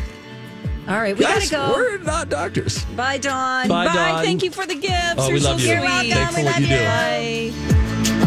All 0.88 0.95
right, 1.01 1.18
we 1.18 1.24
Guys, 1.26 1.49
gotta 1.51 1.74
go. 1.74 1.78
We're 1.78 1.97
not 1.97 2.30
doctors. 2.30 2.86
Bye, 2.95 3.18
Dawn. 3.18 3.68
Bye, 3.68 3.88
Bye. 3.88 3.93
Dawn. 3.93 4.24
Thank 4.24 4.41
you 4.41 4.51
for 4.51 4.65
the 4.65 4.76
gifts. 4.76 5.15
Oh, 5.18 5.30
we 5.32 5.39
so 5.39 5.49
love 5.49 5.59
you. 5.59 5.65
sweet. 5.68 5.74
You're 5.74 5.82
welcome. 5.84 6.11
Thanks 6.11 6.34
for 6.34 6.39
We 6.39 6.45
what 6.45 6.53
love 6.53 6.61
you 6.61 6.68
do. 6.68 6.74
you. 6.76 8.22
Bye. 8.22 8.24